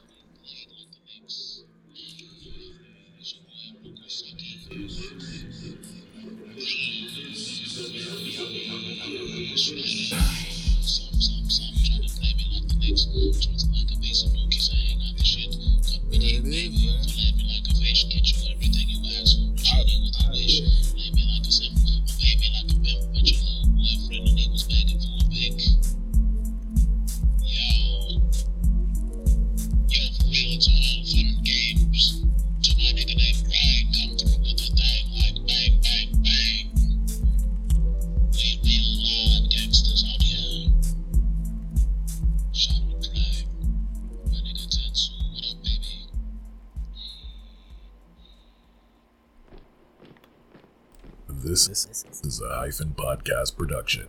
This 52.75 52.81
is 52.81 52.87
a 52.87 52.89
hyphen 52.89 52.95
podcast 52.97 53.57
production. 53.57 54.07